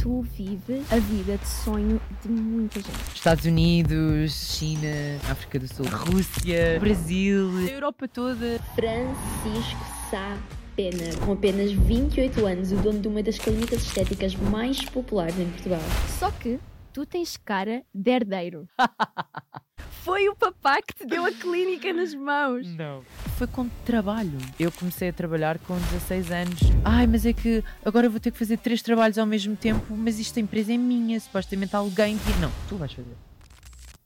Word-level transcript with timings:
tu 0.00 0.22
vives 0.22 0.90
a 0.90 0.98
vida 0.98 1.36
de 1.36 1.46
sonho 1.46 2.00
de 2.22 2.28
muita 2.28 2.80
gente. 2.80 3.14
Estados 3.14 3.44
Unidos, 3.44 4.32
China, 4.32 4.88
África 5.30 5.58
do 5.58 5.68
Sul, 5.68 5.86
Rússia, 5.86 6.80
Brasil, 6.80 7.50
a 7.68 7.70
Europa 7.70 8.08
toda. 8.08 8.58
Francisco 8.74 9.84
Sá 10.10 10.38
Pena, 10.74 11.14
com 11.24 11.32
apenas 11.32 11.70
28 11.72 12.46
anos, 12.46 12.72
o 12.72 12.76
dono 12.76 12.98
de 12.98 13.08
uma 13.08 13.22
das 13.22 13.38
clínicas 13.38 13.82
estéticas 13.82 14.34
mais 14.34 14.82
populares 14.86 15.38
em 15.38 15.50
Portugal. 15.50 15.82
Só 16.18 16.30
que 16.30 16.58
tu 16.94 17.04
tens 17.04 17.36
cara 17.36 17.82
de 17.92 18.10
herdeiro. 18.10 18.66
Foi 20.02 20.28
o 20.28 20.34
papá 20.34 20.80
que 20.80 20.94
te 20.94 21.06
deu 21.06 21.26
a 21.26 21.30
clínica 21.30 21.92
nas 21.92 22.14
mãos. 22.14 22.66
Não. 22.74 23.02
Foi 23.36 23.46
com 23.46 23.68
trabalho. 23.84 24.38
Eu 24.58 24.72
comecei 24.72 25.10
a 25.10 25.12
trabalhar 25.12 25.58
com 25.58 25.74
16 25.74 26.30
anos. 26.30 26.60
Ai, 26.84 27.06
mas 27.06 27.26
é 27.26 27.34
que 27.34 27.62
agora 27.84 28.08
vou 28.08 28.18
ter 28.18 28.30
que 28.30 28.38
fazer 28.38 28.56
três 28.56 28.80
trabalhos 28.80 29.18
ao 29.18 29.26
mesmo 29.26 29.54
tempo, 29.56 29.94
mas 29.94 30.18
isto 30.18 30.38
a 30.38 30.42
empresa 30.42 30.72
é 30.72 30.78
minha, 30.78 31.20
supostamente 31.20 31.76
alguém 31.76 32.16
que. 32.16 32.32
Não, 32.40 32.50
tu 32.68 32.76
vais 32.76 32.92
fazer. 32.92 33.14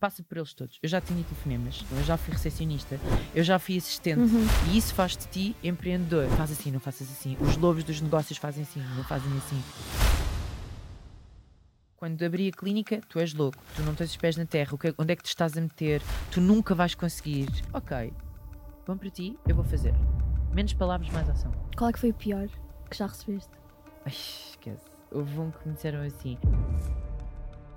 Passa 0.00 0.22
por 0.22 0.36
eles 0.36 0.52
todos. 0.52 0.78
Eu 0.82 0.88
já 0.88 1.00
tinha 1.00 1.22
telefonemas, 1.22 1.84
eu 1.90 2.04
já 2.04 2.16
fui 2.16 2.34
recepcionista, 2.34 3.00
eu 3.34 3.44
já 3.44 3.58
fui 3.58 3.76
assistente. 3.78 4.18
Uhum. 4.18 4.46
E 4.70 4.76
isso 4.76 4.92
faz 4.94 5.16
de 5.16 5.26
ti 5.28 5.56
empreendedor. 5.62 6.28
Faz 6.36 6.50
assim, 6.50 6.72
não 6.72 6.80
faças 6.80 7.08
assim. 7.10 7.36
Os 7.40 7.56
lobos 7.56 7.84
dos 7.84 8.00
negócios 8.00 8.36
fazem 8.36 8.64
assim, 8.64 8.82
não 8.96 9.04
fazem 9.04 9.30
assim. 9.38 9.62
Quando 11.96 12.22
abri 12.24 12.48
a 12.48 12.52
clínica, 12.52 13.00
tu 13.08 13.18
és 13.18 13.32
louco, 13.32 13.56
tu 13.76 13.82
não 13.82 13.94
tens 13.94 14.10
os 14.10 14.16
pés 14.16 14.36
na 14.36 14.44
terra, 14.44 14.76
que- 14.76 14.94
onde 14.98 15.12
é 15.12 15.16
que 15.16 15.22
te 15.22 15.28
estás 15.28 15.56
a 15.56 15.60
meter? 15.60 16.02
Tu 16.30 16.40
nunca 16.40 16.74
vais 16.74 16.94
conseguir. 16.94 17.48
Ok, 17.72 18.12
bom 18.86 18.96
para 18.96 19.10
ti, 19.10 19.38
eu 19.48 19.54
vou 19.54 19.64
fazer. 19.64 19.94
Menos 20.52 20.72
palavras, 20.74 21.08
mais 21.10 21.28
ação. 21.28 21.52
Qual 21.76 21.88
é 21.88 21.92
que 21.92 21.98
foi 21.98 22.10
o 22.10 22.14
pior 22.14 22.48
que 22.90 22.96
já 22.96 23.06
recebeste? 23.06 23.50
Ai, 24.04 24.12
esquece. 24.12 24.90
Houve 25.10 25.38
um 25.38 25.50
que 25.50 25.68
me 25.68 25.74
disseram 25.74 26.00
assim: 26.02 26.36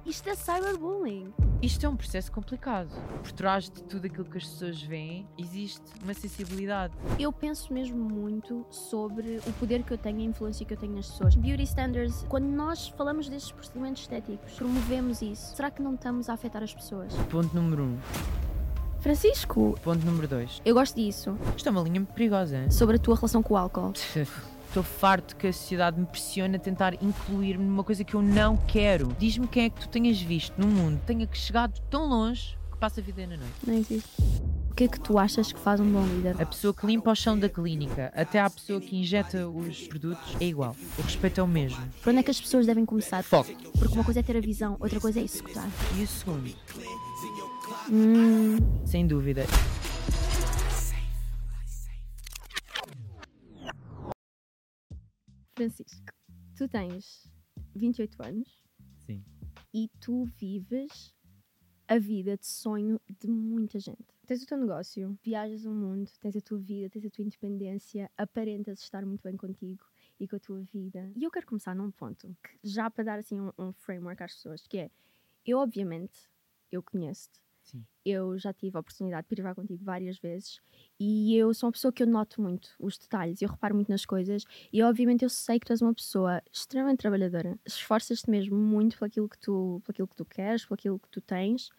Isto 0.07 0.29
é 0.29 0.35
cyberbullying. 0.35 1.34
isto 1.61 1.85
é 1.85 1.89
um 1.89 1.95
processo 1.97 2.31
complicado. 2.31 2.88
Por 3.22 3.31
trás 3.33 3.66
de 3.66 3.83
tudo 3.83 4.08
aquilo 4.08 4.23
que 4.23 4.38
as 4.38 4.45
pessoas 4.45 4.81
veem, 4.81 5.27
existe 5.38 5.81
uma 6.02 6.13
sensibilidade. 6.13 6.94
Eu 7.19 7.31
penso 7.33 7.73
mesmo 7.73 7.97
muito 7.97 8.66
sobre 8.72 9.39
o 9.45 9.52
poder 9.53 9.83
que 9.83 9.91
eu 9.91 9.97
tenho, 9.97 10.19
a 10.19 10.23
influência 10.23 10.66
que 10.66 10.73
eu 10.73 10.78
tenho 10.78 10.95
nas 10.95 11.08
pessoas. 11.09 11.35
Beauty 11.35 11.63
standards, 11.63 12.25
quando 12.30 12.45
nós 12.45 12.88
falamos 12.89 13.28
destes 13.28 13.52
procedimentos 13.52 14.03
estéticos, 14.03 14.53
promovemos 14.53 15.22
isso. 15.22 15.55
Será 15.58 15.69
que 15.69 15.81
não 15.81 15.95
estamos 15.95 16.30
a 16.30 16.33
afetar 16.33 16.63
as 16.63 16.73
pessoas? 16.73 17.13
Ponto 17.30 17.53
número 17.53 17.83
um. 17.83 17.97
Francisco, 19.02 19.78
Ponto 19.83 20.05
número 20.05 20.28
dois. 20.28 20.61
eu 20.66 20.73
gosto 20.73 20.95
disso. 20.95 21.38
Isto 21.55 21.67
é 21.67 21.72
uma 21.72 21.81
linha 21.81 22.02
perigosa. 22.05 22.69
Sobre 22.72 22.95
a 22.95 23.00
tua 23.00 23.16
relação 23.16 23.44
com 23.44 23.53
o 23.53 23.58
álcool. 23.58 23.94
Estou 24.78 24.94
farto 24.94 25.36
que 25.36 25.47
a 25.47 25.52
sociedade 25.53 26.00
me 26.00 26.06
pressione 26.06 26.56
a 26.56 26.59
tentar 26.59 26.94
incluir-me 27.02 27.66
numa 27.66 27.83
coisa 27.83 28.03
que 28.03 28.14
eu 28.14 28.22
não 28.22 28.56
quero. 28.56 29.08
Diz-me 29.17 29.47
quem 29.47 29.66
é 29.66 29.69
que 29.72 29.80
tu 29.81 29.89
tenhas 29.89 30.22
visto 30.22 30.53
no 30.56 30.67
mundo 30.67 31.02
tenha 31.03 31.25
que 31.25 31.36
chegado 31.36 31.80
tão 31.89 32.08
longe 32.08 32.56
que 32.72 32.78
passa 32.78 33.02
a 33.02 33.03
vida 33.03 33.25
na 33.25 33.38
noite. 33.38 33.53
Não 33.66 33.73
existe. 33.73 34.08
O 34.69 34.75
que 34.75 34.84
é 34.84 34.88
que 34.88 35.00
tu 35.00 35.17
achas 35.17 35.52
que 35.52 35.59
faz 35.59 35.80
um 35.80 35.92
bom 35.92 36.06
líder? 36.06 36.39
A 36.39 36.45
pessoa 36.45 36.75
que 36.75 36.86
limpa 36.86 37.09
o 37.09 37.16
chão 37.16 37.39
da 37.39 37.50
clínica 37.50 38.14
até 38.16 38.39
à 38.39 38.47
pessoa 38.47 38.80
que 38.80 38.95
injeta 38.95 39.50
os 39.50 39.88
produtos 39.88 40.36
é 40.39 40.45
igual. 40.45 40.75
O 41.00 41.02
respeito 41.02 41.39
é 41.39 41.44
o 41.44 41.47
mesmo. 41.47 41.84
Por 42.03 42.12
onde 42.12 42.19
é 42.19 42.23
que 42.23 42.30
as 42.30 42.39
pessoas 42.39 42.67
devem 42.67 42.86
começar? 42.86 43.23
Foco. 43.23 43.50
Porque 43.80 43.95
uma 43.95 44.03
coisa 44.03 44.19
é 44.19 44.23
ter 44.23 44.38
a 44.38 44.41
visão, 44.41 44.78
outra 44.80 45.00
coisa 45.00 45.19
é 45.19 45.23
executar. 45.23 45.67
E 45.97 46.03
o 46.03 46.08
segundo? 46.08 46.53
Hum, 47.89 48.58
Sem 48.86 49.08
dúvida. 49.08 49.44
Francisco, 55.58 56.13
tu 56.55 56.69
tens 56.69 57.27
28 57.75 58.23
anos 58.23 58.63
Sim. 59.00 59.25
e 59.73 59.89
tu 60.00 60.25
vives 60.39 61.16
a 61.88 61.97
vida 61.97 62.38
de 62.38 62.45
sonho 62.45 63.02
de 63.09 63.27
muita 63.27 63.80
gente. 63.80 64.05
Tens 64.28 64.44
o 64.44 64.45
teu 64.45 64.55
negócio, 64.55 65.17
viajas 65.23 65.66
o 65.66 65.73
mundo, 65.73 66.12
tens 66.19 66.35
a 66.35 66.41
tua 66.41 66.59
vida, 66.59 66.91
tens 66.91 67.03
a 67.06 67.09
tua 67.09 67.23
independência, 67.23 68.07
aparentas 68.16 68.81
estar 68.81 69.03
muito 69.03 69.23
bem 69.23 69.35
contigo 69.35 69.84
e 70.19 70.28
com 70.28 70.35
a 70.35 70.40
tua 70.40 70.62
vida. 70.62 71.12
E 71.16 71.23
eu 71.23 71.31
quero 71.31 71.47
começar 71.47 71.74
num 71.74 71.89
ponto, 71.89 72.38
que 72.44 72.59
já 72.63 72.88
para 72.91 73.06
dar 73.06 73.18
assim 73.18 73.41
um, 73.41 73.51
um 73.57 73.74
framework 73.74 74.22
às 74.22 74.35
pessoas, 74.35 74.68
que 74.68 74.78
é, 74.78 74.91
eu 75.44 75.57
obviamente, 75.57 76.29
eu 76.72 76.84
conheço-te, 76.84 77.41
Sim. 77.67 77.85
eu 78.05 78.39
já 78.39 78.53
tive 78.53 78.78
a 78.78 78.79
oportunidade 78.79 79.23
de 79.23 79.28
privar 79.28 79.53
contigo 79.53 79.83
várias 79.83 80.17
vezes 80.17 80.61
e 80.97 81.35
eu 81.35 81.53
sou 81.53 81.67
uma 81.67 81.73
pessoa 81.73 81.91
que 81.91 82.01
eu 82.01 82.07
noto 82.07 82.41
muito 82.41 82.69
os 82.79 82.97
detalhes, 82.97 83.41
eu 83.41 83.50
reparo 83.50 83.75
muito 83.75 83.89
nas 83.89 84.05
coisas 84.05 84.45
e 84.72 84.81
obviamente 84.81 85.23
eu 85.23 85.29
sei 85.29 85.59
que 85.59 85.66
tu 85.66 85.73
és 85.73 85.81
uma 85.81 85.94
pessoa 85.94 86.41
extremamente 86.51 87.00
trabalhadora, 87.00 87.59
esforças-te 87.66 88.29
mesmo 88.29 88.56
muito 88.56 88.97
por 88.97 89.06
aquilo 89.06 89.27
que 89.27 89.38
tu, 89.38 89.81
aquilo 89.88 90.07
que 90.07 90.16
tu 90.16 90.23
queres, 90.23 90.66
por 90.66 90.75
aquilo 90.75 90.97
que 90.97 91.09
tu 91.09 91.19
tens, 91.19 91.69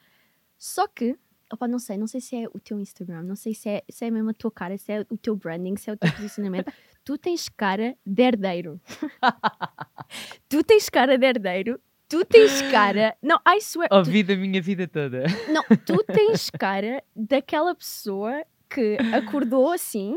só 0.58 0.86
que 0.86 1.18
Opa, 1.50 1.66
não 1.66 1.78
sei, 1.78 1.96
não 1.96 2.06
sei 2.06 2.20
se 2.20 2.36
é 2.36 2.46
o 2.48 2.60
teu 2.60 2.78
Instagram, 2.78 3.22
não 3.22 3.34
sei 3.34 3.54
se 3.54 3.70
é, 3.70 3.82
se 3.88 4.04
é 4.04 4.10
mesmo 4.10 4.28
a 4.28 4.34
tua 4.34 4.50
cara, 4.50 4.76
se 4.76 4.92
é 4.92 5.00
o 5.08 5.16
teu 5.16 5.34
branding, 5.34 5.76
se 5.76 5.88
é 5.88 5.94
o 5.94 5.96
teu 5.96 6.12
posicionamento. 6.12 6.70
tu 7.02 7.16
tens 7.16 7.48
cara 7.48 7.96
de 8.04 8.22
herdeiro. 8.22 8.78
tu 10.46 10.62
tens 10.62 10.90
cara 10.90 11.16
de 11.16 11.24
herdeiro. 11.24 11.80
Tu 12.08 12.24
tens 12.24 12.62
cara. 12.70 13.14
Não, 13.22 13.38
I 13.46 13.60
swear. 13.60 13.88
tu- 13.88 13.96
Ouvi 13.96 14.22
da 14.22 14.34
minha 14.36 14.60
vida 14.62 14.86
toda. 14.88 15.24
não, 15.52 15.62
tu 15.84 16.02
tens 16.04 16.48
cara 16.50 17.02
daquela 17.14 17.74
pessoa 17.74 18.42
que 18.70 18.96
acordou 19.12 19.70
assim, 19.72 20.16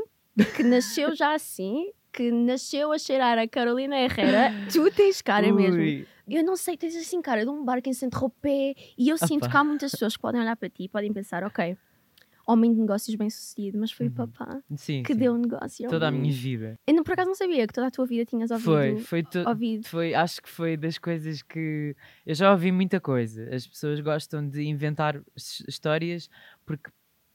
que 0.56 0.64
nasceu 0.64 1.14
já 1.16 1.34
assim, 1.34 1.92
que 2.14 2.32
nasceu 2.32 2.92
a 2.92 2.98
cheirar 2.98 3.38
a 3.38 3.48
Carolina 3.48 3.98
Herrera. 3.98 4.52
Tu 4.72 4.90
tens 4.92 5.22
cara 5.22 5.52
mesmo. 5.52 5.78
Ui. 5.82 6.08
Eu 6.30 6.44
não 6.46 6.56
sei, 6.56 6.78
tens 6.78 6.96
assim 6.96 7.22
cara 7.22 7.44
de 7.44 7.50
um 7.50 7.64
bar 7.66 7.82
que 7.82 7.90
em 7.90 7.94
Saint-Tropez. 7.94 8.74
E 8.98 9.10
eu 9.10 9.18
sinto 9.18 9.44
Opa. 9.44 9.50
que 9.50 9.58
há 9.58 9.64
muitas 9.64 9.92
pessoas 9.92 10.16
que 10.16 10.22
podem 10.22 10.40
olhar 10.40 10.56
para 10.56 10.70
ti 10.70 10.84
e 10.84 10.90
podem 10.90 11.12
pensar, 11.12 11.44
ok, 11.44 11.76
homem 12.48 12.74
de 12.74 12.80
negócios 12.80 13.16
bem 13.16 13.30
sucedido, 13.30 13.78
mas 13.80 13.92
foi 13.92 14.08
Uhum. 14.08 14.12
o 14.12 14.16
papá 14.16 14.62
Sim, 14.76 15.04
que 15.04 15.14
sim. 15.14 15.20
deu 15.20 15.34
o 15.34 15.38
negócio. 15.38 15.86
ao 15.86 15.92
Toda 15.92 16.08
a 16.08 16.12
minha 16.12 16.34
vida. 16.34 16.80
Eu 16.88 16.94
não, 16.96 17.04
por 17.04 17.14
acaso 17.14 17.28
não 17.28 17.36
sabia 17.36 17.66
que 17.68 17.74
toda 17.74 17.88
a 17.88 17.92
tua 17.92 18.06
vida 18.06 18.26
tinhas 18.26 18.52
ouvido. 18.52 18.66
Foi, 18.66 19.00
foi, 19.00 19.24
tu- 19.24 19.48
ouvido. 19.48 19.88
foi, 19.88 20.14
acho 20.14 20.42
que 20.42 20.50
foi 20.50 20.76
das 20.78 20.98
coisas 20.98 21.42
que 21.42 21.96
eu 22.26 22.34
já 22.36 22.52
ouvi 22.52 22.72
muita 22.72 23.00
coisa. 23.00 23.48
As 23.54 23.66
pessoas 23.68 24.00
gostam 24.00 24.48
de 24.48 24.62
inventar 24.64 25.22
his- 25.36 25.64
histórias 25.68 26.30
porque 26.66 26.90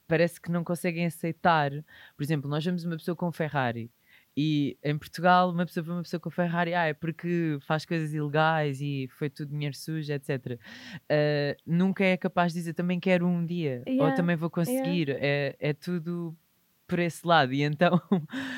parece 0.09 0.41
que 0.41 0.50
não 0.50 0.62
conseguem 0.62 1.06
aceitar. 1.06 1.71
Por 2.17 2.23
exemplo, 2.23 2.49
nós 2.49 2.65
vemos 2.65 2.84
uma 2.84 2.97
pessoa 2.97 3.17
com 3.17 3.31
Ferrari 3.33 3.91
e 4.36 4.76
em 4.82 4.98
Portugal 4.98 5.50
uma 5.50 5.64
pessoa 5.64 5.84
vê 5.84 5.91
uma 5.92 6.02
pessoa 6.02 6.20
com 6.20 6.30
Ferrari, 6.30 6.74
ah, 6.74 6.86
é 6.86 6.94
porque 6.94 7.58
faz 7.62 7.84
coisas 7.86 8.12
ilegais 8.12 8.80
e 8.80 9.08
foi 9.19 9.30
tudo 9.30 9.50
dinheiro 9.50 9.74
sujo, 9.74 10.12
etc. 10.12 10.58
Ah, 11.08 11.56
nunca 11.66 12.04
é 12.04 12.16
capaz 12.16 12.52
de 12.52 12.58
dizer 12.60 12.75
também 12.75 13.00
quero 13.00 13.26
um 13.26 13.44
dia 13.44 13.82
ou 13.86 13.92
Yeah, 13.92 14.16
também 14.16 14.36
vou 14.36 14.50
conseguir. 14.50 15.10
É, 15.10 15.56
é 15.58 15.72
tudo 15.72 16.36
por 16.86 16.98
esse 16.98 17.26
lado 17.26 17.52
e 17.52 17.62
então 17.62 18.00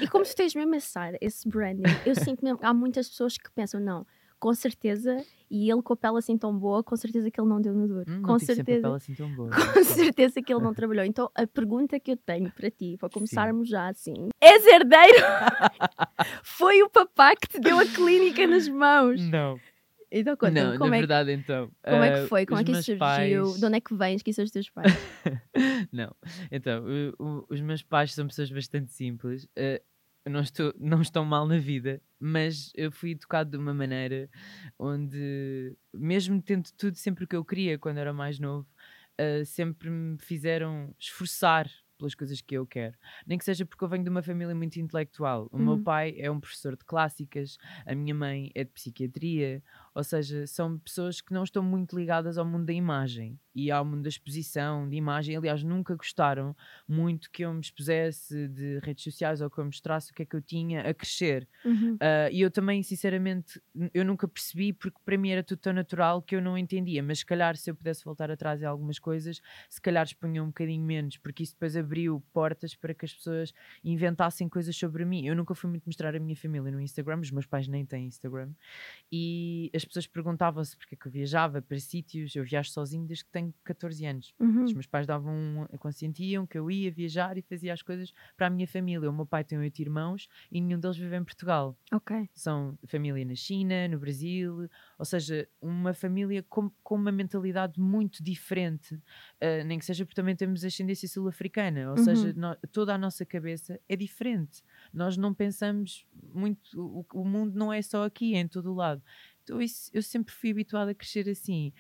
E 0.01 0.09
como 0.09 0.25
tu 0.25 0.35
tens 0.35 0.55
mesmo 0.55 0.75
esse 0.75 0.99
esse 1.21 1.49
branding, 1.49 1.85
eu 2.05 2.15
sinto 2.15 2.45
mesmo 2.45 2.59
que 2.59 2.67
há 2.67 2.75
muitas 2.75 3.09
pessoas 3.09 3.37
que 3.39 3.51
pensam, 3.53 3.81
não, 3.81 4.07
com 4.41 4.55
certeza, 4.55 5.17
e 5.51 5.71
ele 5.71 5.83
com 5.83 5.93
a 5.93 5.97
pele 5.97 6.19
assim 6.19 6.37
tão 6.39 6.57
boa, 6.57 6.83
com 6.85 6.95
certeza 6.97 7.31
que 7.31 7.41
ele 7.41 7.49
não 7.49 7.61
deu 7.61 7.75
no 7.75 7.89
duro. 7.89 8.05
hum, 8.09 8.23
com 8.23 8.39
certeza. 8.39 8.83
pele 8.83 8.95
assim 8.95 9.15
tão 9.15 9.35
boa. 9.35 9.51
Com 9.75 9.83
certeza 9.85 10.41
que 10.43 10.53
ele 10.53 10.63
não 10.63 10.73
trabalhou. 10.75 11.05
Então, 11.05 11.31
a 11.35 11.47
pergunta 11.47 11.99
que 11.99 12.13
eu 12.13 12.17
tenho 12.17 12.51
para 12.53 12.71
ti, 12.71 12.97
para 12.99 13.09
começarmos 13.09 13.69
já 13.69 13.89
assim: 13.89 14.29
és 14.41 14.65
herdeiro? 14.67 15.19
Foi 16.43 16.83
o 16.83 16.89
papá 16.91 17.35
que 17.37 17.49
te 17.49 17.61
deu 17.61 17.79
a 17.79 17.85
clínica 17.87 18.47
nas 18.47 18.69
mãos. 18.69 19.21
Não. 19.29 19.59
Então, 20.11 20.35
conta 20.39 20.53
não, 20.53 20.79
como, 20.79 20.89
na 20.91 20.97
é, 20.97 21.01
que- 21.01 21.07
verdade, 21.07 21.33
então. 21.33 21.71
como 21.85 22.03
é 22.03 22.23
que 22.23 22.27
foi? 22.29 22.47
Como 22.47 22.59
é 22.59 22.65
que 22.65 22.71
isso 22.73 22.83
surgiu? 22.83 22.99
pais- 22.99 23.59
De 23.61 23.67
onde 23.67 23.77
é 23.77 23.81
que 23.81 23.95
vens? 23.95 24.23
Quem 24.23 24.33
são 24.33 24.43
os 24.43 24.51
teus 24.51 24.71
pais? 24.73 24.91
não, 25.93 26.15
então, 26.51 26.83
o- 27.19 27.23
o- 27.23 27.47
os 27.51 27.61
meus 27.61 27.83
pais 27.83 28.15
são 28.15 28.27
pessoas 28.27 28.51
bastante 28.51 28.91
simples. 28.93 29.47
eu 29.55 29.81
não, 30.29 30.41
estou, 30.41 30.75
não 30.79 31.01
estão 31.03 31.25
mal 31.25 31.47
na 31.47 31.59
vida, 31.59 32.01
mas 32.19 32.71
eu 32.75 32.91
fui 32.93 33.13
educado 33.13 33.51
de 33.51 33.57
uma 33.57 33.75
maneira 33.75 34.29
onde, 34.79 35.77
mesmo 35.93 36.41
tendo 36.43 36.71
tudo 36.77 36.97
sempre 36.97 37.25
o 37.25 37.29
que 37.29 37.37
eu 37.37 37.45
queria 37.45 37.79
quando 37.79 37.99
era 37.99 38.13
mais 38.13 38.39
novo, 38.39 38.67
ah, 39.19 39.45
sempre 39.45 39.91
me 39.91 40.19
fizeram 40.19 40.95
esforçar 40.99 41.69
pelas 41.99 42.15
coisas 42.15 42.41
que 42.41 42.55
eu 42.57 42.65
quero. 42.65 42.97
Nem 43.27 43.37
que 43.37 43.45
seja 43.45 43.67
porque 43.67 43.83
eu 43.83 43.89
venho 43.89 44.05
de 44.05 44.11
uma 44.11 44.23
família 44.23 44.55
muito 44.55 44.79
intelectual. 44.79 45.49
O 45.53 45.59
meu 45.59 45.77
Uhum. 45.77 45.83
pai 45.83 46.15
é 46.17 46.31
um 46.31 46.39
professor 46.39 46.77
de 46.77 46.85
clássicas, 46.85 47.57
a 47.85 47.93
minha 47.95 48.15
mãe 48.15 48.53
é 48.55 48.63
de 48.63 48.71
psiquiatria, 48.71 49.61
ou 49.99 50.05
seja, 50.05 50.47
são 50.47 50.79
pessoas 50.79 51.21
que 51.21 51.33
não 51.33 51.45
estão 51.45 51.63
muito 51.63 51.99
ligadas 51.99 52.39
ao 52.39 52.45
mundo 52.45 52.65
da 52.65 52.73
imagem 52.73 53.39
e 53.55 53.71
ao 53.71 53.85
mundo 53.85 54.03
da 54.03 54.09
exposição, 54.09 54.89
de 54.89 54.97
imagem. 54.97 55.37
Aliás, 55.37 55.63
nunca 55.63 55.95
gostaram 55.97 56.57
muito 56.87 57.31
que 57.31 57.45
eu 57.45 57.53
me 57.53 57.61
expusesse 57.61 58.49
de 58.49 58.79
redes 58.79 59.05
sociais 59.05 59.41
ou 59.41 59.51
que 59.51 59.59
eu 59.59 59.65
mostrasse 59.65 60.13
o 60.13 60.15
que 60.15 60.23
é 60.23 60.27
que 60.27 60.37
eu 60.37 60.41
tinha 60.41 60.83
a 60.83 60.95
crescer. 60.95 61.47
Uhum. 61.65 61.97
Ah, 62.01 62.31
e 62.31 62.41
eu 62.41 62.51
também, 62.51 62.83
sinceramente, 62.83 63.61
eu 63.93 64.05
nunca 64.05 64.27
percebi 64.29 64.73
porque 64.73 64.99
para 65.05 65.19
mim 65.19 65.31
era 65.31 65.43
tudo 65.43 65.59
tão 65.59 65.73
natural 65.73 66.23
que 66.23 66.37
eu 66.37 66.41
não 66.41 66.57
entendia. 66.57 67.03
Mas 67.03 67.19
se 67.19 67.27
calhar, 67.27 67.57
se 67.57 67.71
eu 67.71 67.75
pudesse 67.75 68.05
voltar 68.05 68.31
atrás 68.31 68.63
em 68.63 68.67
algumas 68.67 68.99
coisas, 68.99 69.41
se 69.69 69.81
calhar 69.81 70.05
expunha 70.05 70.43
um 70.43 70.47
bocadinho 70.47 70.85
menos, 70.85 71.17
porque 71.19 71.43
isso 71.43 71.53
depois 71.55 71.77
abriu 71.77 71.99
abriu 71.99 72.23
portas 72.33 72.75
para 72.75 72.95
que 72.95 73.05
as 73.05 73.13
pessoas 73.13 73.53
inventassem 73.85 74.49
coisas 74.49 74.77
sobre 74.77 75.05
mim. 75.05 75.27
Eu 75.27 75.35
nunca 75.35 75.55
fui 75.55 75.69
muito 75.69 75.85
mostrar 75.85 76.15
a 76.15 76.21
minha 76.21 76.37
família 76.37 76.71
no 76.71 76.81
Instagram, 76.81 77.21
os 77.21 77.31
meus 77.31 77.47
pais 77.47 77.67
nem 77.67 77.85
têm 77.85 78.07
Instagram, 78.07 78.53
e 79.11 79.71
as 79.75 79.85
pessoas 79.89 80.07
perguntavam-se 80.07 80.77
porque 80.77 80.95
é 80.95 80.99
que 80.99 81.07
eu 81.09 81.13
viajava 81.13 81.61
para 81.61 81.79
sítios. 81.79 82.35
Eu 82.37 82.45
viajo 82.45 82.71
sozinho 82.71 83.07
desde 83.07 83.25
que 83.25 83.31
tenho 83.31 83.53
14 83.65 84.05
anos. 84.07 84.33
Uhum. 84.39 84.65
Os 84.65 84.73
meus 84.73 84.87
pais 84.87 85.07
davam, 85.07 85.67
consentiam 85.79 86.47
que 86.47 86.59
eu 86.59 86.71
ia 86.71 86.91
viajar 86.91 87.37
e 87.37 87.43
fazia 87.43 87.73
as 87.73 87.83
coisas 87.83 88.13
para 88.37 88.47
a 88.47 88.51
minha 88.51 88.67
família. 88.69 89.11
O 89.11 89.13
meu 89.13 89.27
pai 89.27 89.43
tem 89.45 89.59
oito 89.59 89.81
irmãos 89.81 90.29
e 90.53 90.61
nenhum 90.61 90.79
deles 90.79 90.97
vive 90.97 91.17
em 91.17 91.25
Portugal. 91.25 91.77
Ok. 91.93 92.29
São 92.35 92.79
família 92.87 93.25
na 93.25 93.35
China, 93.35 93.89
no 93.89 93.99
Brasil, 93.99 94.69
ou 94.99 95.05
seja, 95.05 95.49
uma 95.61 95.93
família 95.95 96.43
com, 96.49 96.71
com 96.83 96.95
uma 96.95 97.11
mentalidade 97.13 97.81
muito 97.81 98.23
diferente, 98.23 98.95
uh, 98.95 99.65
nem 99.67 99.79
que 99.79 99.85
seja 99.85 100.05
porque 100.05 100.15
também 100.15 100.37
temos 100.37 100.65
ascendência 100.65 101.09
sul-africana, 101.09 101.91
ou 101.91 101.99
Uhum. 101.99 102.05
seja, 102.05 102.33
no- 102.35 102.57
toda 102.73 102.95
a 102.95 102.99
nossa 102.99 103.25
cabeça 103.25 103.81
é 103.89 103.97
diferente. 103.97 104.63
Nós 104.93 105.17
não 105.17 105.33
pensamos 105.35 106.07
muito, 106.35 106.61
o, 106.79 107.05
o 107.15 107.25
mundo 107.25 107.57
não 107.59 107.73
é 107.73 107.81
só 107.83 108.05
aqui, 108.05 108.35
é 108.35 108.39
em 108.39 108.49
todo 108.49 108.71
o 108.73 108.75
lado. 108.75 109.03
Eu 109.51 110.03
sempre 110.03 110.35
fui 110.35 110.51
habituada 110.51 110.91
a 110.91 110.95
crescer 110.95 111.29
assim. 111.29 111.73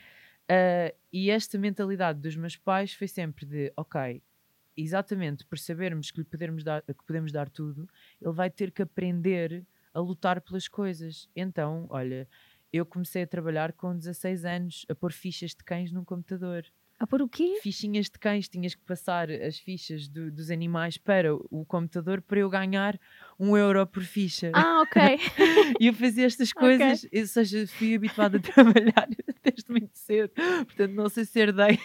Uh, 0.51 0.97
e 1.13 1.31
esta 1.31 1.59
mentalidade 1.59 2.21
dos 2.21 2.35
meus 2.35 2.57
pais 2.57 2.95
foi 2.95 3.07
sempre 3.07 3.45
de, 3.45 3.73
ok, 3.77 4.23
exatamente 4.77 5.45
por 5.45 5.59
sabermos 5.59 6.11
que 6.11 6.19
lhe 6.19 6.25
podemos 6.25 6.65
dar, 6.65 6.83
que 6.83 7.05
podemos 7.07 7.33
dar 7.33 7.51
tudo, 7.51 7.89
ele 8.21 8.33
vai 8.33 8.49
ter 8.49 8.71
que 8.71 8.81
aprender 8.81 9.67
a 9.93 10.01
lutar 10.01 10.41
pelas 10.41 10.69
coisas. 10.69 11.29
Então, 11.35 11.87
olha, 11.91 12.29
eu 12.73 12.87
comecei 12.87 13.23
a 13.23 13.27
trabalhar 13.27 13.73
com 13.73 13.97
16 13.97 14.45
anos 14.45 14.87
a 14.89 14.95
pôr 14.95 15.13
fichas 15.13 15.51
de 15.51 15.65
cães 15.65 15.91
num 15.91 16.05
computador. 16.05 16.65
A 17.01 17.07
pôr 17.07 17.23
o 17.23 17.29
quê? 17.29 17.59
Fichinhas 17.63 18.07
de 18.07 18.19
cães, 18.19 18.49
tinhas 18.49 18.75
que 18.75 18.83
passar 18.83 19.31
as 19.31 19.57
fichas 19.59 20.09
do- 20.09 20.33
dos 20.33 20.51
animais 20.51 20.99
para 20.99 21.33
o 21.35 21.65
computador 21.65 22.21
para 22.21 22.41
eu 22.41 22.51
ganhar 22.51 22.99
um 23.39 23.57
euro 23.57 23.87
por 23.87 24.03
ficha. 24.03 24.51
Ah, 24.53 24.83
ok. 24.83 25.19
E 25.81 25.87
eu 25.87 25.95
fazia 25.95 26.27
estas 26.27 26.53
coisas, 26.53 27.07
ou 27.15 27.27
seja, 27.27 27.67
fui 27.69 27.95
habituada 27.95 28.39
a 28.39 28.41
trabalhar 28.43 29.09
desde 29.45 29.71
muito 29.71 29.91
cedo, 29.97 30.33
portanto 30.65 30.93
não 30.93 31.09
sei 31.09 31.25
se 31.25 31.39
herdei 31.39 31.79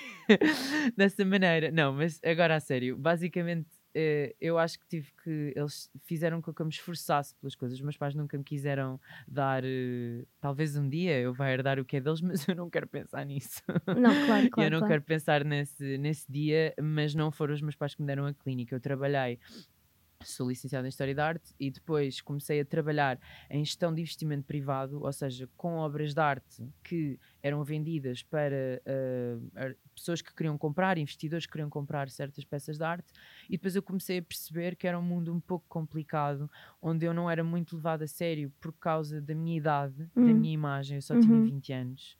dessa 0.97 1.23
maneira. 1.23 1.69
Não, 1.69 1.93
mas 1.93 2.19
agora 2.23 2.55
a 2.55 2.59
sério, 2.59 2.97
basicamente 2.97 3.67
eh, 3.95 4.35
eu 4.39 4.57
acho 4.57 4.79
que 4.79 4.87
tive 4.87 5.11
que. 5.23 5.53
Eles 5.55 5.89
fizeram 6.03 6.41
com 6.41 6.53
que 6.53 6.61
eu 6.61 6.65
me 6.65 6.71
esforçasse 6.71 7.35
pelas 7.35 7.55
coisas. 7.55 7.77
Os 7.77 7.83
meus 7.83 7.97
pais 7.97 8.15
nunca 8.15 8.37
me 8.37 8.43
quiseram 8.43 8.99
dar. 9.27 9.63
eh, 9.65 10.25
talvez 10.41 10.75
um 10.75 10.87
dia 10.89 11.19
eu 11.19 11.33
vá 11.33 11.51
herdar 11.51 11.79
o 11.79 11.85
que 11.85 11.97
é 11.97 12.01
deles, 12.01 12.21
mas 12.21 12.47
eu 12.47 12.55
não 12.55 12.69
quero 12.69 12.87
pensar 12.87 13.25
nisso. 13.25 13.61
Não, 13.87 14.25
claro, 14.25 14.49
claro. 14.49 14.67
eu 14.67 14.71
não 14.71 14.79
claro. 14.79 14.93
quero 14.93 15.01
pensar 15.03 15.43
nesse, 15.43 15.97
nesse 15.97 16.31
dia, 16.31 16.73
mas 16.81 17.13
não 17.13 17.31
foram 17.31 17.53
os 17.53 17.61
meus 17.61 17.75
pais 17.75 17.95
que 17.95 18.01
me 18.01 18.07
deram 18.07 18.25
a 18.25 18.33
clínica. 18.33 18.75
Eu 18.75 18.79
trabalhei, 18.79 19.39
sou 20.25 20.47
licenciada 20.49 20.87
em 20.87 20.89
História 20.89 21.13
da 21.15 21.25
Arte 21.27 21.53
e 21.59 21.69
depois 21.71 22.21
comecei 22.21 22.59
a 22.59 22.65
trabalhar 22.65 23.19
em 23.49 23.63
gestão 23.63 23.93
de 23.93 24.01
investimento 24.01 24.45
privado, 24.45 25.01
ou 25.03 25.13
seja, 25.13 25.49
com 25.55 25.75
obras 25.77 26.13
de 26.13 26.19
arte 26.21 26.67
que 26.83 27.19
eram 27.41 27.63
vendidas 27.63 28.23
para 28.23 28.81
ar- 29.55 29.75
pessoas 29.95 30.21
que 30.21 30.33
queriam 30.33 30.57
comprar, 30.57 30.97
investidores 30.97 31.45
que 31.45 31.51
queriam 31.51 31.69
comprar 31.69 32.09
certas 32.09 32.43
peças 32.45 32.77
de 32.77 32.83
arte. 32.83 33.11
E 33.47 33.53
depois 33.53 33.75
eu 33.75 33.83
comecei 33.83 34.17
a 34.19 34.21
perceber 34.23 34.75
que 34.75 34.87
era 34.87 34.97
um 34.97 35.01
mundo 35.03 35.33
um 35.33 35.39
pouco 35.39 35.65
complicado, 35.67 36.49
onde 36.81 37.05
eu 37.05 37.13
não 37.13 37.29
era 37.29 37.43
muito 37.43 37.75
levada 37.75 38.05
a 38.05 38.07
sério 38.07 38.51
por 38.59 38.73
causa 38.73 39.21
da 39.21 39.35
minha 39.35 39.57
idade, 39.57 40.09
da 40.19 40.33
Hum. 40.33 40.33
minha 40.33 40.53
imagem. 40.53 40.97
Eu 40.97 41.01
só 41.01 41.15
tinha 41.17 41.39
Uhum. 41.39 41.41
20 41.41 41.71
anos 41.71 42.17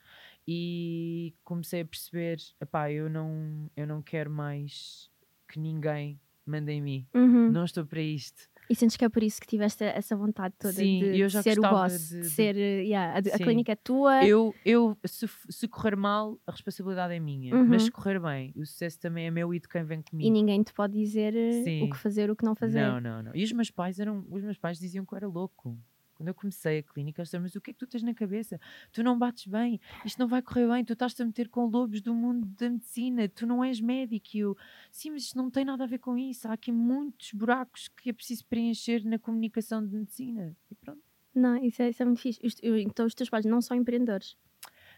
e 0.47 1.33
comecei 1.44 1.81
a 1.81 1.85
perceber, 1.85 2.38
epá, 2.61 2.91
eu 2.91 3.09
não, 3.09 3.69
eu 3.75 3.88
não 3.88 4.01
quero 4.01 4.29
mais 4.29 5.09
que 5.47 5.59
ninguém 5.59 6.19
mande 6.45 6.72
em 6.72 6.81
mim. 6.81 7.07
Uhum. 7.13 7.51
Não 7.51 7.66
estou 7.66 7.86
para 7.86 8.01
isto. 8.01 8.42
E 8.69 8.75
sentes 8.75 8.95
que 8.95 9.04
é 9.04 9.10
por 9.10 9.22
isso 9.22 9.42
que 9.42 9.48
tiveste 9.48 9.84
essa 9.84 10.16
vontade 10.16 10.56
toda 10.57 10.74
Sim, 10.74 11.00
de, 11.00 11.30
ser 11.44 11.60
o 11.60 11.62
boss, 11.62 12.10
de- 12.10 12.22
de, 12.22 12.30
ser, 12.30 12.56
yeah, 12.56 13.16
a, 13.16 13.36
a 13.36 13.38
clínica 13.38 13.74
é 13.74 13.75
tua. 13.75 14.25
Eu, 14.25 14.56
eu 14.66 14.98
se, 15.06 15.28
se 15.50 15.68
correr 15.68 15.95
mal, 15.98 16.40
a 16.48 16.51
responsabilidade 16.51 17.13
é 17.13 17.19
minha. 17.19 17.54
Uhum. 17.54 17.66
Mas 17.68 17.84
se 17.84 17.92
correr 17.92 18.19
bem, 18.19 18.54
o 18.56 18.66
sucesso 18.66 19.00
também 19.00 19.28
é 19.28 19.31
meu 19.31 19.54
e 19.54 19.60
de 19.60 19.68
quem 19.68 19.84
vem 19.84 20.01
comigo. 20.01 20.28
E 20.28 20.31
ninguém 20.31 20.63
te 20.63 20.74
pode 20.74 20.94
dizer 20.94 21.36
eh, 21.36 21.63
Sim. 21.63 21.84
o 21.84 21.90
que 21.90 21.98
fazer, 21.98 22.31
o 22.31 22.36
que 22.36 22.45
não 22.45 22.56
fazer. 22.56 22.81
Não, 22.81 23.01
não, 23.01 23.22
não. 23.24 23.36
E 23.36 23.44
os 23.44 23.51
meus 23.51 23.69
pais 23.69 24.00
eram, 24.00 24.25
os 24.30 24.42
meus 24.42 24.57
pais 24.57 24.80
diziam 24.80 25.06
que 25.06 25.13
eu 25.13 25.18
era 25.18 25.28
louco. 25.28 25.78
Quando 26.15 26.27
eu 26.30 26.33
comecei 26.33 26.80
a 26.80 26.83
clínica, 26.83 27.21
eles 27.21 27.27
disseram, 27.27 27.44
mas 27.44 27.56
o 27.56 27.62
que 27.62 27.71
é 27.71 27.74
que 27.74 27.80
tu 27.80 27.88
tens 27.88 28.04
na 28.04 28.13
cabeça? 28.13 28.60
Tu 28.92 29.04
não 29.04 29.18
bates 29.18 29.48
bem, 29.48 29.80
isto 30.06 30.19
não 30.19 30.27
vai 30.27 30.42
correr 30.42 30.68
bem, 30.68 30.86
tu 30.86 30.94
estás-te 30.94 31.21
a 31.21 31.25
meter 31.25 31.50
com 31.50 31.65
lobos 31.65 32.01
do 32.01 32.13
mundo 32.13 32.45
da 32.57 32.69
medicina, 32.69 33.27
tu 33.27 33.45
não 33.48 33.63
és 33.63 33.80
médico. 33.81 34.27
E 34.33 34.39
eu, 34.39 34.57
sim, 34.92 35.12
mas 35.12 35.24
isto 35.24 35.38
não 35.38 35.50
tem 35.50 35.65
nada 35.65 35.83
a 35.83 35.88
ver 35.88 36.00
com 36.00 36.18
isso. 36.18 36.48
Há 36.48 36.54
aqui 36.54 36.71
muitos 36.71 37.31
buracos 37.33 37.88
que 37.88 38.10
é 38.10 38.13
preciso 38.13 38.45
preencher 38.45 39.04
na 39.06 39.18
comunicação 39.18 39.86
de 39.86 39.95
medicina. 39.95 40.56
E 40.69 40.75
pronto. 40.75 41.01
Não, 41.33 41.57
isso 41.63 41.81
é, 41.81 41.89
isso 41.89 42.04
é 42.04 42.06
muito 42.06 42.21
eu- 42.62 42.77
então 42.77 43.06
os 43.06 43.16
teus 43.16 43.30
pais 43.30 43.45
não 43.45 43.59
são 43.59 43.75
empreendedores. 43.75 44.38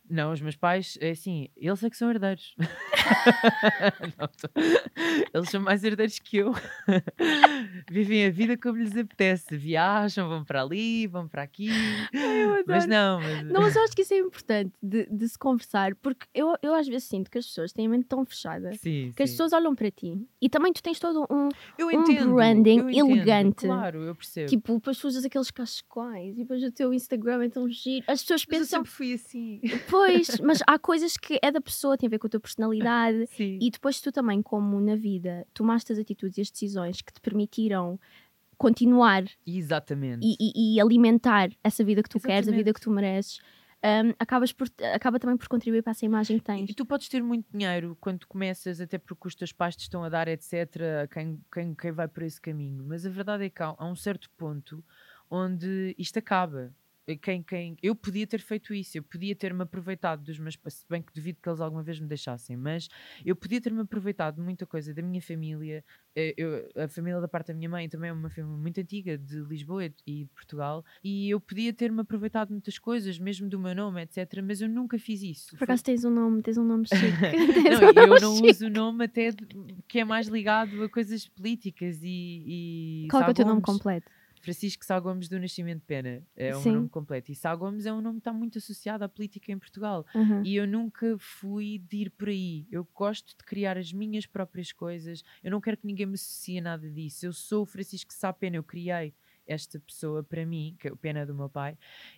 Não, 0.09 0.31
os 0.31 0.41
meus 0.41 0.55
pais, 0.55 0.97
é 1.01 1.11
assim, 1.11 1.47
eles 1.57 1.83
é 1.83 1.89
que 1.89 1.97
são 1.97 2.09
herdeiros. 2.09 2.55
Não, 4.17 4.27
tô- 4.27 4.49
Eles 5.33 5.49
são 5.49 5.61
mais 5.61 5.83
herdeiros 5.83 6.19
que 6.19 6.37
eu. 6.37 6.53
Vivem 7.89 8.25
a 8.25 8.31
vida 8.31 8.57
como 8.57 8.77
lhes 8.77 8.95
apetece. 8.95 9.55
Viajam, 9.57 10.27
vão 10.27 10.43
para 10.43 10.61
ali, 10.61 11.07
vão 11.07 11.27
para 11.27 11.43
aqui. 11.43 11.69
Mas 12.67 12.83
adoro. 12.85 12.89
não, 12.89 13.21
mas... 13.21 13.43
Não, 13.51 13.61
mas 13.61 13.75
eu 13.75 13.83
acho 13.83 13.95
que 13.95 14.01
isso 14.01 14.13
é 14.13 14.19
importante 14.19 14.73
de, 14.81 15.05
de 15.05 15.29
se 15.29 15.37
conversar, 15.37 15.95
porque 15.95 16.25
eu, 16.33 16.55
eu 16.61 16.73
às 16.73 16.87
vezes 16.87 17.05
sinto 17.05 17.29
que 17.29 17.37
as 17.37 17.45
pessoas 17.45 17.71
têm 17.73 17.85
a 17.85 17.89
mente 17.89 18.05
tão 18.05 18.25
fechada 18.25 18.71
Sim, 18.73 19.11
que 19.15 19.23
as 19.23 19.29
sim. 19.29 19.33
pessoas 19.35 19.53
olham 19.53 19.75
para 19.75 19.91
ti 19.91 20.19
e 20.41 20.49
também 20.49 20.73
tu 20.73 20.81
tens 20.81 20.99
todo 20.99 21.25
um. 21.29 21.49
eu 21.77 21.87
um 21.87 21.91
entendo, 21.91 22.33
branding 22.35 22.79
eu 22.79 22.89
entendo, 22.89 23.11
elegante. 23.11 23.65
Claro, 23.67 24.03
eu 24.03 24.15
percebo. 24.15 24.49
Tipo, 24.49 24.73
depois 24.75 24.97
tu 24.97 25.07
usas 25.07 25.25
aqueles 25.25 25.51
cascóis 25.51 26.33
e 26.35 26.39
depois 26.39 26.63
o 26.63 26.71
teu 26.71 26.93
Instagram 26.93 27.43
é 27.43 27.49
tão 27.49 27.69
giro. 27.69 28.05
As 28.07 28.21
pessoas 28.21 28.45
Mas 28.47 28.53
eu 28.53 28.59
pensam, 28.59 28.79
sempre 28.79 28.91
fui 28.91 29.13
assim. 29.13 29.61
Pois, 29.95 30.39
mas 30.39 30.59
há 30.67 30.77
coisas 30.79 31.17
que 31.17 31.39
é 31.41 31.51
da 31.51 31.61
pessoa, 31.61 31.97
tem 31.97 32.07
a 32.07 32.09
ver 32.09 32.19
com 32.19 32.27
a 32.27 32.29
tua 32.29 32.39
personalidade. 32.39 33.25
Sim. 33.35 33.57
E 33.61 33.69
depois 33.71 33.99
tu 34.01 34.11
também, 34.11 34.41
como 34.41 34.79
na 34.79 34.95
vida, 34.95 35.45
tomaste 35.53 35.91
as 35.93 35.99
atitudes 35.99 36.37
e 36.37 36.41
as 36.41 36.51
decisões 36.51 37.01
que 37.01 37.13
te 37.13 37.19
permitiram 37.21 37.99
continuar 38.57 39.23
Exatamente. 39.45 40.25
e, 40.25 40.35
e- 40.39 40.75
e 40.75 40.81
alimentar 40.81 41.49
essa 41.63 41.83
vida 41.83 42.01
que 42.01 42.09
tu 42.09 42.19
queres, 42.19 42.47
a 42.47 42.51
vida 42.51 42.69
Exatamente. 42.69 42.73
que 42.75 42.81
tu 42.81 42.89
mereces, 42.91 43.39
hum, 43.83 44.13
acabas 44.17 44.51
por, 44.53 44.67
acaba 44.93 45.19
também 45.19 45.35
por 45.37 45.47
contribuir 45.47 45.81
para 45.83 45.91
essa 45.91 46.05
imagem 46.05 46.37
que 46.37 46.43
tens. 46.45 46.69
E 46.69 46.73
tu 46.73 46.85
podes 46.85 47.09
ter 47.09 47.21
muito 47.21 47.45
dinheiro 47.51 47.97
quando 47.99 48.25
começas, 48.27 48.79
até 48.79 48.97
porque 48.97 49.27
os 49.27 49.35
teus 49.35 49.51
pais 49.51 49.75
te 49.75 49.81
estão 49.81 50.03
a 50.03 50.09
dar, 50.09 50.27
etc., 50.27 51.07
quem, 51.11 51.41
quem, 51.51 51.75
quem 51.75 51.91
vai 51.91 52.07
por 52.07 52.23
esse 52.23 52.39
caminho. 52.39 52.83
Mas 52.87 53.05
a 53.05 53.09
verdade 53.09 53.43
é 53.45 53.49
que 53.49 53.61
há, 53.61 53.75
há 53.77 53.85
um 53.85 53.95
certo 53.95 54.29
ponto 54.37 54.83
onde 55.29 55.93
isto 55.97 56.17
acaba. 56.17 56.73
Quem, 57.21 57.43
quem, 57.43 57.77
eu 57.83 57.93
podia 57.93 58.25
ter 58.25 58.39
feito 58.41 58.73
isso, 58.73 58.97
eu 58.97 59.03
podia 59.03 59.35
ter-me 59.35 59.61
aproveitado 59.61 60.23
dos 60.23 60.39
meus 60.39 60.55
pais, 60.55 60.73
se 60.75 60.85
bem 60.89 61.03
que 61.03 61.13
duvido 61.13 61.39
que 61.39 61.47
eles 61.47 61.61
alguma 61.61 61.83
vez 61.83 61.99
me 61.99 62.07
deixassem, 62.07 62.57
mas 62.57 62.87
eu 63.23 63.35
podia 63.35 63.61
ter-me 63.61 63.81
aproveitado 63.81 64.37
de 64.37 64.41
muita 64.41 64.65
coisa 64.65 64.91
da 64.91 65.03
minha 65.03 65.21
família. 65.21 65.83
Eh, 66.15 66.33
eu- 66.35 66.67
a 66.83 66.87
família 66.87 67.21
da 67.21 67.27
parte 67.27 67.49
da 67.49 67.53
minha 67.53 67.69
mãe 67.69 67.87
também 67.87 68.09
é 68.09 68.13
uma 68.13 68.29
família 68.29 68.57
muito 68.57 68.79
antiga, 68.81 69.17
de 69.19 69.39
Lisboa 69.41 69.85
e 69.85 70.23
de 70.23 70.29
Portugal, 70.33 70.83
e 71.03 71.29
eu 71.29 71.39
podia 71.39 71.71
ter-me 71.71 72.01
aproveitado 72.01 72.47
de 72.47 72.53
muitas 72.53 72.79
coisas, 72.79 73.19
mesmo 73.19 73.47
do 73.47 73.59
meu 73.59 73.75
nome, 73.75 74.01
etc., 74.01 74.41
mas 74.43 74.59
eu 74.61 74.67
nunca 74.67 74.97
fiz 74.97 75.21
isso. 75.21 75.51
Por 75.51 75.59
Foi- 75.59 75.65
acaso 75.65 75.83
tens 75.83 76.03
um 76.05 76.09
nome, 76.09 76.41
tens 76.41 76.57
um 76.57 76.65
nome 76.65 76.85
chique. 76.87 76.95
Não, 77.69 77.89
um 77.89 77.93
nome 77.93 78.15
eu 78.15 78.19
não 78.21 78.35
chique. 78.37 78.49
uso 78.49 78.65
o 78.65 78.69
nome 78.69 79.05
até 79.05 79.29
de- 79.31 79.45
que 79.87 79.99
é 79.99 80.03
mais 80.05 80.27
ligado 80.27 80.81
a 80.83 80.89
coisas 80.89 81.27
políticas 81.27 81.99
e. 82.01 83.03
e 83.05 83.07
Qual 83.11 83.21
é, 83.21 83.29
o 83.29 83.33
teu 83.33 83.45
nome 83.45 83.61
completo? 83.61 84.09
Francisco 84.45 84.85
Sá 84.85 84.99
Gomes 84.99 85.27
do 85.27 85.39
Nascimento 85.39 85.81
Pena 85.87 86.21
é 86.35 86.55
o 86.55 86.61
Sim. 86.61 86.73
nome 86.73 86.89
completo. 86.89 87.31
E 87.31 87.35
Sá 87.35 87.53
Gomes 87.55 87.87
é 87.87 87.91
um 87.91 87.99
nome 87.99 88.17
que 88.17 88.21
está 88.21 88.31
muito 88.31 88.59
associado 88.59 89.03
à 89.03 89.09
política 89.09 89.51
em 89.51 89.57
Portugal. 89.57 90.05
Aham. 90.13 90.43
E 90.45 90.55
eu 90.55 90.67
nunca 90.67 91.17
fui 91.17 91.79
de 91.79 92.03
ir 92.03 92.11
por 92.11 92.29
aí. 92.29 92.67
Eu 92.71 92.87
gosto 92.93 93.35
de 93.35 93.43
criar 93.43 93.75
as 93.75 93.91
minhas 93.91 94.27
próprias 94.27 94.71
coisas. 94.71 95.23
Eu 95.43 95.49
não 95.49 95.59
quero 95.59 95.77
que 95.77 95.87
ninguém 95.87 96.05
me 96.05 96.13
associe 96.13 96.59
a 96.59 96.61
nada 96.61 96.87
disso. 96.87 97.25
Eu 97.25 97.33
sou 97.33 97.63
o 97.63 97.65
Francisco 97.65 98.13
Sá 98.13 98.31
Pena. 98.31 98.57
Eu 98.57 98.63
criei 98.63 99.15
esta 99.47 99.79
pessoa 99.79 100.23
para 100.23 100.45
mim, 100.45 100.75
que 100.79 100.87
é 100.87 100.91
o 100.91 100.97
Pena 100.97 101.25
do 101.25 101.33
meu 101.35 101.49
pai, 101.49 101.77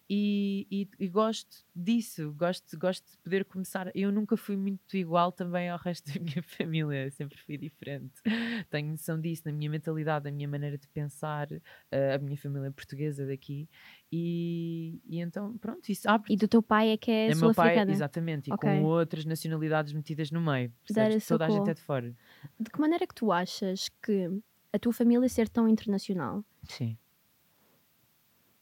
e, 0.10 0.68
e- 0.72 0.90
e 1.00 1.08
gosto 1.08 1.66
disso. 1.76 2.32
Gosto, 2.34 2.78
gosto 2.78 3.12
de 3.12 3.18
poder 3.18 3.46
começar. 3.46 3.92
Eu 3.96 4.12
nunca 4.12 4.38
fui 4.38 4.56
muito 4.56 4.96
igual 4.96 5.32
também 5.32 5.70
ao 5.70 5.78
resto 5.78 6.06
da 6.12 6.20
minha 6.40 6.44
família. 6.44 7.10
Sempre 7.12 7.38
fui 7.40 7.58
diferente. 7.58 8.22
Tenho 8.70 8.92
noção 8.92 9.20
disso 9.20 9.44
na 9.46 9.52
minha 9.52 9.70
mentalidade, 9.70 10.26
na 10.26 10.32
minha 10.32 10.48
maneira 10.48 10.78
de 10.78 10.88
pensar. 10.88 11.48
eh, 11.92 12.14
a 12.16 12.18
minha 12.18 12.38
família 12.38 12.72
portuguesa 12.72 13.26
daqui. 13.26 13.68
E, 14.12 15.02
e 15.06 15.20
então, 15.20 15.58
pronto, 15.58 15.90
isso 15.90 16.10
abre. 16.10 16.34
E 16.34 16.38
do 16.38 16.48
teu 16.48 16.62
pai 16.64 16.90
é 16.90 16.98
que 16.98 17.12
é, 17.12 17.32
É 17.32 17.36
meu 17.36 17.54
pai, 17.54 17.78
exatamente, 17.90 18.50
e 18.50 18.54
Ok. 18.54 18.70
com 18.70 18.84
outras 18.84 19.26
nacionalidades 19.26 19.94
metidas 19.94 20.32
no 20.32 20.42
meio. 20.42 20.72
Percebes? 20.86 21.28
Toda 21.28 21.46
a 21.46 21.50
gente 21.50 21.70
é 21.70 21.74
de 21.74 21.82
fora. 21.82 22.16
De 22.60 22.70
que 22.72 22.80
maneira 22.80 23.04
é 23.04 23.08
que 23.08 23.16
tu 23.16 23.32
achas 23.32 23.90
que 24.02 24.30
a 24.74 24.80
tua 24.80 24.94
família 24.94 25.28
ser 25.30 25.50
tão 25.50 25.68
internacional 25.68 26.44
Sim. 26.68 26.98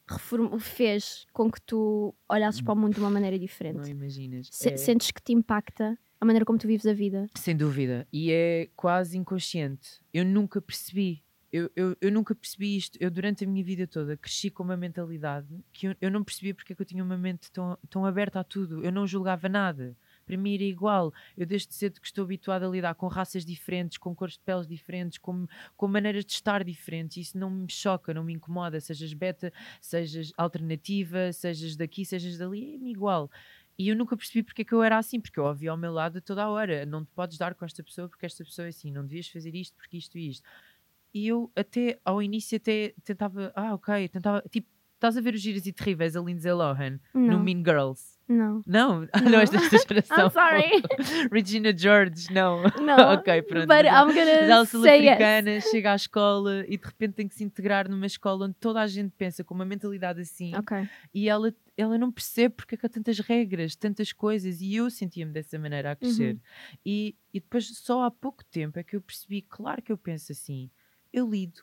Reform- 0.08 0.58
fez 0.60 1.26
com 1.34 1.50
que 1.52 1.62
tu 1.62 2.14
olhasses 2.30 2.62
para 2.62 2.74
o 2.74 2.78
mundo 2.78 2.94
de 2.94 3.00
uma 3.00 3.10
maneira 3.10 3.38
diferente? 3.40 3.78
Não 3.78 3.88
imaginas. 3.88 4.48
Se- 4.52 4.70
É- 4.70 4.78
Sentes 4.78 5.12
que 5.12 5.22
te 5.22 5.34
impacta 5.34 5.98
A 6.22 6.26
maneira 6.26 6.46
como 6.46 6.58
tu 6.58 6.66
vives 6.66 6.86
a 6.88 6.94
vida. 6.94 7.28
Sem 7.36 7.56
dúvida. 7.56 8.08
E 8.12 8.32
é 8.32 8.70
quase 8.76 9.18
inconsciente. 9.18 10.00
Eu 10.14 10.24
nunca 10.26 10.62
percebi. 10.62 11.22
Eu, 11.52 11.70
eu, 11.76 11.96
eu 12.02 12.12
nunca 12.12 12.34
percebi 12.34 12.76
isto. 12.78 12.98
Eu, 13.02 13.12
durante 13.12 13.44
a 13.44 13.48
minha 13.48 13.64
vida 13.64 13.86
toda, 13.86 14.16
cresci 14.18 14.50
com 14.50 14.64
uma 14.64 14.78
mentalidade 14.78 15.48
que 15.74 15.88
eu, 15.88 15.96
eu 16.02 16.10
não 16.10 16.24
percebia 16.24 16.56
porque 16.56 16.72
é 16.74 16.76
que 16.76 16.82
eu 16.82 16.86
tinha 16.86 17.04
uma 17.04 17.18
mente 17.18 17.52
tão, 17.52 17.78
tão 17.90 18.06
aberta 18.06 18.40
a 18.40 18.44
tudo. 18.44 18.84
Eu 18.84 18.92
não 18.94 19.06
julgava 19.06 19.48
nada. 19.50 19.96
Para 20.26 20.38
mim 20.38 20.56
era 20.56 20.64
igual. 20.64 21.14
Eu, 21.38 21.46
desde 21.46 21.74
cedo, 21.74 22.00
que 22.02 22.08
estou 22.08 22.24
habituada 22.24 22.66
a 22.66 22.70
lidar 22.70 22.96
com 22.96 23.08
raças 23.08 23.46
diferentes, 23.46 23.98
com 23.98 24.16
cores 24.16 24.34
de 24.36 24.40
peles 24.42 24.68
diferentes, 24.68 25.18
com, 25.18 25.48
com 25.78 25.88
maneiras 25.88 26.26
de 26.26 26.34
estar 26.34 26.64
diferentes. 26.64 27.18
Isso 27.18 27.38
não 27.38 27.50
me 27.50 27.72
choca, 27.72 28.14
não 28.14 28.24
me 28.24 28.34
incomoda. 28.34 28.80
Sejas 28.80 29.14
beta, 29.14 29.52
sejas 29.80 30.34
alternativa, 30.38 31.32
sejas 31.32 31.76
daqui, 31.76 32.06
sejas 32.06 32.38
dali, 32.38 32.76
é-me 32.76 32.92
igual. 32.92 33.30
E 33.78 33.90
eu 33.90 33.96
nunca 33.96 34.16
percebi 34.16 34.42
porque 34.42 34.62
é 34.62 34.66
que 34.66 34.74
eu 34.74 34.82
era 34.82 34.98
assim, 34.98 35.20
porque 35.20 35.40
eu 35.40 35.44
ouvia 35.44 35.72
ao 35.72 35.78
meu 35.78 35.92
lado 35.92 36.22
toda 36.22 36.44
a 36.44 36.50
hora. 36.50 36.86
Não 36.86 37.04
te 37.04 37.12
podes 37.12 37.38
dar 37.38 37.54
com 37.54 37.66
esta 37.66 37.84
pessoa 37.84 38.08
porque 38.08 38.26
esta 38.26 38.44
pessoa 38.44 38.66
é 38.66 38.70
assim, 38.70 38.92
não 38.92 39.06
devias 39.06 39.28
fazer 39.28 39.54
isto 39.54 39.76
porque 39.76 39.98
isto 39.98 40.18
e 40.18 40.30
isto. 40.30 40.48
E 41.14 41.28
eu 41.28 41.52
até, 41.56 42.00
ao 42.04 42.22
início, 42.22 42.58
até 42.58 42.94
tentava, 43.04 43.52
ah, 43.56 43.74
ok, 43.74 44.10
tentava, 44.10 44.44
tipo, 44.50 44.68
estás 44.96 45.18
a 45.18 45.22
ver 45.22 45.34
os 45.36 45.42
giros 45.42 45.66
e 45.66 45.74
terríveis 45.74 46.16
a 46.16 46.22
Lindsay 46.22 46.52
Lohan 46.52 47.00
no 47.14 47.28
Não. 47.28 47.44
Mean 47.44 47.64
Girls? 47.64 48.16
Não. 48.28 48.62
Não, 48.66 49.02
Não. 49.22 49.32
não 49.32 49.40
és 49.40 49.50
desta 49.52 49.78
geração. 49.78 50.26
I'm 50.28 50.32
sorry. 50.32 50.82
Regina 51.32 51.78
George, 51.78 52.34
não. 52.34 52.64
Não. 52.82 53.14
ok, 53.14 53.42
pronto. 53.44 53.68
But 53.68 53.86
I'm 53.86 54.08
gonna 54.08 54.32
ela 54.32 54.66
say 54.66 54.78
yes. 54.78 55.16
sul-africana 55.16 55.62
chega 55.62 55.92
à 55.92 55.96
escola 55.96 56.66
e 56.68 56.78
de 56.78 56.86
repente 56.86 57.14
tem 57.14 57.28
que 57.28 57.36
se 57.36 57.44
integrar 57.44 57.88
numa 57.88 58.08
escola 58.08 58.46
onde 58.46 58.56
toda 58.56 58.82
a 58.82 58.88
gente 58.88 59.14
pensa 59.16 59.44
com 59.44 59.54
uma 59.54 59.66
mentalidade 59.66 60.22
assim 60.22 60.56
Ok. 60.56 60.90
e 61.14 61.30
ela, 61.30 61.54
ela 61.78 61.98
não 62.00 62.12
percebe 62.12 62.56
porque 62.56 62.74
é 62.74 62.78
que 62.78 62.86
há 62.86 62.90
tantas 62.90 63.20
regras, 63.20 63.76
tantas 63.76 64.12
coisas, 64.12 64.60
e 64.60 64.74
eu 64.76 64.90
sentia-me 64.90 65.32
dessa 65.32 65.60
maneira 65.60 65.92
a 65.92 65.96
crescer. 65.96 66.34
Uhum. 66.34 66.40
E, 66.84 67.16
e 67.32 67.40
depois, 67.40 67.68
só 67.78 68.04
há 68.04 68.10
pouco 68.12 68.44
tempo, 68.46 68.80
é 68.80 68.84
que 68.84 68.96
eu 68.96 69.02
percebi, 69.02 69.44
claro 69.44 69.84
que 69.84 69.92
eu 69.92 69.98
penso 69.98 70.32
assim, 70.32 70.72
eu 71.14 71.30
lido 71.30 71.62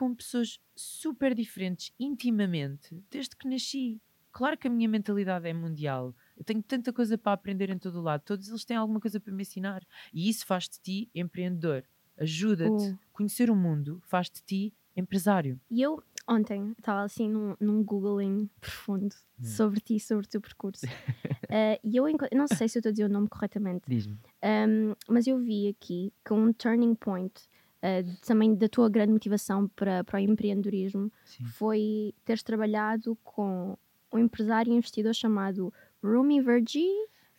com 0.00 0.14
pessoas 0.14 0.58
super 0.74 1.34
diferentes 1.34 1.92
intimamente 2.00 3.04
desde 3.10 3.36
que 3.36 3.46
nasci. 3.46 4.00
Claro 4.32 4.56
que 4.56 4.66
a 4.66 4.70
minha 4.70 4.88
mentalidade 4.88 5.46
é 5.46 5.52
mundial. 5.52 6.14
Eu 6.38 6.42
tenho 6.42 6.62
tanta 6.62 6.90
coisa 6.90 7.18
para 7.18 7.34
aprender 7.34 7.68
em 7.68 7.76
todo 7.76 7.96
o 7.96 8.02
lado. 8.02 8.22
Todos 8.24 8.48
eles 8.48 8.64
têm 8.64 8.78
alguma 8.78 8.98
coisa 8.98 9.20
para 9.20 9.30
me 9.30 9.42
ensinar. 9.42 9.86
E 10.10 10.30
isso 10.30 10.46
faz 10.46 10.70
de 10.70 10.80
ti 10.80 11.10
empreendedor. 11.14 11.84
Ajuda-te. 12.16 12.92
Uh. 12.92 12.98
Conhecer 13.12 13.50
o 13.50 13.54
mundo 13.54 14.02
faz 14.06 14.30
de 14.30 14.40
ti 14.40 14.74
empresário. 14.96 15.60
E 15.70 15.82
eu, 15.82 16.02
ontem, 16.26 16.74
estava 16.78 17.02
assim 17.02 17.28
num, 17.28 17.54
num 17.60 17.84
Googling 17.84 18.48
profundo 18.58 19.14
Hum. 19.38 19.44
sobre 19.44 19.80
ti, 19.80 20.00
sobre 20.00 20.24
o 20.24 20.28
teu 20.30 20.40
percurso. 20.40 20.86
Eh, 21.52 21.80
e 21.82 21.96
eu 21.96 22.04
não 22.32 22.46
sei 22.46 22.68
se 22.68 22.78
eu 22.78 22.80
estou 22.80 22.90
a 22.90 22.92
dizer 22.92 23.06
o 23.06 23.08
nome 23.08 23.28
corretamente, 23.28 23.82
Diz-me. 23.88 24.16
Um, 24.40 24.94
mas 25.08 25.26
eu 25.26 25.36
vi 25.36 25.66
aqui 25.66 26.12
que 26.24 26.32
um 26.32 26.52
turning 26.52 26.94
point 26.94 27.42
uh, 27.82 28.16
também 28.26 28.54
da 28.54 28.68
tua 28.68 28.88
grande 28.88 29.12
motivação 29.12 29.68
para, 29.68 30.04
para 30.04 30.18
o 30.18 30.22
empreendedorismo 30.22 31.10
Sim. 31.24 31.44
foi 31.44 32.14
teres 32.24 32.42
trabalhado 32.42 33.16
com 33.22 33.76
um 34.12 34.18
empresário 34.18 34.72
e 34.72 34.76
investidor 34.76 35.14
chamado 35.14 35.72
Rumi 36.02 36.40
Vergi. 36.40 36.88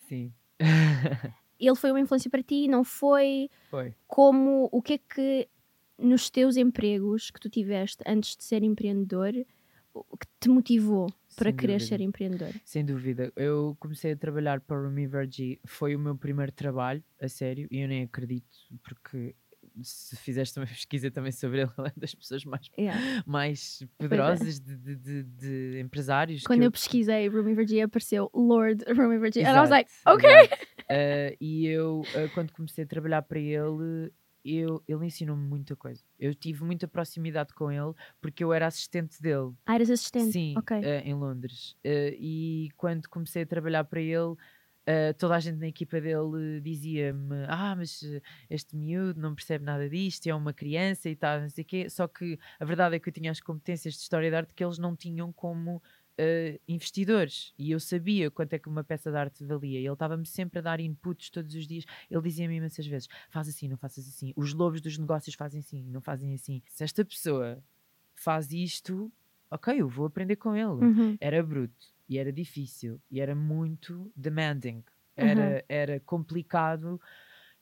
Sim. 0.07 0.33
Ele 1.59 1.75
foi 1.75 1.91
uma 1.91 1.99
influência 1.99 2.29
para 2.29 2.41
ti, 2.41 2.67
não 2.67 2.83
foi? 2.83 3.49
Foi. 3.69 3.93
Como, 4.07 4.67
o 4.71 4.81
que 4.81 4.93
é 4.93 4.97
que 4.97 5.47
nos 5.97 6.29
teus 6.29 6.57
empregos 6.57 7.29
que 7.29 7.39
tu 7.39 7.49
tiveste 7.49 8.03
antes 8.07 8.35
de 8.35 8.43
ser 8.43 8.63
empreendedor, 8.63 9.31
que 9.33 10.27
te 10.39 10.49
motivou 10.49 11.07
para 11.35 11.49
Sem 11.49 11.55
querer 11.55 11.73
dúvida. 11.73 11.89
ser 11.89 12.01
empreendedor? 12.01 12.53
Sem 12.65 12.83
dúvida. 12.83 13.31
Eu 13.35 13.75
comecei 13.79 14.13
a 14.13 14.15
trabalhar 14.15 14.59
para 14.61 14.79
o 14.79 14.85
Rumi 14.85 15.05
Vergi. 15.05 15.59
Foi 15.65 15.95
o 15.95 15.99
meu 15.99 16.15
primeiro 16.15 16.51
trabalho, 16.51 17.03
a 17.21 17.27
sério, 17.27 17.67
e 17.69 17.79
eu 17.79 17.87
nem 17.87 18.03
acredito, 18.03 18.57
porque 18.83 19.35
se 19.83 20.15
fizeste 20.17 20.59
uma 20.59 20.65
pesquisa 20.67 21.09
também 21.11 21.31
sobre 21.31 21.61
ele, 21.61 21.71
ele 21.77 21.87
é 21.87 21.99
das 21.99 22.13
pessoas 22.15 22.43
mais, 22.45 22.69
Yeah. 22.77 23.23
mais 23.25 23.79
é. 23.81 23.87
poderosas 23.97 24.59
de, 24.59 24.75
de, 24.77 24.95
de- 24.95 25.23
de 25.23 25.79
empresários. 25.79 26.43
Quando 26.43 26.59
que 26.61 26.65
eu 26.67 26.71
pesquisei 26.71 27.27
Rumi 27.27 27.53
Vergi 27.53 27.81
apareceu 27.81 28.29
Lord 28.33 28.83
Rumi 28.91 29.17
Vergi. 29.17 29.43
And 29.43 29.55
I 29.55 29.59
was 29.59 29.69
like, 29.69 29.89
ok. 30.05 30.29
Eh, 30.89 31.37
e 31.39 31.67
eu, 31.67 32.01
eh, 32.15 32.27
quando 32.33 32.51
comecei 32.51 32.83
a 32.83 32.87
trabalhar 32.87 33.21
para 33.21 33.39
ele, 33.39 34.11
eu, 34.43 34.83
ele 34.87 35.05
ensinou-me 35.05 35.41
muita 35.47 35.75
coisa. 35.75 36.03
Eu 36.19 36.33
tive 36.33 36.63
muita 36.63 36.87
proximidade 36.87 37.53
com 37.53 37.71
ele 37.71 37.93
porque 38.19 38.43
eu 38.43 38.51
era 38.51 38.67
assistente 38.67 39.21
dele. 39.21 39.53
Ah, 39.65 39.75
eras 39.75 39.89
assistente? 39.89 40.31
Sim, 40.33 40.55
Ok. 40.57 40.75
eh, 40.83 41.01
em 41.05 41.13
Londres. 41.13 41.75
E 41.85 42.69
quando 42.75 43.07
comecei 43.07 43.43
a 43.43 43.45
trabalhar 43.45 43.83
para 43.85 44.01
ele, 44.01 44.35
eh, 44.85 45.13
toda 45.13 45.35
a 45.35 45.39
gente 45.39 45.57
na 45.57 45.67
equipa 45.67 45.99
dele 46.01 46.59
dizia-me: 46.61 47.45
Ah, 47.47 47.75
mas 47.75 48.01
eh, 48.03 48.21
este 48.49 48.75
miúdo 48.75 49.19
não 49.19 49.35
percebe 49.35 49.63
nada 49.65 49.87
disto, 49.89 50.27
é 50.27 50.33
uma 50.35 50.53
criança 50.53 51.09
e 51.09 51.15
tal, 51.15 51.41
não 51.41 51.49
sei 51.49 51.63
o 51.63 51.67
quê. 51.67 51.89
Só 51.89 52.07
que 52.07 52.37
a 52.59 52.65
verdade 52.65 52.95
é 52.95 52.99
que 52.99 53.09
eu 53.09 53.13
tinha 53.13 53.31
as 53.31 53.39
competências 53.39 53.93
de 53.95 53.99
história 54.01 54.29
de 54.29 54.35
arte 54.35 54.53
que 54.53 54.63
eles 54.63 54.77
não 54.77 54.95
tinham 54.95 55.31
como. 55.31 55.81
eh, 56.17 56.59
investidores 56.67 57.53
e 57.57 57.71
eu 57.71 57.79
sabia 57.79 58.29
quanto 58.29 58.53
é 58.53 58.59
que 58.59 58.67
uma 58.69 58.83
peça 58.83 59.09
de 59.09 59.17
arte 59.17 59.43
valia 59.45 59.79
e 59.79 59.85
ele 59.85 59.93
estava-me 59.93 60.25
sempre 60.25 60.59
a 60.59 60.61
dar 60.61 60.79
inputs 60.79 61.29
todos 61.29 61.55
os 61.55 61.65
dias 61.65 61.85
ele 62.09 62.21
dizia-me 62.21 62.55
imensas 62.57 62.85
vezes 62.85 63.07
faz 63.29 63.47
assim, 63.47 63.67
não 63.69 63.77
faças 63.77 64.07
assim 64.07 64.33
os 64.35 64.53
lobos 64.53 64.81
dos 64.81 64.97
negócios 64.97 65.35
fazem 65.35 65.61
assim, 65.61 65.83
não 65.89 66.01
fazem 66.01 66.33
assim 66.33 66.61
se 66.67 66.83
esta 66.83 67.03
pessoa 67.05 67.63
faz 68.15 68.51
isto 68.51 69.11
ok, 69.49 69.81
eu 69.81 69.87
vou 69.89 70.05
aprender 70.05 70.35
com 70.37 70.55
ele. 70.55 70.67
Uhum. 70.85 71.17
Era 71.19 71.41
bruto 71.43 71.90
e 72.11 72.17
era 72.17 72.31
difícil 72.33 72.99
e 73.09 73.21
era 73.21 73.33
muito 73.33 74.11
demanding. 74.15 74.83
Era, 75.15 75.63
era 75.69 75.99
complicado. 76.01 76.99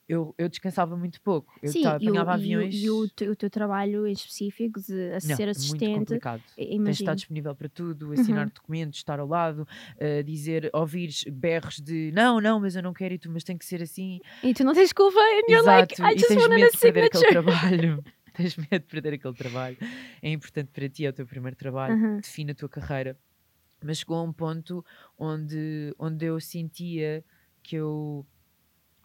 Eu, 0.08 0.34
eu 0.36 0.48
descansava 0.48 0.96
muito 0.96 1.20
pouco. 1.22 1.56
Eu 1.62 1.70
Sim, 1.70 1.82
e 1.82 2.10
o, 2.10 2.16
apanhava 2.16 2.32
e 2.32 2.34
o- 2.34 2.40
aviões. 2.40 2.74
e 2.74 2.90
o, 2.90 3.08
teu, 3.08 3.30
o 3.30 3.36
teu 3.36 3.48
trabalho 3.48 4.08
em 4.08 4.12
específico 4.12 4.80
de 4.80 4.92
a 5.12 5.20
Não, 5.20 5.36
ser 5.36 5.44
muito 5.46 5.50
assistente. 5.50 5.94
complicado. 5.98 6.42
i- 6.58 6.66
Tens 6.66 6.82
de 6.84 6.90
estar 6.90 7.14
disponível 7.14 7.54
para 7.54 7.68
tudo, 7.68 8.12
assinar 8.12 8.46
Uhum. 8.46 8.52
documentos, 8.52 8.98
estar 8.98 9.20
ao 9.20 9.28
lado, 9.28 9.68
eh, 9.98 10.24
dizer, 10.24 10.68
ouvires 10.72 11.22
berros 11.30 11.76
de 11.76 12.10
não, 12.12 12.40
não, 12.40 12.58
mas 12.58 12.74
eu 12.74 12.82
não 12.82 12.92
quero 12.92 13.14
e 13.14 13.18
tu, 13.18 13.30
mas 13.30 13.44
tem 13.44 13.56
que 13.56 13.64
ser 13.64 13.82
assim. 13.82 14.18
E 14.42 14.52
tu 14.52 14.64
não 14.64 14.74
tens 14.74 14.92
culpa, 14.92 15.20
and 15.20 15.42
you're 15.48 15.64
like, 15.64 15.94
Exato, 15.94 16.02
I 16.02 16.10
e 16.10 16.18
just 16.18 16.28
tens 16.28 16.42
wanted 16.42 16.54
a 16.54 16.58
medo 16.58 16.72
de 16.72 16.78
perder 16.80 17.04
aquele 17.04 17.24
signature. 17.24 17.42
trabalho. 17.44 18.04
tens 18.34 18.56
medo 18.56 18.78
de 18.80 18.86
perder 18.88 19.14
aquele 19.14 19.34
trabalho. 19.34 19.76
É 20.22 20.30
importante 20.30 20.70
para 20.72 20.88
ti, 20.88 21.04
é 21.06 21.10
o 21.10 21.12
teu 21.12 21.26
primeiro 21.26 21.56
trabalho, 21.56 21.94
Uhum. 21.96 22.16
define 22.16 22.50
a 22.52 22.54
tua 22.54 22.68
carreira. 22.68 23.16
Mas 23.84 23.98
chegou 23.98 24.16
a 24.18 24.22
um 24.22 24.32
ponto 24.32 24.84
onde, 25.18 25.94
onde 25.98 26.24
eu 26.26 26.40
sentia 26.40 27.24
que 27.62 27.76
eu, 27.76 28.26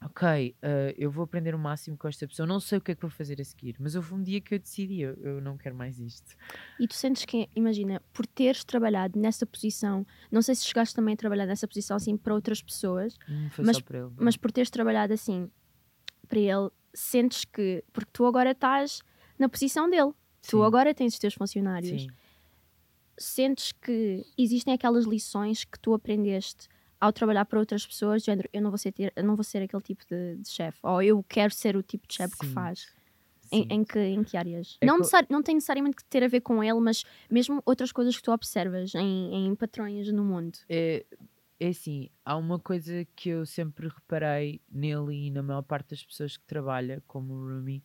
ok, 0.01 0.55
eh, 0.61 0.95
eu 0.97 1.09
vou 1.11 1.23
aprender 1.23 1.53
o 1.55 1.59
máximo 1.59 1.97
com 1.97 2.07
esta 2.07 2.27
pessoa, 2.27 2.45
não 2.45 2.59
sei 2.59 2.77
o 2.77 2.81
que 2.81 2.91
é 2.91 2.95
que 2.95 3.01
vou 3.01 3.09
fazer 3.09 3.39
a 3.39 3.43
seguir, 3.43 3.75
mas 3.79 3.95
houve 3.95 4.13
um 4.13 4.21
dia 4.21 4.39
que 4.41 4.53
eu 4.55 4.59
decidi, 4.59 5.01
eu, 5.01 5.13
eu 5.15 5.41
não 5.41 5.57
quero 5.57 5.75
mais 5.75 5.99
isto. 5.99 6.35
E 6.79 6.87
tu 6.87 6.93
sentes 6.95 7.25
que, 7.25 7.49
imagina, 7.55 8.01
por 8.13 8.25
teres 8.25 8.63
trabalhado 8.63 9.19
nessa 9.19 9.45
posição, 9.45 10.05
não 10.31 10.41
sei 10.41 10.55
se 10.55 10.65
chegaste 10.65 10.95
também 10.95 11.13
a 11.13 11.17
trabalhar 11.17 11.45
nessa 11.45 11.67
posição 11.67 11.97
assim 11.97 12.17
para 12.17 12.33
outras 12.33 12.61
pessoas, 12.61 13.17
foi 13.51 13.65
Mas- 13.65 13.77
ele. 13.77 14.11
mas 14.17 14.37
por 14.37 14.51
teres 14.51 14.69
trabalhado 14.69 15.13
assim 15.13 15.49
para 16.27 16.39
ele, 16.39 16.69
sentes 16.93 17.45
que, 17.45 17.83
porque 17.93 18.09
tu 18.11 18.25
agora 18.25 18.51
estás 18.51 19.01
na 19.37 19.47
posição 19.49 19.89
dele, 19.89 20.11
tu 20.41 20.57
Sim, 20.59 20.63
agora 20.65 20.93
tens 20.93 21.13
os 21.13 21.19
teus 21.19 21.33
funcionários, 21.33 22.03
Sim. 22.03 22.07
Sentes 23.17 23.71
que 23.71 24.25
existem 24.37 24.73
aquelas 24.73 25.05
lições 25.05 25.63
que 25.63 25.79
tu 25.79 25.93
aprendeste 25.93 26.67
ao 26.99 27.11
trabalhar 27.13 27.45
para 27.45 27.59
outras 27.59 27.85
pessoas, 27.85 28.23
género, 28.23 28.49
eu 28.53 28.61
não 28.61 28.71
vou 28.71 28.77
ser, 28.77 28.91
ter- 28.91 29.13
não 29.23 29.35
vou 29.35 29.43
ser 29.43 29.61
aquele 29.61 29.81
tipo 29.83 30.03
de, 30.09 30.37
de 30.37 30.49
chefe, 30.49 30.79
ou 30.81 31.01
eu 31.01 31.23
quero 31.27 31.53
ser 31.53 31.75
o 31.75 31.83
tipo 31.83 32.07
de 32.07 32.15
chefe 32.15 32.37
que 32.37 32.45
faz. 32.47 32.87
Em, 33.51 33.67
em 33.69 33.83
que, 33.83 33.99
em 33.99 34.23
que 34.23 34.35
áreas? 34.35 34.75
É 34.81 34.85
não, 34.87 34.97
necessari- 34.97 35.27
não 35.29 35.43
tem 35.43 35.53
necessariamente 35.55 35.97
que 35.97 36.03
ter 36.05 36.23
a 36.23 36.27
ver 36.27 36.41
com 36.41 36.63
ele, 36.63 36.79
mas 36.79 37.03
mesmo 37.29 37.61
outras 37.63 37.91
coisas 37.91 38.15
que 38.17 38.23
tu 38.23 38.31
observas 38.31 38.95
em, 38.95 39.47
em 39.47 39.55
patrões 39.55 40.11
no 40.11 40.23
mundo. 40.25 40.57
É, 40.67 41.05
é 41.59 41.67
assim, 41.67 42.09
há 42.25 42.35
uma 42.37 42.57
coisa 42.59 43.05
que 43.15 43.29
eu 43.29 43.45
sempre 43.45 43.87
reparei 43.87 44.59
nele 44.69 45.27
e 45.27 45.29
na 45.31 45.43
maior 45.43 45.61
parte 45.61 45.91
das 45.91 46.03
pessoas 46.03 46.37
que 46.37 46.45
trabalha 46.45 47.03
como 47.07 47.33
o 47.33 47.47
Rumi 47.47 47.83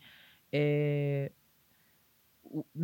é 0.50 1.30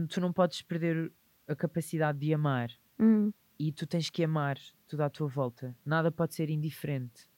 tu 0.09 0.21
não 0.21 0.33
podes 0.33 0.63
perder 0.63 1.11
a 1.47 1.55
capacidade 1.55 2.19
de 2.19 2.33
amar 2.33 2.71
Hum, 2.99 3.33
e 3.59 3.73
tu 3.73 3.87
tens 3.87 4.11
que 4.11 4.25
amar 4.25 4.59
tudo 4.87 5.03
à 5.03 5.11
tua 5.11 5.29
volta. 5.29 5.77
Nada 5.85 6.11
pode 6.11 6.35
ser 6.35 6.51
indiferente. 6.51 7.29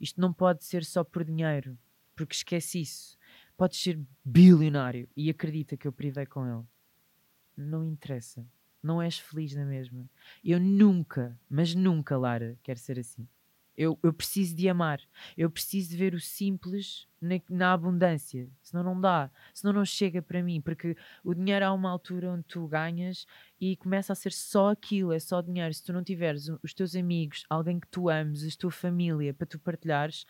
Isto 0.00 0.20
não 0.20 0.32
pode 0.32 0.64
ser 0.64 0.84
só 0.84 1.04
por 1.04 1.24
dinheiro, 1.24 1.78
porque 2.16 2.34
esquece 2.34 2.80
isso. 2.80 3.16
Podes 3.56 3.80
ser 3.80 4.00
bilionário 4.24 5.08
e 5.16 5.30
acredita 5.30 5.76
que 5.76 5.86
eu 5.86 5.92
privei 5.92 6.26
com 6.26 6.46
ele. 6.46 6.64
Não 7.56 7.84
interessa. 7.84 8.46
Não 8.82 9.00
és 9.00 9.18
feliz 9.18 9.54
na 9.54 9.64
mesma. 9.64 10.08
Eu 10.44 10.60
nunca, 10.60 11.38
mas 11.48 11.74
nunca, 11.74 12.18
Lara, 12.18 12.58
quero 12.62 12.78
ser 12.78 12.98
assim. 12.98 13.26
Eu, 13.76 13.98
eu 14.02 14.12
preciso 14.12 14.54
de 14.54 14.68
amar. 14.68 15.00
Eu 15.36 15.50
preciso 15.50 15.90
de 15.90 15.96
ver 15.96 16.14
o 16.14 16.20
simples 16.20 17.08
na, 17.24 17.40
na 17.48 17.72
abundância. 17.72 18.48
Senão 18.62 18.82
não 18.82 19.00
dá. 19.00 19.30
Senão 19.52 19.72
não 19.72 19.84
chega 19.84 20.20
para 20.20 20.42
mim. 20.42 20.60
Porque 20.60 20.96
o 21.22 21.34
dinheiro 21.34 21.64
há 21.64 21.72
uma 21.72 21.90
altura 21.90 22.30
onde 22.30 22.44
tu 22.44 22.66
ganhas 22.66 23.26
e 23.60 23.76
começa 23.76 24.12
a 24.12 24.16
ser 24.16 24.32
só 24.32 24.70
aquilo, 24.70 25.12
é 25.12 25.18
só 25.18 25.40
dinheiro. 25.40 25.72
Se 25.72 25.82
tu 25.82 25.92
não 25.92 26.04
tiveres 26.04 26.50
os 26.62 26.74
teus 26.74 26.94
amigos, 26.94 27.44
alguém 27.48 27.80
que 27.80 27.88
tu 27.88 28.08
ames, 28.08 28.44
a 28.46 28.58
tua 28.58 28.70
família 28.70 29.32
para 29.32 29.46
tu 29.46 29.58
partilhares, 29.58 30.26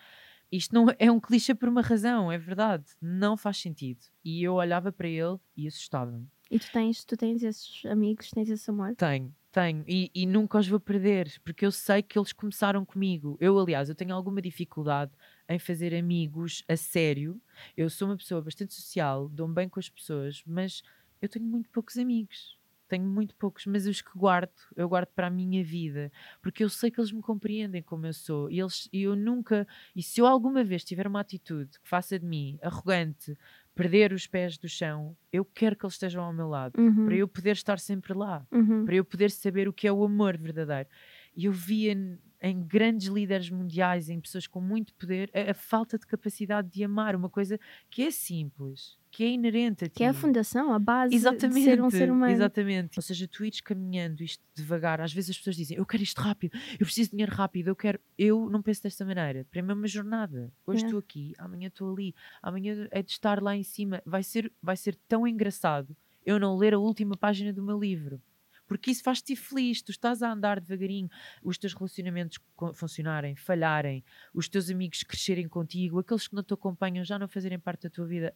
isto 0.50 0.74
não 0.74 0.86
é 0.98 1.10
um 1.10 1.18
clichê 1.18 1.54
por 1.54 1.68
uma 1.68 1.82
razão, 1.82 2.30
é 2.30 2.38
verdade. 2.38 2.84
Não 3.00 3.36
faz 3.36 3.58
sentido. 3.58 4.00
E 4.24 4.42
eu 4.42 4.54
olhava 4.54 4.92
para 4.92 5.08
ele 5.08 5.36
e 5.56 5.66
assustava-me. 5.66 6.28
E 6.50 6.58
tu 6.58 6.70
tens, 6.72 7.04
tu 7.04 7.16
tens 7.16 7.42
esses 7.42 7.84
amigos, 7.86 8.30
tens 8.30 8.48
esse 8.48 8.70
amor? 8.70 8.94
Tenho, 8.94 9.34
tenho. 9.50 9.84
E, 9.88 10.10
e 10.14 10.26
nunca 10.26 10.58
os 10.58 10.68
vou 10.68 10.78
perder, 10.78 11.40
porque 11.42 11.66
eu 11.66 11.72
sei 11.72 12.02
que 12.02 12.18
eles 12.18 12.32
começaram 12.32 12.84
comigo. 12.84 13.36
Eu, 13.40 13.58
aliás, 13.58 13.88
eu 13.88 13.94
tenho 13.94 14.14
alguma 14.14 14.40
dificuldade 14.40 15.10
em 15.48 15.58
fazer 15.58 15.94
amigos 15.94 16.64
a 16.68 16.76
sério. 16.76 17.40
Eu 17.76 17.90
sou 17.90 18.08
uma 18.08 18.16
pessoa 18.16 18.40
bastante 18.40 18.74
social, 18.74 19.28
dou-me 19.28 19.54
bem 19.54 19.68
com 19.68 19.80
as 19.80 19.88
pessoas, 19.88 20.42
mas 20.46 20.82
eu 21.20 21.28
tenho 21.28 21.44
muito 21.44 21.70
poucos 21.70 21.96
amigos 21.98 22.58
tenho 22.88 23.04
muito 23.04 23.34
poucos, 23.34 23.66
mas 23.66 23.86
os 23.86 24.00
que 24.00 24.16
guardo, 24.16 24.52
eu 24.76 24.88
guardo 24.88 25.08
para 25.08 25.26
a 25.26 25.30
minha 25.30 25.64
vida, 25.64 26.12
porque 26.42 26.62
eu 26.62 26.68
sei 26.68 26.90
que 26.90 27.00
eles 27.00 27.12
me 27.12 27.22
compreendem 27.22 27.82
como 27.82 28.06
eu 28.06 28.12
sou 28.12 28.50
e 28.50 28.60
eles, 28.60 28.88
eu 28.92 29.16
nunca, 29.16 29.66
e 29.96 30.02
se 30.02 30.20
eu 30.20 30.26
alguma 30.26 30.62
vez 30.62 30.84
tiver 30.84 31.06
uma 31.06 31.20
atitude 31.20 31.78
que 31.80 31.88
faça 31.88 32.18
de 32.18 32.26
mim 32.26 32.58
arrogante, 32.62 33.36
perder 33.74 34.12
os 34.12 34.26
pés 34.26 34.56
do 34.56 34.68
chão, 34.68 35.16
eu 35.32 35.44
quero 35.44 35.76
que 35.76 35.84
eles 35.84 35.94
estejam 35.94 36.22
ao 36.22 36.32
meu 36.32 36.48
lado, 36.48 36.80
Uhum, 36.80 37.06
para 37.06 37.16
eu 37.16 37.26
poder 37.26 37.52
estar 37.52 37.78
sempre 37.78 38.12
lá, 38.12 38.46
uhum. 38.52 38.84
para 38.84 38.94
eu 38.94 39.04
poder 39.04 39.30
saber 39.30 39.66
o 39.66 39.72
que 39.72 39.88
é 39.88 39.92
o 39.92 40.04
amor 40.04 40.36
verdadeiro. 40.36 40.88
E 41.36 41.46
eu 41.46 41.52
via 41.52 41.96
em 42.44 42.62
grandes 42.62 43.08
líderes 43.08 43.48
mundiais, 43.48 44.10
em 44.10 44.20
pessoas 44.20 44.46
com 44.46 44.60
muito 44.60 44.92
poder, 44.94 45.30
a, 45.32 45.52
a 45.52 45.54
falta 45.54 45.98
de 45.98 46.06
capacidade 46.06 46.68
de 46.68 46.84
amar, 46.84 47.16
uma 47.16 47.30
coisa 47.30 47.58
que 47.88 48.02
é 48.02 48.10
simples, 48.10 48.98
que 49.10 49.24
é 49.24 49.28
inerente 49.28 49.84
a 49.84 49.88
ti. 49.88 49.94
Que 49.94 50.04
é 50.04 50.08
a 50.08 50.12
fundação, 50.12 50.72
a 50.72 50.78
base 50.78 51.14
Exatamente, 51.14 51.60
de 51.60 51.64
ser 51.64 51.82
um 51.82 51.88
ser 51.88 52.10
humano. 52.10 52.32
exatamente. 52.32 52.98
Ou 52.98 53.02
seja, 53.02 53.26
tu 53.26 53.44
ires 53.46 53.62
caminhando 53.62 54.22
isto 54.22 54.42
devagar, 54.54 55.00
às 55.00 55.12
vezes 55.12 55.30
as 55.30 55.38
pessoas 55.38 55.56
dizem, 55.56 55.78
eu 55.78 55.86
quero 55.86 56.02
isto 56.02 56.20
rápido, 56.20 56.52
eu 56.72 56.84
preciso 56.84 57.08
de 57.08 57.12
dinheiro 57.12 57.32
rápido, 57.32 57.68
eu 57.68 57.76
quero. 57.76 57.98
Eu 58.18 58.50
não 58.50 58.60
penso 58.60 58.82
desta 58.82 59.04
maneira. 59.06 59.46
Para 59.50 59.62
mim 59.62 59.70
é 59.70 59.74
uma 59.74 59.86
jornada. 59.88 60.52
Hoje 60.66 60.80
Yeah. 60.80 60.88
estou 60.88 60.98
aqui, 60.98 61.32
amanhã 61.38 61.68
estou 61.68 61.92
ali, 61.92 62.14
amanhã 62.42 62.86
é 62.90 63.02
de 63.02 63.10
estar 63.10 63.42
lá 63.42 63.56
em 63.56 63.62
cima. 63.62 64.02
Vai 64.04 64.22
ser, 64.22 64.52
vai 64.62 64.76
ser 64.76 64.98
tão 65.08 65.26
engraçado 65.26 65.96
eu 66.26 66.38
não 66.40 66.56
ler 66.56 66.74
a 66.74 66.78
última 66.78 67.16
página 67.16 67.52
do 67.52 67.62
meu 67.62 67.78
livro. 67.78 68.20
Porque 68.66 68.90
isso 68.90 69.02
faz-te 69.02 69.36
feliz, 69.36 69.82
tu 69.82 69.90
estás 69.90 70.22
a 70.22 70.32
andar 70.32 70.60
devagarinho, 70.60 71.10
os 71.42 71.58
teus 71.58 71.74
relacionamentos 71.74 72.38
funcionarem, 72.74 73.36
falharem, 73.36 74.04
os 74.32 74.48
teus 74.48 74.70
amigos 74.70 75.02
crescerem 75.02 75.48
contigo, 75.48 75.98
aqueles 75.98 76.26
que 76.26 76.34
não 76.34 76.42
te 76.42 76.54
acompanham 76.54 77.04
já 77.04 77.18
não 77.18 77.28
fazerem 77.28 77.58
parte 77.58 77.82
da 77.82 77.90
tua 77.90 78.06
vida. 78.06 78.34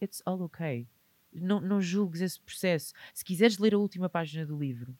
It's 0.00 0.22
all 0.24 0.40
okay 0.42 0.86
não, 1.34 1.60
não 1.60 1.80
julgues 1.80 2.20
esse 2.20 2.40
processo. 2.40 2.92
Se 3.12 3.24
quiseres 3.24 3.58
ler 3.58 3.74
a 3.74 3.78
última 3.78 4.08
página 4.08 4.46
do 4.46 4.56
livro, 4.56 4.96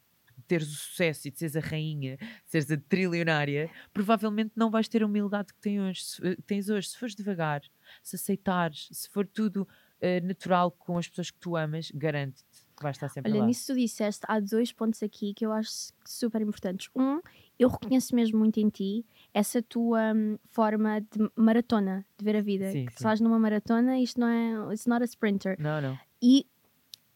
teres 0.48 0.68
o 0.68 0.74
sucesso 0.74 1.28
e 1.28 1.30
de 1.30 1.38
seres 1.38 1.56
a 1.56 1.60
rainha, 1.60 2.18
seres 2.44 2.70
a 2.70 2.76
trilionária, 2.76 3.70
provavelmente 3.92 4.52
não 4.56 4.70
vais 4.70 4.88
ter 4.88 5.02
a 5.02 5.06
humildade 5.06 5.54
que 5.54 5.60
tens 5.60 5.80
hoje. 5.80 6.04
Se, 6.04 6.26
eh, 6.26 6.36
tens 6.46 6.68
hoje. 6.68 6.88
Se 6.88 6.98
fores 6.98 7.14
devagar, 7.14 7.62
se 8.02 8.16
aceitares, 8.16 8.88
se 8.90 9.08
for 9.08 9.26
tudo 9.26 9.66
eh, 10.00 10.20
natural 10.20 10.70
com 10.72 10.98
as 10.98 11.08
pessoas 11.08 11.30
que 11.30 11.38
tu 11.38 11.56
amas, 11.56 11.90
garante-te 11.94 12.53
vais 12.82 12.96
estar 12.96 13.08
sempre 13.08 13.30
Olha, 13.30 13.40
lá. 13.40 13.46
nisso 13.46 13.72
tu 13.72 13.78
disseste, 13.78 14.22
há 14.26 14.40
dois 14.40 14.72
pontos 14.72 15.02
aqui 15.02 15.32
que 15.34 15.44
eu 15.46 15.52
acho 15.52 15.70
super 16.04 16.40
importantes. 16.42 16.88
Um, 16.94 17.20
eu 17.58 17.68
reconheço 17.68 18.14
mesmo 18.14 18.38
muito 18.38 18.58
em 18.58 18.68
ti 18.68 19.04
essa 19.32 19.62
tua 19.62 20.12
hum, 20.14 20.38
forma 20.50 21.00
de 21.00 21.30
maratona, 21.36 22.04
de 22.18 22.24
ver 22.24 22.36
a 22.36 22.40
vida. 22.40 22.70
Sim, 22.70 22.86
que 22.86 22.92
sim. 22.92 22.96
estás 22.96 23.20
numa 23.20 23.38
maratona, 23.38 23.98
isto 23.98 24.18
não 24.20 24.28
é. 24.28 24.72
It's 24.72 24.86
not 24.86 25.02
a 25.02 25.06
sprinter. 25.06 25.56
Não, 25.58 25.80
não. 25.80 25.98
E, 26.22 26.46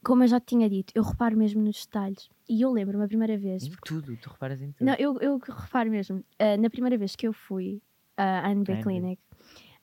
como 0.04 0.22
eu 0.22 0.28
já 0.28 0.38
te 0.38 0.46
tinha 0.46 0.68
dito, 0.68 0.92
eu 0.94 1.02
reparo 1.02 1.36
mesmo 1.36 1.62
nos 1.62 1.84
detalhes. 1.84 2.28
E 2.48 2.62
eu 2.62 2.72
lembro-me 2.72 3.04
a 3.04 3.08
primeira 3.08 3.36
vez. 3.36 3.64
Em 3.64 3.72
tudo, 3.84 4.16
tu 4.16 4.30
reparas 4.30 4.60
em 4.62 4.72
tudo. 4.72 4.86
Não, 4.86 4.94
eu, 4.94 5.18
eu 5.20 5.38
reparo 5.38 5.90
mesmo. 5.90 6.24
ah, 6.38 6.56
na 6.56 6.70
primeira 6.70 6.96
vez 6.96 7.16
que 7.16 7.26
eu 7.26 7.32
fui 7.32 7.82
ah, 8.16 8.46
à 8.46 8.52
NB. 8.52 8.82
Clinic, 8.82 9.20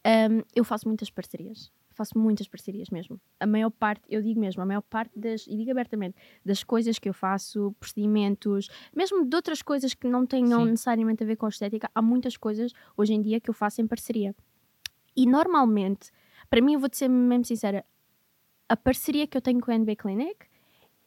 ahm, 0.04 0.42
eu 0.56 0.64
faço 0.64 0.88
muitas 0.88 1.10
parcerias. 1.10 1.72
Faço 1.96 2.18
muitas 2.18 2.48
parcerias 2.48 2.90
mesmo. 2.90 3.20
A 3.40 3.48
maior 3.48 3.70
parte, 3.70 4.04
eu 4.10 4.22
digo 4.22 4.40
mesmo, 4.40 4.62
a 4.62 4.66
maior 4.66 4.82
parte 4.82 5.18
das, 5.18 5.48
e 5.48 5.56
digo 5.56 5.72
abertamente, 5.72 6.16
das 6.44 6.64
coisas 6.64 7.00
que 7.00 7.08
eu 7.08 7.14
faço, 7.14 7.74
procedimentos, 7.80 8.68
mesmo 8.94 9.26
de 9.26 9.36
outras 9.36 9.62
coisas 9.62 9.94
que 9.94 10.08
não 10.08 10.26
tenham 10.26 10.66
Sim. 10.66 10.72
necessariamente 10.72 11.24
a 11.24 11.26
ver 11.26 11.38
com 11.38 11.48
estética, 11.48 11.90
há 11.96 12.02
muitas 12.02 12.36
coisas 12.36 12.74
hoje 12.98 13.14
em 13.14 13.22
dia 13.22 13.40
que 13.40 13.50
eu 13.50 13.54
faço 13.54 13.82
em 13.82 13.88
parceria. 13.88 14.36
E 15.16 15.26
normalmente, 15.26 16.12
para 16.50 16.62
mim, 16.62 16.74
eu 16.74 16.80
vou-te 16.80 16.98
ser 16.98 17.08
mesmo 17.08 17.46
sincera, 17.46 17.86
a 18.68 18.76
parceria 18.76 19.26
que 19.26 19.38
eu 19.38 19.42
tenho 19.42 19.62
com 19.62 19.72
a 19.72 19.76
NB 19.76 19.96
Clinic 19.96 20.48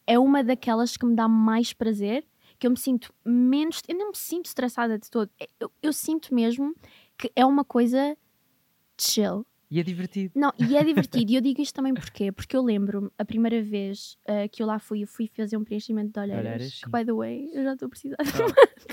é 0.06 0.18
uma 0.18 0.42
daquelas 0.42 0.96
que 0.96 1.04
me 1.04 1.14
dá 1.14 1.28
mais 1.28 1.74
prazer, 1.74 2.26
que 2.58 2.66
eu 2.66 2.70
me 2.70 2.78
sinto 2.78 3.12
menos. 3.24 3.82
Eu 3.86 3.96
não 3.96 4.08
me 4.08 4.16
sinto 4.16 4.46
estressada 4.46 4.98
de 4.98 5.10
todo. 5.10 5.30
Eu, 5.60 5.70
eu 5.82 5.92
sinto 5.92 6.34
mesmo 6.34 6.74
que 7.16 7.30
é 7.36 7.44
uma 7.44 7.64
coisa 7.64 8.16
chill. 8.98 9.46
E 9.70 9.78
é 9.78 9.82
divertido. 9.82 10.32
Não, 10.34 10.50
e 10.58 10.76
é 10.76 10.82
divertido. 10.84 11.30
E 11.30 11.34
eu 11.34 11.40
digo 11.40 11.60
isto 11.60 11.74
também 11.74 11.92
porquê? 11.92 12.32
Porque 12.32 12.56
eu 12.56 12.62
lembro-me, 12.62 13.10
a 13.18 13.24
primeira 13.24 13.62
vez 13.62 14.16
ah, 14.26 14.48
que 14.48 14.62
eu 14.62 14.66
lá 14.66 14.78
fui, 14.78 15.02
eu 15.02 15.06
fui 15.06 15.28
fazer 15.28 15.56
um 15.56 15.64
preenchimento 15.64 16.12
de 16.12 16.18
olheiras. 16.20 16.44
Olheiras, 16.44 16.80
que, 16.80 16.90
by 16.90 17.04
the 17.04 17.12
way, 17.12 17.50
eu 17.52 17.62
já 17.64 17.72
estou 17.74 17.86
a 17.86 17.88
precisar 17.90 18.16
de 18.16 18.30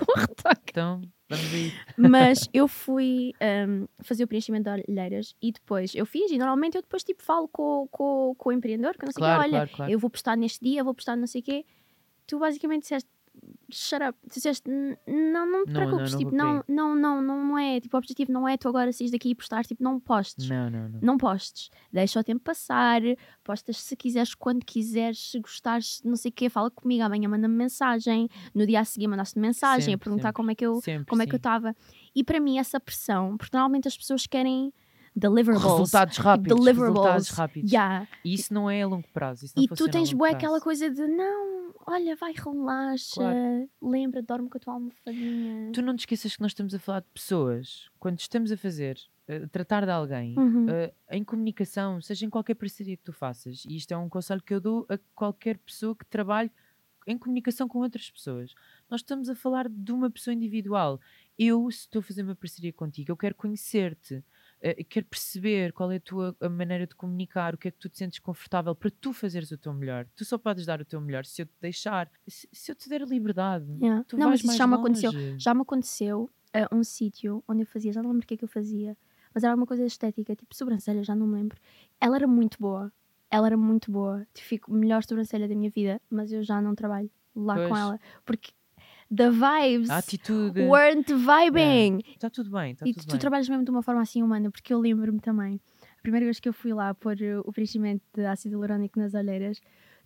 um 0.02 0.20
retoque. 0.20 0.62
Então, 0.70 1.02
vamos 1.30 1.54
aí. 1.54 1.72
Mas 1.98 2.50
eu 2.54 2.68
fui 2.68 3.32
ahm, 3.40 3.86
fazer 4.02 4.26
o 4.26 4.28
preenchimento 4.28 4.70
de 4.70 4.84
olheiras 4.92 5.34
e 5.42 5.52
depois 5.52 5.96
eu 5.96 6.06
fiz. 6.06 6.30
E 6.32 6.38
normalmente 6.38 6.76
eu 6.76 6.82
depois 6.82 7.04
tipo 7.04 7.24
falo 7.24 7.48
com, 7.48 7.88
com, 7.90 8.36
com 8.38 8.50
o 8.50 8.52
empreendedor, 8.52 8.94
que 8.98 9.06
eu 9.06 9.08
não 9.08 9.14
sei 9.14 9.24
o 9.24 9.26
Claro, 9.26 9.42
quê, 9.44 9.48
olha, 9.48 9.58
claro, 9.60 9.70
claro. 9.78 9.92
eu 9.92 9.98
vou 10.00 10.10
postar 10.10 10.36
neste 10.36 10.64
dia, 10.64 10.84
vou 10.84 10.94
postar 10.94 11.16
não 11.16 11.28
sei 11.28 11.40
o 11.42 11.44
quê. 11.44 11.66
Tu 12.28 12.38
basicamente 12.40 12.82
disseste, 12.82 13.10
shut 13.72 14.02
up. 14.04 14.18
Tu 14.30 14.36
disseste, 14.36 14.70
"N- 14.70 14.98
não, 15.08 15.46
não 15.50 15.66
te 15.66 15.74
Não, 15.74 15.82
preocupes, 15.82 16.12
não 16.14 16.20
tipo, 16.20 16.36
não, 16.36 16.64
não, 16.68 16.96
não, 16.96 17.22
não, 17.22 17.58
é, 17.58 17.80
tipo, 17.80 17.96
o 17.96 18.00
objetivo 18.00 18.32
não 18.32 18.48
é 18.48 18.58
tu 18.58 18.68
agora 18.68 18.92
saís 18.92 19.12
daqui 19.12 19.30
e 19.30 19.36
postar, 19.36 19.66
tipo, 19.66 19.84
não 19.84 20.00
postes. 20.00 20.48
Não, 20.50 20.70
não, 20.70 20.90
não. 20.90 21.00
Não 21.02 21.18
postes, 21.18 21.70
deixa 21.92 22.20
o 22.20 22.24
tempo 22.24 22.42
passar, 22.44 23.02
postas 23.44 23.78
se 23.78 23.96
quiseres, 23.96 24.34
quando 24.36 24.64
quiseres, 24.66 25.32
se 25.32 25.40
gostares, 25.40 26.02
não 26.04 26.16
sei 26.16 26.30
o 26.30 26.34
quê, 26.34 26.50
fala 26.50 26.70
comigo, 26.72 27.04
amanhã 27.04 27.28
manda-me 27.30 27.56
mensagem, 27.56 28.28
no 28.54 28.66
dia 28.66 28.80
a 28.82 28.86
seguir 28.86 29.08
mandaste 29.08 29.38
mensagem 29.40 29.94
a 29.94 29.98
Sempre, 29.98 30.04
perguntar 30.06 30.30
sempre. 30.30 30.36
como 30.36 30.52
é 30.52 30.56
que 30.56 30.66
eu, 30.66 30.82
Sempre, 30.82 31.06
como 31.06 31.22
é 31.22 31.26
que 31.26 31.34
eu 31.34 31.38
estava. 31.38 31.76
E 32.16 32.24
para 32.24 32.40
mim 32.40 32.58
essa 32.60 32.80
pressão, 32.80 33.38
porque 33.38 33.56
normalmente 33.56 33.88
as 33.88 33.98
pessoas 33.98 34.26
querem 34.28 34.74
deliverables. 35.16 35.64
Resultados 35.72 36.18
rápidos. 36.18 36.58
deliverables. 36.60 37.00
Resultados 37.04 37.30
rápidos. 37.30 37.72
Yeah. 37.72 38.08
E 38.24 38.34
isso 38.34 38.54
não 38.54 38.70
é 38.70 38.82
a 38.82 38.88
longo 38.88 39.08
prazo. 39.14 39.46
E 39.56 39.68
tu 39.68 39.88
tens 39.90 40.14
prazo. 40.14 40.36
aquela 40.36 40.60
coisa 40.60 40.90
de 40.90 41.06
não, 41.08 41.74
olha, 41.88 42.16
vai, 42.16 42.34
relaxa, 42.34 43.16
Claro. 43.16 43.70
lembra, 43.82 44.22
dorme 44.22 44.50
com 44.50 44.58
a 44.58 44.62
tua 44.62 44.74
almofadinha. 44.74 45.72
Tu 45.72 45.82
não 45.82 45.96
te 45.96 46.00
esqueças 46.00 46.36
que 46.36 46.42
nós 46.42 46.52
estamos 46.52 46.74
a 46.74 46.80
falar 46.80 47.00
de 47.02 47.08
pessoas. 47.14 47.90
Quando 48.00 48.20
estamos 48.20 48.52
a 48.52 48.58
fazer, 48.58 48.98
a 49.28 49.48
tratar 49.48 49.86
de 49.86 49.92
alguém, 49.92 50.38
Uhum. 50.38 50.68
eh, 50.70 50.94
em 51.12 51.24
comunicação, 51.24 52.02
seja 52.02 52.26
em 52.26 52.30
qualquer 52.30 52.56
parceria 52.56 52.96
que 52.98 53.04
tu 53.04 53.14
faças, 53.14 53.64
e 53.68 53.76
isto 53.78 53.92
é 53.92 53.98
um 53.98 54.10
conselho 54.10 54.42
que 54.44 54.54
eu 54.54 54.60
dou 54.60 54.86
a 54.90 54.98
qualquer 55.16 55.58
pessoa 55.60 55.96
que 55.96 56.06
trabalhe 56.06 56.52
em 57.08 57.18
comunicação 57.18 57.68
com 57.68 57.80
outras 57.80 58.10
pessoas. 58.10 58.54
Nós 58.90 59.02
estamos 59.02 59.30
a 59.30 59.36
falar 59.36 59.70
de 59.70 59.92
uma 59.92 60.10
pessoa 60.10 60.34
individual. 60.34 61.00
Eu, 61.38 61.70
se 61.70 61.82
estou 61.82 62.00
a 62.00 62.04
fazer 62.04 62.24
uma 62.24 62.34
parceria 62.36 62.74
contigo, 62.74 63.12
eu 63.12 63.18
quero 63.18 63.36
conhecer-te, 63.36 64.16
eh, 64.16 64.24
quero 64.90 65.06
perceber 65.06 65.72
qual 65.74 65.92
é 65.92 65.98
a 65.98 66.00
tua 66.00 66.36
a 66.40 66.50
maneira 66.50 66.88
de 66.88 66.96
comunicar, 66.96 67.54
o 67.54 67.58
que 67.58 67.68
é 67.68 67.72
que 67.72 67.78
tu 67.78 67.90
te 67.90 67.98
sentes 67.98 68.20
confortável 68.20 68.74
para 68.76 68.90
tu 68.90 69.14
fazeres 69.14 69.52
o 69.52 69.58
teu 69.58 69.74
melhor. 69.74 70.08
Tu 70.16 70.26
só 70.26 70.38
podes 70.38 70.66
dar 70.66 70.82
o 70.82 70.86
teu 70.86 71.00
melhor 71.00 71.26
se 71.26 71.42
eu 71.42 71.46
te 71.46 71.54
deixar, 71.62 72.10
se, 72.28 72.48
se 72.52 72.72
eu 72.72 72.76
te 72.76 72.90
der 72.90 73.02
liberdade. 73.02 73.66
Yeah. 73.82 74.04
Tu 74.08 74.18
Não, 74.18 74.30
vais 74.30 74.32
mas 74.32 74.40
isso 74.40 74.48
mais 74.48 74.58
já 74.58 74.68
me 74.68 74.74
aconteceu. 74.76 75.12
Já 75.38 75.54
me 75.54 75.62
aconteceu 75.62 76.30
a 76.54 76.76
um 76.76 76.84
sítio 76.84 77.44
onde 77.48 77.64
eu 77.64 77.68
fazia, 77.68 77.92
já 77.92 78.02
não 78.02 78.12
lembro 78.12 78.24
o 78.24 78.28
que 78.28 78.34
é 78.34 78.38
que 78.38 78.44
eu 78.44 78.50
fazia, 78.50 78.98
mas 79.34 79.44
era 79.44 79.54
uma 79.56 79.66
coisa 79.66 79.86
estética, 79.86 80.36
tipo 80.36 80.56
sobrancelha, 80.56 81.04
já 81.04 81.14
não 81.14 81.28
me 81.28 81.36
lembro. 81.36 81.60
Ela 82.00 82.16
era 82.16 82.28
muito 82.28 82.58
boa, 82.60 82.92
ela 83.30 83.48
era 83.48 83.58
muito 83.58 83.92
boa. 83.92 84.26
Tipo, 84.34 84.48
Fico 84.48 84.74
melhor 84.74 85.04
sobrancelha 85.04 85.48
da 85.48 85.56
minha 85.56 85.70
vida, 85.70 86.02
mas 86.10 86.32
eu 86.32 86.42
já 86.44 86.62
não 86.62 86.74
trabalho 86.74 87.12
lá 87.36 87.56
com 87.56 87.68
Pois. 87.68 87.82
ela 87.82 88.00
porque 88.24 88.54
the 89.14 89.30
vibes 89.30 89.90
A 89.90 89.98
atitude. 89.98 90.62
weren't 90.62 91.12
vibing. 91.14 92.00
Está 92.14 92.30
tudo 92.30 92.50
bem, 92.52 92.72
está 92.74 92.88
E 92.88 92.94
tudo 92.94 93.06
tu, 93.08 93.12
bem. 93.12 93.20
trabalhas 93.20 93.50
mesmo 93.50 93.64
de 93.66 93.72
uma 93.72 93.82
forma 93.82 94.02
assim 94.02 94.22
humana, 94.24 94.50
porque 94.52 94.74
eu 94.74 94.80
lembro-me 94.80 95.20
também, 95.20 95.60
a 95.98 96.02
primeira 96.02 96.26
vez 96.26 96.40
que 96.40 96.48
eu 96.50 96.54
fui 96.54 96.74
lá 96.74 96.94
pôr 96.94 97.16
uh, 97.16 97.42
o 97.46 97.52
preenchimento 97.52 98.04
de 98.14 98.26
ácido 98.26 98.54
hialurônico 98.56 99.00
nas 99.00 99.14
olheiras, 99.14 99.60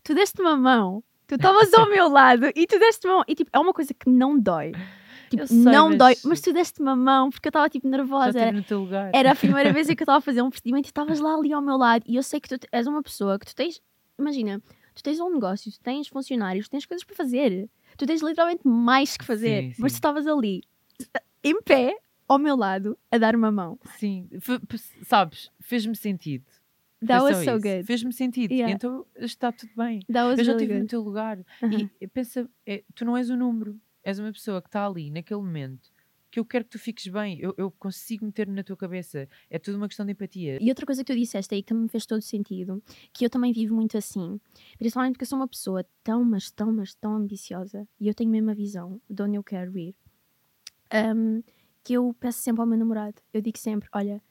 tu 0.04 0.14
deste 0.14 0.42
uma 0.42 0.56
mão, 0.58 1.04
tu 1.28 1.36
estavas 1.36 1.74
ao 1.74 1.88
meu 1.90 2.10
lado 2.10 2.48
e 2.56 2.66
tu 2.68 2.80
deste 2.80 3.08
mão, 3.08 3.24
e 3.28 3.36
tipo, 3.36 3.50
é 3.54 3.60
uma 3.60 3.74
coisa 3.74 3.94
que 3.94 4.10
não 4.10 4.40
dói. 4.40 4.72
Tipo, 5.30 5.46
sei, 5.46 5.58
não 5.58 5.90
mas- 5.90 5.98
dói, 5.98 6.16
mas 6.26 6.42
tu 6.42 6.52
deste 6.52 6.82
uma 6.82 6.96
mão 6.96 7.30
porque 7.30 7.48
eu 7.48 7.52
estava 7.52 7.70
tipo 7.70 7.88
nervosa. 7.88 8.40
Era, 8.40 8.52
no 8.52 8.64
teu 8.64 8.80
lugar. 8.80 9.12
era 9.14 9.32
a 9.32 9.36
primeira 9.36 9.72
vez 9.74 9.86
que 9.86 9.94
eu 9.94 10.04
estava 10.04 10.18
a 10.18 10.22
fazer 10.22 10.42
um 10.42 10.50
procedimento 10.50 10.88
e 10.88 10.90
estavas 10.90 11.20
lá 11.20 11.36
ali 11.36 11.54
ao 11.54 11.62
meu 11.62 11.78
lado. 11.78 12.04
E 12.08 12.16
eu 12.16 12.24
sei 12.24 12.40
que 12.40 12.50
tu 12.50 12.68
és 12.72 12.88
uma 12.88 13.04
pessoa 13.04 13.38
que 13.38 13.46
tu 13.46 13.54
tens, 13.56 13.80
imagina, 14.18 14.60
tu 14.96 15.04
tens 15.04 15.20
um 15.20 15.30
negócio, 15.32 15.72
tu 15.72 15.80
tens 15.82 16.08
funcionários, 16.08 16.68
tu 16.68 16.72
tens 16.72 16.86
coisas 16.88 17.06
para 17.06 17.16
fazer. 17.16 17.70
Tu 18.00 18.06
tens 18.08 18.22
literalmente 18.24 18.66
mais 18.66 19.18
que 19.18 19.26
fazer. 19.26 19.62
Sim, 19.64 19.76
Mas 19.78 19.92
tu 19.92 19.96
sim. 19.96 19.98
estavas 19.98 20.26
ali, 20.26 20.64
em 21.44 21.62
pé, 21.62 21.98
ao 22.30 22.40
meu 22.40 22.56
lado, 22.56 22.98
a 23.12 23.18
dar 23.18 23.36
uma 23.36 23.52
mão. 23.52 23.78
Sim, 23.98 24.30
pe- 24.68 24.78
sabes, 25.04 25.52
fez-me 25.60 25.96
sentido. 25.96 26.46
That 27.06 27.20
Foi 27.20 27.32
was 27.34 27.44
so 27.46 27.56
isso. 27.58 27.62
good. 27.62 27.84
Fez-me 27.86 28.14
sentido. 28.14 28.52
Yeah. 28.54 28.74
Então 28.74 29.06
está 29.18 29.52
tudo 29.52 29.72
bem. 29.76 30.00
That 30.12 30.28
was 30.30 30.40
Eu 30.40 30.46
já 30.46 30.52
really 30.54 30.64
estive 30.64 30.80
no 30.82 30.88
teu 30.88 31.02
lugar. 31.02 31.40
Aham. 31.62 31.90
E 32.00 32.08
pensa, 32.08 32.50
é, 32.66 32.84
tu 32.96 33.04
não 33.04 33.18
és 33.18 33.30
um 33.30 33.36
número. 33.38 33.78
És 34.02 34.18
uma 34.18 34.32
pessoa 34.32 34.62
que 34.62 34.70
está 34.70 34.86
ali 34.88 35.12
naquele 35.12 35.42
momento 35.42 35.92
que 36.32 36.40
eu 36.40 36.46
quero 36.46 36.64
que 36.66 36.72
tu 36.72 36.80
fiques 36.80 37.08
bem. 37.08 37.40
Eu, 37.40 37.54
eu 37.58 37.72
consigo 37.72 38.26
meter 38.26 38.48
na 38.48 38.64
tua 38.64 38.78
cabeça. 38.78 39.28
É 39.50 39.58
tudo 39.58 39.78
uma 39.78 39.88
questão 39.88 40.06
de 40.06 40.12
empatia. 40.12 40.58
E 40.62 40.70
outra 40.70 40.86
coisa 40.86 41.04
que 41.04 41.12
tu 41.14 41.18
disseste 41.18 41.54
aí 41.56 41.62
que 41.62 41.68
também 41.70 41.84
me 41.84 41.90
fez 41.90 42.06
todo 42.06 42.22
sentido, 42.22 42.84
que 43.14 43.26
eu 43.26 43.30
também 43.30 43.52
vivo 43.52 43.76
muito 43.76 43.98
assim, 43.98 44.40
principalmente 44.78 45.14
porque 45.14 45.24
eu 45.24 45.28
sou 45.28 45.40
uma 45.40 45.48
pessoa 45.48 45.86
tão, 46.04 46.24
mas 46.24 46.52
tão, 46.52 46.72
mas 46.72 46.94
tão 46.94 47.16
ambiciosa 47.16 47.88
e 48.00 48.08
eu 48.08 48.14
tenho 48.14 48.30
mesmo 48.30 48.52
a 48.52 48.54
visão 48.54 49.02
de 49.10 49.24
onde 49.24 49.36
eu 49.36 49.44
quero 49.44 49.78
ir, 49.78 49.96
um, 51.16 51.42
que 51.84 51.94
eu 51.94 52.16
peço 52.20 52.40
sempre 52.40 52.62
ao 52.62 52.68
meu 52.68 52.78
namorado. 52.78 53.22
Eu 53.34 53.42
digo 53.42 53.58
sempre: 53.58 53.90
olha, 53.94 54.22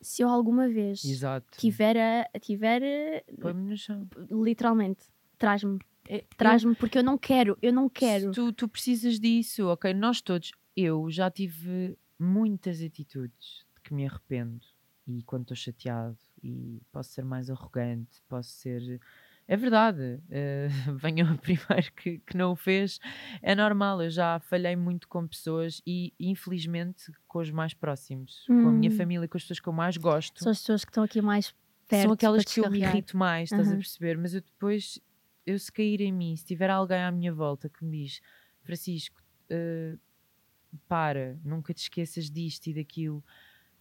se 0.00 0.22
eu 0.22 0.28
alguma 0.28 0.68
vez 0.68 1.04
Exato. 1.04 1.58
tiver 1.58 1.96
a. 1.96 2.38
Tiver 2.40 3.24
Põe-me 3.40 3.70
no 3.70 3.76
chão. 3.76 4.08
literalmente, 4.30 5.04
traz-me. 5.38 5.78
É, 6.06 6.22
Traz-me 6.36 6.74
porque 6.74 6.98
eu 6.98 7.02
não 7.02 7.16
quero, 7.16 7.56
eu 7.62 7.72
não 7.72 7.88
quero. 7.88 8.30
Tu, 8.30 8.52
tu 8.52 8.68
precisas 8.68 9.18
disso, 9.18 9.66
ok? 9.68 9.94
Nós 9.94 10.20
todos, 10.20 10.52
eu 10.76 11.10
já 11.10 11.30
tive 11.30 11.98
muitas 12.18 12.80
atitudes 12.82 13.64
de 13.74 13.80
que 13.82 13.94
me 13.94 14.06
arrependo 14.06 14.64
e 15.06 15.22
quando 15.22 15.42
estou 15.42 15.56
chateado 15.56 16.18
e 16.42 16.80
posso 16.90 17.10
ser 17.10 17.24
mais 17.24 17.50
arrogante, 17.50 18.22
posso 18.28 18.50
ser. 18.50 19.00
É 19.46 19.56
verdade, 19.56 20.22
eh, 20.30 20.68
venham 20.96 21.36
primeiro 21.36 21.92
que, 21.94 22.18
que 22.20 22.36
não 22.36 22.52
o 22.52 22.56
fez, 22.56 22.98
é 23.42 23.54
normal. 23.54 24.02
Eu 24.02 24.10
já 24.10 24.40
falhei 24.40 24.74
muito 24.76 25.06
com 25.08 25.26
pessoas 25.28 25.82
e, 25.86 26.14
infelizmente, 26.18 27.12
com 27.28 27.40
os 27.40 27.50
mais 27.50 27.74
próximos, 27.74 28.50
com 28.56 28.68
a 28.68 28.72
minha 28.72 28.90
Hum. 28.90 28.90
família, 28.90 29.28
com 29.28 29.36
as 29.36 29.42
pessoas 29.42 29.60
que 29.60 29.68
eu 29.68 29.72
mais 29.72 29.96
gosto 29.98 30.42
São 30.42 30.50
as 30.52 30.58
pessoas 30.60 30.84
que 30.84 30.90
estão 30.90 31.02
aqui 31.04 31.20
mais 31.20 31.52
perto. 31.52 31.60
são 31.88 32.10
aquelas 32.12 32.44
que 32.44 32.60
eu 32.60 32.66
me 32.66 32.80
irrito 32.80 33.16
mais, 33.16 33.50
estás 33.50 33.72
a 33.72 33.76
Aham. 33.76 33.76
perceber? 33.76 34.16
Mas 34.18 34.34
eu 34.34 34.40
depois, 34.40 34.98
eu 35.46 35.58
se 35.58 35.70
cair 35.72 36.00
em 36.00 36.12
mim, 36.12 36.36
se 36.36 36.44
tiver 36.44 36.70
alguém 36.70 36.98
à 37.02 37.10
minha 37.12 37.32
volta 37.32 37.68
que 37.68 37.84
me 37.84 38.02
diz 38.04 38.20
Francisco, 38.62 39.20
eh, 39.50 39.96
para, 40.88 41.38
nunca 41.44 41.72
te 41.74 41.82
esqueças 41.82 42.30
disto 42.30 42.66
e 42.68 42.74
daquilo, 42.74 43.22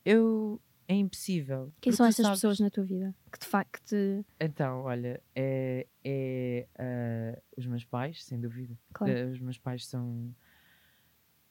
eu 0.06 0.62
é 0.88 0.96
impossível. 0.96 1.72
Quem 1.80 1.94
são 1.94 2.06
essas 2.06 2.24
sabes- 2.26 2.40
pessoas 2.40 2.60
na 2.60 2.70
tua 2.70 2.84
vida? 2.84 3.16
Que 3.32 3.40
de 3.40 3.46
facto. 3.46 3.96
Então, 4.40 4.82
olha, 4.82 5.22
é, 5.34 5.88
é, 6.04 6.68
eh, 6.78 7.42
os 7.58 7.66
meus 7.66 7.86
pais, 7.86 8.24
sem 8.26 8.40
dúvida. 8.40 8.78
Claro. 8.94 9.14
Eh, 9.14 9.26
os 9.28 9.40
meus 9.40 9.58
pais 9.58 9.86
são. 9.88 10.36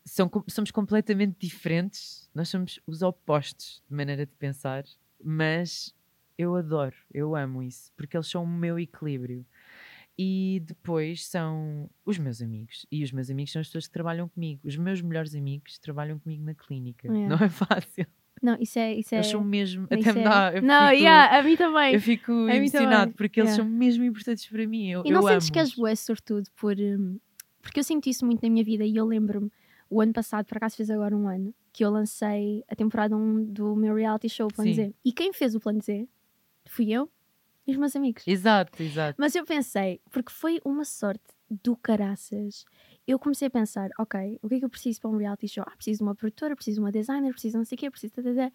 São, 0.05 0.29
somos 0.49 0.71
completamente 0.73 1.37
diferentes, 1.39 2.29
nós 2.35 2.49
somos 2.49 2.81
os 2.87 3.03
opostos 3.03 3.83
de 3.89 3.95
maneira 3.95 4.27
de 4.27 4.33
pensar, 4.35 4.85
mas 5.23 5.95
eu 6.37 6.57
adoro, 6.57 6.97
eu 7.15 7.37
amo 7.37 7.63
isso, 7.63 7.93
porque 7.97 8.17
eles 8.17 8.27
são 8.27 8.43
o 8.43 8.47
meu 8.49 8.81
equilíbrio. 8.81 9.47
E 10.19 10.63
depois 10.67 11.27
são 11.27 11.89
os 12.05 12.19
meus 12.19 12.43
amigos. 12.43 12.87
E 12.91 13.03
os 13.03 13.13
meus 13.13 13.31
amigos 13.31 13.53
são 13.53 13.61
as 13.61 13.69
pessoas 13.69 13.87
que 13.87 13.93
trabalham 13.93 14.29
comigo. 14.29 14.61
Os 14.65 14.77
meus 14.77 15.01
melhores 15.01 15.35
amigos 15.35 15.79
trabalham 15.79 16.19
comigo 16.19 16.45
na 16.45 16.55
clínica. 16.55 17.09
Yeah. 17.09 17.29
Não 17.37 17.45
é 17.45 17.49
fácil. 17.49 18.07
Não, 18.43 18.57
isso 18.61 18.79
é. 18.79 18.95
Isso 18.95 19.15
é 19.15 19.19
Eles 19.19 19.29
são 19.29 19.43
mesmo. 19.43 19.85
Até 19.85 20.13
me 20.13 20.21
é- 20.21 20.25
dá. 20.25 20.53
Eu 20.55 20.63
Não, 20.63 20.89
fico, 20.91 21.01
yeah, 21.03 21.39
a 21.39 21.43
mim 21.43 21.57
também. 21.57 21.95
eu 21.95 22.01
fico 22.01 22.33
mim 22.33 22.53
emocionado 22.53 23.13
porque 23.13 23.41
eles 23.41 23.53
yeah. 23.53 23.63
são 23.63 23.79
mesmo 23.79 24.05
importantes 24.05 24.47
para 24.47 24.67
mim. 24.67 24.91
Eu, 24.91 25.03
E 25.07 25.11
não 25.11 25.23
eu 25.23 25.29
sentes 25.29 25.51
que 25.51 25.59
és 25.59 25.75
bué 25.75 25.95
sortudo 25.95 26.51
por. 26.57 26.77
hum, 26.79 27.19
porque 27.63 27.79
eu 27.79 27.85
sinto 27.85 28.09
isso 28.09 28.27
muito 28.27 28.43
na 28.43 28.51
minha 28.51 28.65
vida 28.65 28.85
e 28.85 28.97
eu 28.97 29.07
lembro-me, 29.07 29.51
o 29.89 30.01
ano 30.01 30.13
passado, 30.13 30.45
por 30.47 30.57
acaso 30.57 30.77
fez 30.77 30.91
agora 30.91 31.17
um 31.17 31.29
ano, 31.29 31.55
que 31.73 31.85
eu 31.85 31.91
lancei 31.91 32.65
a 32.69 32.75
temporada 32.75 33.17
1 33.17 33.45
do 33.45 33.77
meu 33.77 33.95
reality 33.95 34.29
show, 34.29 34.49
o 34.49 34.53
Plano 34.53 34.71
Sim. 34.71 34.77
Z. 34.77 34.95
E 35.05 35.13
quem 35.13 35.33
fez 35.33 35.55
o 35.55 35.61
Plano 35.61 35.81
Z 35.81 36.09
fui 36.67 36.91
eu 36.91 37.09
e 37.67 37.73
os 37.73 37.77
meus 37.77 37.95
amigos. 37.97 38.27
Exato, 38.27 38.83
exato. 38.83 39.15
Mas 39.21 39.35
eu 39.35 39.45
pensei, 39.45 40.01
porque 40.11 40.33
foi 40.33 40.61
uma 40.65 40.85
sorte 40.85 41.23
do 41.49 41.77
caraças. 41.77 42.65
Eu 43.07 43.19
comecei 43.19 43.49
a 43.49 43.51
pensar, 43.51 43.91
ok, 43.99 44.39
o 44.43 44.49
que 44.49 44.55
é 44.57 44.59
que 44.61 44.65
eu 44.65 44.71
preciso 44.71 45.01
para 45.01 45.11
um 45.11 45.17
reality 45.17 45.49
show? 45.49 45.65
Ah, 45.67 45.73
preciso 45.77 45.99
de 45.99 46.03
uma 46.05 46.15
produtora, 46.15 46.55
preciso 46.57 46.77
de 46.77 46.81
uma 46.81 46.93
designer, 46.93 47.33
preciso 47.33 47.53
de 47.53 47.59
não 47.59 47.65
sei 47.65 47.77
o 47.77 47.79
quê, 47.79 47.91
preciso 47.91 48.15
de... 48.23 48.53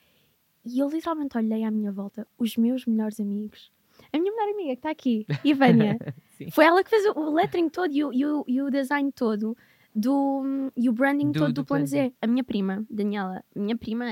E 0.66 0.80
eu 0.80 0.90
literalmente 0.90 1.38
olhei 1.38 1.64
à 1.64 1.72
minha 1.72 1.92
volta, 1.92 2.28
os 2.38 2.58
meus 2.58 2.86
melhores 2.86 3.20
amigos. 3.20 3.72
A 4.12 4.20
minha 4.20 4.32
melhor 4.32 4.50
amiga 4.54 4.70
que 4.70 4.80
está 4.80 4.90
aqui, 4.92 5.26
Ivânia, 5.44 5.98
foi 6.52 6.66
ela 6.66 6.84
que 6.84 6.90
fez 6.90 7.06
o- 7.16 7.32
lettering 7.32 7.70
todo 7.70 7.94
e 7.94 8.04
o, 8.04 8.14
e 8.14 8.26
o, 8.26 8.44
e 8.48 8.62
o 8.62 8.70
design 8.70 9.12
todo 9.12 9.56
do, 9.96 10.44
e 10.76 10.90
o 10.90 10.94
branding 10.94 11.32
Do- 11.32 11.40
todo 11.40 11.48
do 11.54 11.62
do 11.62 11.66
Plano 11.66 11.86
Z. 11.88 12.14
A 12.22 12.28
minha 12.28 12.44
prima, 12.44 12.86
Daniela, 12.90 13.44
minha 13.56 13.78
prima, 13.78 14.06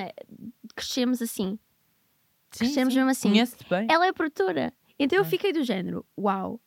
crescemos 0.75 1.21
assim. 1.21 1.59
Sim, 2.51 2.65
Crescemos 2.65 2.93
sim. 2.93 2.99
mesmo 2.99 3.11
assim. 3.11 3.29
Conhece-te 3.29 3.69
bem? 3.69 3.87
Ela 3.89 4.07
é 4.07 4.13
produtora. 4.13 4.73
Então 4.99 5.17
eu 5.19 5.23
Ah. 5.25 5.27
fiquei 5.29 5.51
do 5.53 5.63
género, 5.63 6.05
uau, 6.17 6.59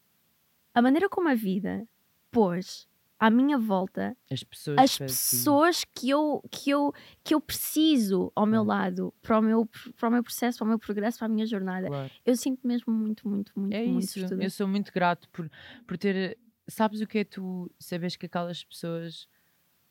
a 0.75 0.83
maneira 0.83 1.09
como 1.09 1.29
a 1.29 1.35
vida 1.35 1.89
pôs 2.31 2.87
à 3.19 3.31
minha 3.31 3.59
volta 3.59 4.17
As 4.31 4.45
pessoas. 4.45 4.79
as 4.79 4.99
pessoas 4.99 5.85
que 5.95 6.11
eu, 6.11 6.43
que 6.51 6.71
eu, 6.71 6.93
que 7.25 7.35
eu 7.35 7.41
preciso 7.41 8.31
ao 8.35 8.47
meu 8.47 8.63
lado 8.63 9.13
para 9.23 9.39
o 9.39 9.43
meu, 9.43 9.67
para 9.97 10.09
o 10.09 10.13
meu 10.13 10.23
processo, 10.23 10.59
para 10.59 10.65
o 10.67 10.69
meu 10.69 10.79
progresso, 10.79 11.19
para 11.19 11.27
a 11.27 11.31
minha 11.31 11.47
jornada. 11.47 11.89
Claro. 11.89 12.11
Eu 12.25 12.37
sinto 12.37 12.67
mesmo 12.67 12.93
muito, 12.93 13.27
muito, 13.29 13.53
muito, 13.59 13.75
É 13.75 13.85
muito 13.85 14.05
isso. 14.05 14.19
Eu 14.35 14.51
sou 14.51 14.69
muito 14.69 14.93
grato 14.93 15.29
por, 15.31 15.51
por 15.87 15.97
ter. 15.99 16.39
Sabes 16.69 17.01
o 17.01 17.07
que 17.07 17.19
é 17.19 17.25
tu 17.25 17.71
sabes 17.79 18.15
que 18.15 18.27
aquelas 18.27 18.63
pessoas 18.63 19.27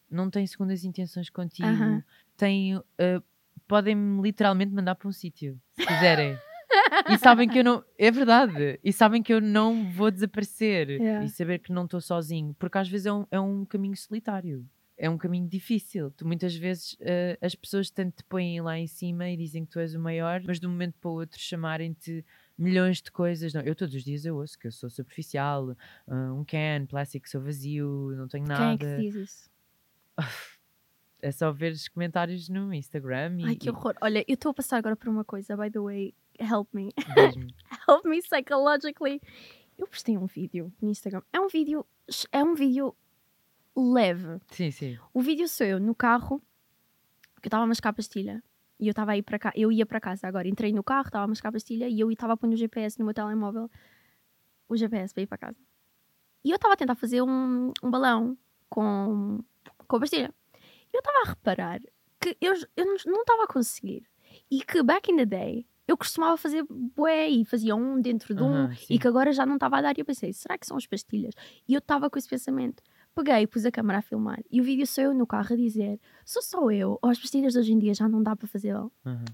não 0.09 0.29
têm 0.29 0.45
segundas 0.47 0.83
intenções 0.83 1.29
contigo, 1.29 1.67
Aham. 1.67 2.03
têm. 2.37 2.81
eh, 2.99 3.21
podem-me 3.67 4.21
literalmente 4.21 4.71
mandar 4.71 4.95
para 4.95 5.09
um 5.09 5.11
sítio, 5.11 5.59
se 5.73 5.85
quiserem. 5.85 6.37
E 7.09 7.17
sabem 7.17 7.47
que 7.47 7.59
eu 7.59 7.63
não. 7.63 7.83
É 7.97 8.11
verdade. 8.11 8.79
E 8.83 8.93
sabem 8.93 9.21
que 9.21 9.33
eu 9.33 9.41
não 9.41 9.89
vou 9.91 10.11
desaparecer. 10.11 10.89
Yeah. 10.89 11.25
E 11.25 11.29
saber 11.29 11.59
que 11.59 11.71
não 11.71 11.85
estou 11.85 12.01
sozinho. 12.01 12.55
Porque 12.57 12.77
às 12.77 12.87
vezes 12.87 13.07
é 13.07 13.13
um, 13.13 13.25
é 13.31 13.39
um 13.39 13.65
caminho 13.65 13.95
solitário. 13.95 14.65
É 14.97 15.09
um 15.09 15.17
caminho 15.17 15.47
difícil. 15.47 16.09
Tu 16.11 16.25
muitas 16.25 16.55
vezes 16.55 16.97
eh, 16.99 17.37
as 17.39 17.53
pessoas 17.53 17.91
tanto 17.91 18.17
te 18.17 18.23
põem 18.23 18.59
lá 18.61 18.79
em 18.79 18.87
cima 18.87 19.29
e 19.29 19.37
dizem 19.37 19.63
que 19.63 19.71
tu 19.71 19.79
és 19.79 19.93
o 19.93 19.99
maior, 19.99 20.41
mas 20.43 20.59
de 20.59 20.65
um 20.65 20.71
momento 20.71 20.95
para 20.99 21.11
o 21.11 21.13
outro 21.13 21.39
chamarem-te 21.39 22.25
milhões 22.57 22.99
de 22.99 23.11
coisas. 23.11 23.53
Não, 23.53 23.61
eu 23.61 23.75
todos 23.75 23.93
os 23.93 24.03
dias 24.03 24.25
eu 24.25 24.35
ouço 24.35 24.57
que 24.57 24.65
eu 24.65 24.71
sou 24.71 24.89
superficial, 24.89 25.77
ah, 26.07 26.33
um 26.33 26.43
can, 26.43 26.87
plástico, 26.87 27.29
sou 27.29 27.39
vazio, 27.39 28.15
não 28.17 28.27
tenho 28.27 28.45
Quem 28.45 28.55
nada. 28.55 28.87
é 28.87 28.95
que 28.95 29.01
diz 29.03 29.15
isso? 29.15 29.49
É 31.19 31.31
só 31.31 31.51
ver 31.51 31.71
os 31.71 31.87
comentários 31.87 32.47
no 32.47 32.71
Instagram 32.71 33.39
e, 33.39 33.45
Ai, 33.45 33.55
que 33.55 33.69
horror. 33.69 33.95
Olha, 34.01 34.23
eu 34.27 34.35
estou 34.35 34.51
a 34.51 34.53
passar 34.53 34.77
agora 34.77 34.95
por 34.95 35.09
uma 35.09 35.25
coisa, 35.25 35.57
by 35.57 35.71
the 35.71 35.79
way, 35.79 36.13
help 36.39 36.73
me. 36.73 36.91
help 37.87 38.05
me 38.05 38.21
psychologically. 38.21 39.21
Eu 39.77 39.87
postei 39.87 40.17
um 40.17 40.25
vídeo 40.25 40.73
no 40.81 40.89
Instagram. 40.89 41.21
É 41.31 41.39
um 41.39 41.47
vídeo, 41.47 41.85
é 42.31 42.43
um 42.43 42.55
vídeo 42.55 42.95
leve. 43.75 44.39
Sim, 44.49 44.71
sim. 44.71 44.97
O 45.13 45.21
vídeo 45.21 45.47
sou 45.47 45.67
eu 45.67 45.79
no 45.79 45.93
carro, 45.93 46.41
que 47.41 47.47
eu 47.47 47.49
estava 47.49 47.63
a 47.63 47.67
mascar 47.67 47.93
pastilha. 47.93 48.43
E 48.79 48.87
eu 48.87 48.91
estava 48.91 49.11
aí 49.11 49.23
para 49.23 49.39
cá, 49.39 49.51
eu 49.55 49.71
ia 49.71 49.85
para 49.85 49.99
casa 49.99 50.27
agora. 50.27 50.47
Entrei 50.47 50.71
no 50.71 50.83
carro, 50.83 51.07
estava 51.07 51.25
a 51.25 51.27
mascar 51.27 51.51
pastilha 51.51 51.87
e 51.87 51.99
eu 51.99 52.11
estava 52.11 52.33
a 52.33 52.37
pôr 52.37 52.49
o 52.49 52.55
GPS 52.55 52.99
no 52.99 53.05
meu 53.05 53.13
telemóvel, 53.13 53.69
o 54.69 54.77
GPS 54.77 55.13
para 55.13 55.23
ir 55.23 55.27
para 55.27 55.37
casa. 55.37 55.57
E 56.43 56.51
eu 56.51 56.55
estava 56.55 56.73
a 56.73 56.77
tentar 56.77 56.95
fazer 56.95 57.21
um, 57.21 57.71
um 57.83 57.89
balão 57.89 58.37
com, 58.69 59.43
com 59.87 59.95
a 59.95 59.99
pastilha. 59.99 60.33
E 60.53 60.95
eu 60.95 60.99
estava 60.99 61.17
a 61.25 61.29
reparar 61.29 61.81
que 62.19 62.37
eu, 62.39 62.53
eu 62.75 62.85
não 62.85 63.21
estava 63.21 63.43
a 63.43 63.47
conseguir. 63.47 64.07
E 64.49 64.61
que 64.63 64.83
back 64.83 65.11
in 65.11 65.17
the 65.17 65.25
day 65.25 65.67
eu 65.87 65.97
costumava 65.97 66.35
fazer 66.35 66.65
bué 66.69 67.29
e 67.29 67.45
fazia 67.45 67.75
um 67.75 68.01
dentro 68.01 68.35
de 68.35 68.43
um 68.43 68.73
sim. 68.75 68.95
e 68.95 68.99
que 68.99 69.07
agora 69.07 69.31
já 69.31 69.45
não 69.45 69.53
estava 69.55 69.77
a 69.77 69.81
dar. 69.81 69.97
E 69.97 70.01
eu 70.01 70.05
pensei, 70.05 70.33
será 70.33 70.57
que 70.57 70.67
são 70.67 70.75
as 70.75 70.85
pastilhas? 70.85 71.33
E 71.67 71.73
eu 71.73 71.79
estava 71.79 72.09
com 72.09 72.19
esse 72.19 72.27
pensamento. 72.27 72.83
Peguei, 73.15 73.47
pus 73.47 73.65
a 73.65 73.71
câmera 73.71 73.99
a 73.99 74.01
filmar 74.01 74.39
e 74.51 74.61
o 74.61 74.63
vídeo 74.63 74.85
sou 74.85 75.05
eu 75.05 75.13
no 75.13 75.25
carro 75.25 75.53
a 75.53 75.55
dizer: 75.55 75.99
sou 76.23 76.41
só 76.41 76.69
eu, 76.69 76.99
ou 77.01 77.09
as 77.09 77.17
pastilhas 77.17 77.53
de 77.53 77.59
hoje 77.59 77.73
em 77.73 77.79
dia 77.79 77.93
já 77.93 78.07
não 78.07 78.21
dá 78.21 78.35
para 78.35 78.47
fazer. 78.47 78.75
Aham. 78.75 79.25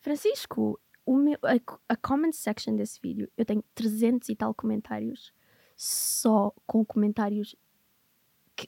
Francisco, 0.00 0.80
meu, 1.06 1.38
a, 1.42 1.92
a 1.92 1.96
comment 1.96 2.32
section 2.32 2.74
desse 2.74 2.98
vídeo, 3.00 3.30
eu 3.36 3.44
tenho 3.44 3.62
300 3.74 4.28
e 4.28 4.34
tal 4.34 4.54
comentários 4.54 5.32
só 5.76 6.52
com 6.66 6.84
comentários 6.84 7.54
que, 8.56 8.66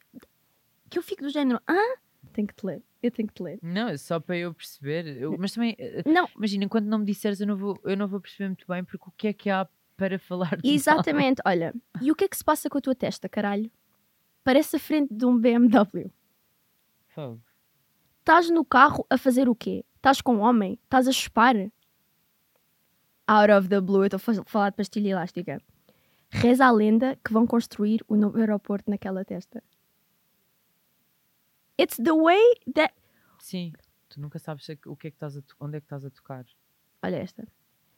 que 0.89 0.99
eu 0.99 1.03
fico 1.03 1.23
do 1.23 1.31
género: 1.31 1.61
ah, 1.67 1.97
tenho 2.33 2.47
que 2.47 2.55
te 2.55 2.65
ler, 2.65 2.85
eu 3.03 3.11
tenho 3.11 3.29
que 3.29 3.35
te 3.35 3.43
ler. 3.43 3.59
Não, 3.63 3.89
é 3.89 3.97
só 3.97 4.19
para 4.21 4.37
eu 4.37 4.53
perceber. 4.55 5.07
Eu- 5.17 5.37
mas 5.39 5.53
também, 5.53 5.75
eh, 5.79 6.03
Não, 6.07 6.29
imagina, 6.37 6.65
enquanto 6.65 6.85
não 6.87 6.99
me 6.99 7.05
disseres, 7.05 7.41
eu 7.41 7.47
não, 7.47 7.57
vou, 7.57 7.79
eu 7.85 7.97
não 7.97 8.07
vou 8.09 8.21
perceber 8.21 8.49
muito 8.49 8.67
bem 8.69 8.85
porque 8.85 9.05
o 9.09 9.13
que 9.17 9.29
é 9.29 9.33
que 9.33 9.49
há 9.51 9.67
para 9.97 10.19
falar 10.19 10.51
mal? 10.53 10.61
exatamente. 10.65 11.41
Olha, 11.45 11.75
e 12.01 12.11
o 12.11 12.15
que 12.15 12.25
é 12.25 12.29
que 12.29 12.37
se 12.37 12.45
passa 12.45 12.69
com 12.71 12.79
a 12.79 12.81
tua 12.81 12.95
testa, 12.95 13.29
caralho? 13.29 13.71
Parece 14.43 14.77
a 14.77 14.79
frente 14.79 15.13
de 15.15 15.25
um 15.27 15.39
BMW. 15.39 16.11
Fogo. 17.09 17.41
Estás 18.21 18.49
no 18.51 18.65
carro 18.65 19.05
a 19.11 19.19
fazer 19.19 19.49
o 19.49 19.55
quê? 19.55 19.85
Estás 19.97 20.21
com 20.21 20.37
um 20.37 20.41
homem? 20.41 20.79
Estás 20.85 21.07
a 21.09 21.13
chupar? 21.13 21.55
Out 23.27 23.51
of 23.53 23.69
the 23.69 23.81
blue, 23.81 24.03
eu 24.05 24.07
estou 24.07 24.19
a 24.41 24.45
falar 24.45 24.71
de 24.71 24.77
pastilha 24.77 25.11
elástica. 25.11 25.61
Reza 26.31 26.65
a 26.67 26.71
lenda 26.71 27.17
que 27.25 27.33
vão 27.33 27.47
construir 27.47 28.05
o 28.09 28.17
novo 28.17 28.39
aeroporto 28.39 28.91
naquela 28.91 29.25
testa. 29.25 29.63
It's 31.81 31.97
the 31.97 32.13
way 32.13 32.41
that. 32.75 32.95
Sim, 33.39 33.73
tu 34.09 34.21
nunca 34.21 34.39
sabes 34.39 34.65
se- 34.65 34.79
o 34.87 34.97
que 34.97 35.09
é 35.09 35.11
que 35.11 35.17
estás 35.17 35.37
a 35.37 35.43
onde 35.61 35.77
é 35.77 35.81
que 35.81 35.87
estás 35.87 36.05
a 36.05 36.11
tocar. 36.11 36.45
Olha 37.03 37.17
esta. 37.17 37.47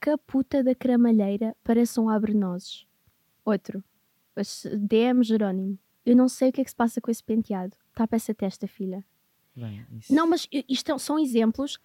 Que 0.01 0.11
a 0.11 0.19
puta 0.19 0.63
da 0.63 0.75
cramalheira 0.75 1.57
parece 1.65 1.99
um 2.01 2.09
abre-nozes. 2.09 2.87
Outro. 3.45 3.83
DM 4.79 5.23
Jerónimo. 5.23 5.79
Eu 6.05 6.17
não 6.17 6.29
sei 6.29 6.49
o 6.51 6.53
que 6.53 6.61
é 6.61 6.65
que 6.65 6.71
se 6.71 6.77
passa 6.77 7.01
com 7.01 7.11
esse 7.11 7.23
penteado. 7.23 7.77
Tapa 7.95 8.17
essa 8.17 8.35
testa, 8.35 8.67
filha. 8.67 9.05
Bem, 9.55 9.87
isso- 9.93 10.13
Não, 10.15 10.27
mas 10.27 10.49
isto 10.69 10.91
é- 10.93 10.99
são 10.99 11.19
exemplos 11.19 11.79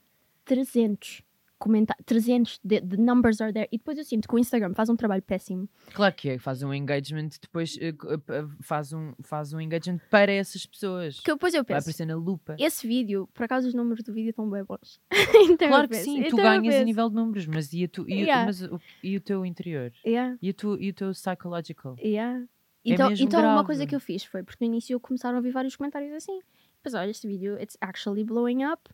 300. 0.45 1.21
Comenta 1.59 1.95
300 2.05 2.59
de, 2.63 2.79
de 2.81 2.97
numbers 2.97 3.41
are 3.41 3.51
there. 3.51 3.67
E 3.71 3.77
depois 3.79 3.97
eu 3.97 4.03
sinto 4.03 4.27
que 4.27 4.35
o 4.35 4.37
Instagram 4.37 4.73
faz 4.75 4.89
um 4.89 4.95
trabalho 4.95 5.23
péssimo. 5.23 5.67
Claro 5.93 6.13
que 6.13 6.29
é, 6.29 6.37
faz 6.37 6.61
um 6.61 6.71
engagement, 6.73 7.29
depois 7.41 7.77
eh, 7.81 7.87
eh, 7.89 8.17
p- 8.17 8.47
faz 8.61 8.93
um, 8.93 9.13
faz 9.23 9.53
um 9.53 9.59
engagement 9.59 9.99
para 10.11 10.31
essas 10.31 10.65
pessoas. 10.67 11.19
Que 11.19 11.31
depois 11.31 11.53
eu 11.55 11.61
Vai 11.63 11.75
penso, 11.75 11.85
aparecer 11.89 12.05
na 12.05 12.15
lupa. 12.15 12.55
esse 12.59 12.87
vídeo, 12.87 13.27
por 13.33 13.43
acaso 13.43 13.67
os 13.67 13.73
números 13.73 14.03
do 14.03 14.13
vídeo 14.13 14.29
estão 14.29 14.47
bem 14.49 14.63
bons. 14.63 14.99
então 15.49 15.67
Claro 15.67 15.87
que 15.87 15.95
penso, 15.95 16.03
sim, 16.05 16.21
tu 16.21 16.27
então 16.27 16.39
eu 16.39 16.61
ganhas 16.61 16.75
a 16.75 16.83
nível 16.83 17.09
de 17.09 17.15
números, 17.15 17.45
mas 17.47 17.73
e, 17.73 17.87
tu, 17.87 18.01
e, 18.07 18.13
o- 18.23 18.25
Yeah. 18.27 18.45
mas 18.45 18.61
o, 18.61 18.79
e 19.01 19.17
o 19.17 19.21
teu 19.21 19.43
interior? 19.45 19.91
Yeah, 20.05 20.37
E, 20.41 20.53
tu, 20.53 20.77
e 20.79 20.89
o 20.89 20.93
teu 20.93 21.11
psychological? 21.11 21.95
yeah. 21.99 22.39
É 22.85 22.93
Então, 22.93 23.11
então 23.11 23.41
uma 23.41 23.65
coisa 23.65 23.85
que 23.85 23.95
eu 23.95 23.99
fiz 23.99 24.23
foi, 24.23 24.43
porque 24.43 24.63
no 24.63 24.71
início 24.71 24.97
começaram 24.99 25.37
a 25.39 25.41
vir 25.41 25.51
vários 25.51 25.75
comentários 25.75 26.13
assim. 26.13 26.39
Mas 26.83 26.93
olha, 26.93 27.09
este 27.09 27.27
vídeo, 27.27 27.59
it's 27.61 27.75
actually 27.81 28.23
blowing 28.23 28.63
up. 28.63 28.89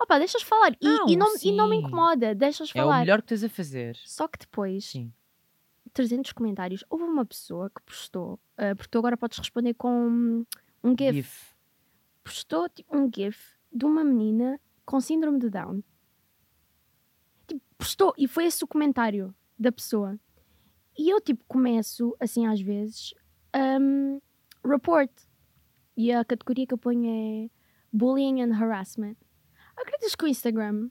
Opa, 0.00 0.18
deixas 0.18 0.42
falar. 0.42 0.76
E 0.80 0.84
Não, 0.86 1.08
e 1.08 1.16
não, 1.16 1.34
e 1.42 1.52
não 1.52 1.68
me 1.68 1.76
incomoda, 1.76 2.34
deixas 2.34 2.68
É 2.74 2.80
o 2.80 2.84
falar. 2.84 3.00
melhor 3.00 3.20
que 3.20 3.28
tens 3.28 3.42
a 3.44 3.48
fazer. 3.48 3.96
Só 4.04 4.28
que 4.28 4.38
depois, 4.38 4.84
Sim. 4.84 5.12
300 5.92 6.32
comentários, 6.32 6.84
houve 6.88 7.04
uma 7.04 7.24
pessoa 7.24 7.68
que 7.70 7.82
postou, 7.82 8.38
ah, 8.56 8.74
porque 8.76 8.88
tu 8.90 8.98
agora 8.98 9.16
podes 9.16 9.38
responder 9.38 9.74
com 9.74 10.44
um 10.84 10.90
GIF. 10.98 11.12
GIF. 11.14 11.54
Postou 12.22 12.68
tipo, 12.68 12.96
um 12.96 13.10
GIF 13.12 13.56
de 13.72 13.84
uma 13.84 14.04
menina 14.04 14.60
com 14.84 15.00
síndrome 15.00 15.38
de 15.40 15.50
Down. 15.50 15.82
Tipo, 17.46 17.62
postou, 17.76 18.14
e 18.16 18.28
foi 18.28 18.44
esse 18.44 18.62
o 18.62 18.68
comentário 18.68 19.34
da 19.58 19.72
pessoa. 19.72 20.18
E 20.96 21.10
eu, 21.10 21.20
tipo, 21.20 21.42
começo, 21.48 22.14
assim, 22.20 22.46
às 22.46 22.60
vezes, 22.60 23.14
um, 23.80 24.20
report. 24.64 25.10
E 25.96 26.12
a 26.12 26.24
categoria 26.24 26.66
que 26.66 26.74
eu 26.74 26.78
ponho 26.78 27.08
é 27.46 27.50
bullying 27.92 28.42
and 28.42 28.52
harassment. 28.54 29.16
Acreditas 29.80 30.14
que 30.14 30.24
o 30.24 30.28
Instagram 30.28 30.88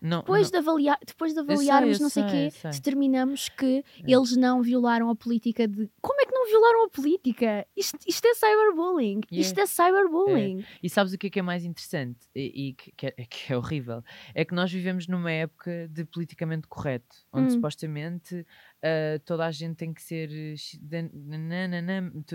Não, 0.00 0.20
depois, 0.20 0.44
não. 0.44 0.50
de, 0.52 0.56
avaliar, 0.68 0.98
depois 1.04 1.32
de 1.34 1.40
sei, 1.44 1.54
avaliarmos 1.54 1.98
eu 1.98 2.02
não 2.04 2.08
sei 2.10 2.22
o 2.24 2.28
sei, 2.28 2.50
quê, 2.50 2.50
sei. 2.56 2.70
determinamos 2.70 3.48
que 3.48 3.84
É. 4.04 4.12
eles 4.12 4.36
não 4.36 4.62
violaram 4.62 5.10
a 5.10 5.16
política 5.16 5.66
de. 5.66 5.90
Como 6.00 6.20
é 6.20 6.24
que 6.24 6.32
não 6.32 6.46
violaram 6.46 6.84
a 6.84 6.88
política? 6.88 7.66
Isto, 7.76 7.98
isto 8.06 8.24
é 8.26 8.34
cyberbullying. 8.34 9.20
Yeah. 9.30 9.40
Isto 9.40 9.58
é 9.60 9.66
cyberbullying. 9.66 10.64
E 10.82 10.88
sabes 10.88 11.12
o 11.12 11.18
que 11.18 11.26
é 11.26 11.30
que 11.30 11.38
é 11.40 11.42
mais 11.42 11.64
interessante 11.64 12.20
e, 12.34 12.68
e 12.68 12.72
que, 12.74 12.92
que 12.92 13.06
é, 13.06 13.10
que 13.28 13.52
é 13.52 13.56
horrível? 13.56 14.02
É 14.34 14.44
que 14.44 14.54
nós 14.54 14.70
vivemos 14.72 15.08
numa 15.08 15.32
época 15.32 15.88
de 15.90 16.04
politicamente 16.04 16.68
correto, 16.68 17.16
onde 17.32 17.48
Hum. 17.48 17.50
supostamente 17.50 18.46
ah, 18.82 19.20
toda 19.24 19.44
a 19.46 19.50
gente 19.50 19.74
tem 19.76 19.92
que 19.92 20.02
ser. 20.02 20.30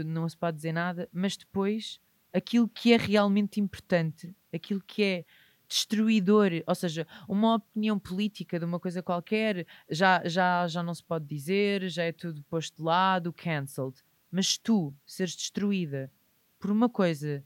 não 0.06 0.28
se 0.28 0.36
pode 0.38 0.58
dizer 0.58 0.74
nada, 0.74 1.08
mas 1.14 1.38
depois 1.38 2.00
aquilo 2.34 2.68
que 2.68 2.92
é 2.94 2.98
realmente 2.98 3.60
importante, 3.62 4.36
aquilo 4.54 4.82
que 4.86 5.04
é 5.04 5.26
destruidor, 5.74 6.52
ou 6.68 6.76
seja, 6.76 7.08
uma 7.28 7.56
opinião 7.56 7.98
política 7.98 8.60
de 8.60 8.66
uma 8.66 8.80
coisa 8.80 9.02
qualquer 9.02 9.66
já, 9.90 10.22
já, 10.26 10.68
já 10.68 10.84
não 10.84 10.94
se 10.94 11.04
pode 11.04 11.26
dizer, 11.26 11.90
já 11.90 12.04
é 12.04 12.12
tudo 12.12 12.44
posto 12.44 12.78
de 12.78 12.84
lado, 12.84 13.34
cancelled. 13.34 13.98
Mas 14.32 14.58
tu 14.58 14.94
seres 15.06 15.36
destruída 15.36 16.12
por 16.60 16.70
uma 16.70 16.88
coisa 16.88 17.44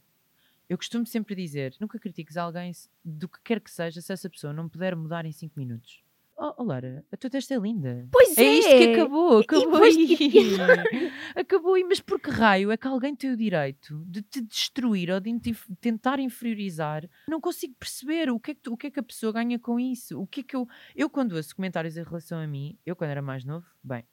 eu 0.69 0.77
costumo 0.77 1.05
sempre 1.05 1.33
dizer: 1.33 1.75
nunca 1.79 1.97
critiques 1.97 2.35
alguém 2.35 2.71
do 3.03 3.29
que 3.29 3.39
quer 3.41 3.61
que 3.61 3.71
seja 3.71 4.01
se 4.01 4.11
essa 4.11 4.29
pessoa 4.29 4.51
não 4.51 4.67
puder 4.67 4.95
mudar 4.95 5.25
em 5.25 5.31
5 5.31 5.57
minutos. 5.57 6.03
Oh, 6.39 6.53
oh, 6.57 6.63
Lara, 6.63 7.03
a 7.11 7.17
tua 7.17 7.31
testa 7.31 7.55
é 7.55 7.57
linda. 7.57 8.07
Pois 8.11 8.37
é! 8.37 8.43
É 8.45 8.59
isto 8.59 8.69
que 8.69 8.83
acabou, 8.93 9.39
acabou 9.39 9.71
depois- 9.71 9.95
aí. 9.97 10.17
acabou 11.35 11.73
aí, 11.73 11.83
mas 11.83 11.99
por 11.99 12.19
que 12.19 12.29
raio 12.29 12.71
é 12.71 12.77
que 12.77 12.87
alguém 12.87 13.15
tem 13.15 13.31
o 13.31 13.37
direito 13.37 14.03
de 14.07 14.21
te 14.21 14.41
destruir 14.41 15.09
ou 15.09 15.19
de 15.19 15.29
inti- 15.31 15.55
tentar 15.81 16.19
inferiorizar? 16.19 17.09
Não 17.27 17.41
consigo 17.41 17.73
perceber 17.79 18.29
o 18.29 18.39
que, 18.39 18.51
é 18.51 18.53
que 18.53 18.61
tu- 18.61 18.73
o 18.73 18.77
que 18.77 18.87
é 18.87 18.91
que 18.91 18.99
a 18.99 19.03
pessoa 19.03 19.33
ganha 19.33 19.57
com 19.57 19.79
isso. 19.79 20.19
O 20.21 20.27
que 20.27 20.41
é 20.41 20.43
que 20.43 20.55
eu. 20.55 20.67
Eu, 20.95 21.09
quando 21.09 21.33
ouço 21.35 21.55
comentários 21.55 21.97
em 21.97 22.03
relação 22.03 22.37
a 22.39 22.45
mim, 22.47 22.77
eu, 22.85 22.95
quando 22.95 23.09
era 23.11 23.21
mais 23.21 23.43
novo, 23.43 23.65
bem, 23.83 24.03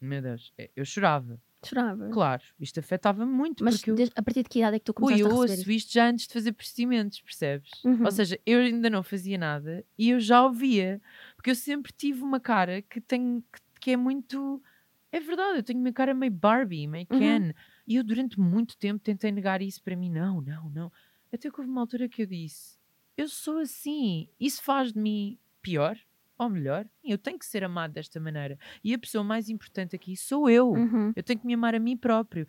meu 0.00 0.20
Deus, 0.20 0.52
eh, 0.58 0.70
eu 0.76 0.84
chorava. 0.84 1.40
Chorava. 1.62 2.08
Claro, 2.08 2.42
isto 2.58 2.80
afetava 2.80 3.26
muito, 3.26 3.62
Mas 3.62 3.86
eu. 3.86 3.94
a 4.16 4.22
partir 4.22 4.42
de 4.42 4.48
que 4.48 4.60
idade 4.60 4.76
é 4.76 4.78
que 4.78 4.84
tu 4.86 4.92
Ui, 4.92 4.94
começaste 5.12 5.20
eu 5.22 5.30
a 5.30 5.34
ouço 5.34 5.52
receber? 5.52 5.74
isto 5.74 5.92
já 5.92 6.08
antes 6.08 6.26
de 6.26 6.32
fazer 6.32 6.52
procedimentos, 6.52 7.20
percebes? 7.20 7.68
Uhum. 7.84 8.02
Ou 8.02 8.10
seja, 8.10 8.40
eu 8.46 8.60
ainda 8.60 8.88
não 8.88 9.02
fazia 9.02 9.36
nada 9.36 9.84
e 9.98 10.08
eu 10.08 10.18
já 10.20 10.42
ouvia. 10.42 11.02
Porque 11.40 11.52
eu 11.52 11.54
sempre 11.54 11.90
tive 11.90 12.22
uma 12.22 12.38
cara 12.38 12.82
que 12.82 13.00
tem 13.00 13.42
que, 13.50 13.60
que 13.80 13.90
é 13.92 13.96
muito. 13.96 14.62
É 15.10 15.18
verdade, 15.18 15.60
eu 15.60 15.62
tenho 15.62 15.80
uma 15.80 15.90
cara 15.90 16.12
meio 16.12 16.30
Barbie, 16.30 16.86
meio 16.86 17.06
Uhum. 17.10 17.18
Ken. 17.18 17.54
E 17.86 17.96
eu 17.96 18.04
durante 18.04 18.38
muito 18.38 18.76
tempo 18.76 19.02
tentei 19.02 19.32
negar 19.32 19.62
isso 19.62 19.82
para 19.82 19.96
mim. 19.96 20.10
Não, 20.10 20.42
não, 20.42 20.68
não. 20.68 20.92
Até 21.32 21.50
que 21.50 21.58
houve 21.58 21.70
uma 21.70 21.80
altura 21.80 22.10
que 22.10 22.20
eu 22.20 22.26
disse: 22.26 22.78
Eu 23.16 23.26
sou 23.26 23.56
assim. 23.56 24.28
Isso 24.38 24.62
faz 24.62 24.92
de 24.92 24.98
mim 24.98 25.38
pior 25.62 25.98
ou 26.36 26.50
melhor? 26.50 26.86
Eu 27.02 27.16
tenho 27.16 27.38
que 27.38 27.46
ser 27.46 27.64
amado 27.64 27.94
desta 27.94 28.20
maneira. 28.20 28.58
E 28.84 28.92
a 28.92 28.98
pessoa 28.98 29.24
mais 29.24 29.48
importante 29.48 29.96
aqui 29.96 30.18
sou 30.18 30.50
eu. 30.50 30.72
Uhum. 30.72 31.14
Eu 31.16 31.22
tenho 31.22 31.40
que 31.40 31.46
me 31.46 31.54
amar 31.54 31.74
a 31.74 31.80
mim 31.80 31.96
próprio. 31.96 32.46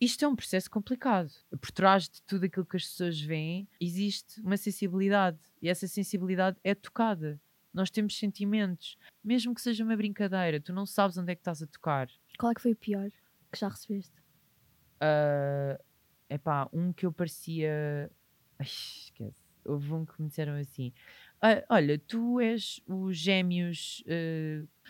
Isto 0.00 0.24
é 0.24 0.28
um 0.28 0.36
processo 0.36 0.70
complicado. 0.70 1.32
Por 1.60 1.72
trás 1.72 2.08
de 2.08 2.22
tudo 2.22 2.46
aquilo 2.46 2.64
que 2.64 2.76
as 2.76 2.84
pessoas 2.84 3.20
veem, 3.20 3.66
existe 3.80 4.40
uma 4.42 4.56
sensibilidade. 4.56 5.40
E 5.60 5.68
essa 5.68 5.88
sensibilidade 5.88 6.56
é 6.62 6.72
tocada. 6.72 7.40
Nós 7.72 7.90
temos 7.90 8.18
sentimentos. 8.18 8.96
Mesmo 9.22 9.54
que 9.54 9.60
seja 9.60 9.84
uma 9.84 9.96
brincadeira, 9.96 10.60
tu 10.60 10.72
não 10.72 10.86
sabes 10.86 11.16
onde 11.16 11.32
é 11.32 11.34
que 11.34 11.40
estás 11.40 11.62
a 11.62 11.66
tocar. 11.66 12.08
Qual 12.38 12.50
é 12.50 12.54
que 12.54 12.60
foi 12.62 12.72
o 12.72 12.76
pior 12.76 13.10
que 13.52 13.58
já 13.58 13.68
recebeste? 13.68 14.14
É 15.00 15.78
epá, 16.30 16.68
um 16.72 16.92
que 16.92 17.04
eu 17.04 17.12
parecia. 17.12 18.10
Ai, 18.58 18.66
esquece. 18.66 19.42
Houve 19.64 19.92
um 19.92 20.06
que 20.06 20.22
me 20.22 20.28
disseram 20.28 20.54
assim: 20.54 20.92
"Ah, 21.42 21.62
Olha, 21.70 21.98
tu 21.98 22.38
és 22.40 22.80
os 22.86 23.16
gêmeos. 23.16 24.02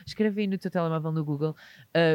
escreve 0.07 0.41
aí 0.43 0.47
no 0.47 0.57
teu 0.59 0.71
telemóvel 0.71 1.13
no 1.13 1.25
Google. 1.25 1.55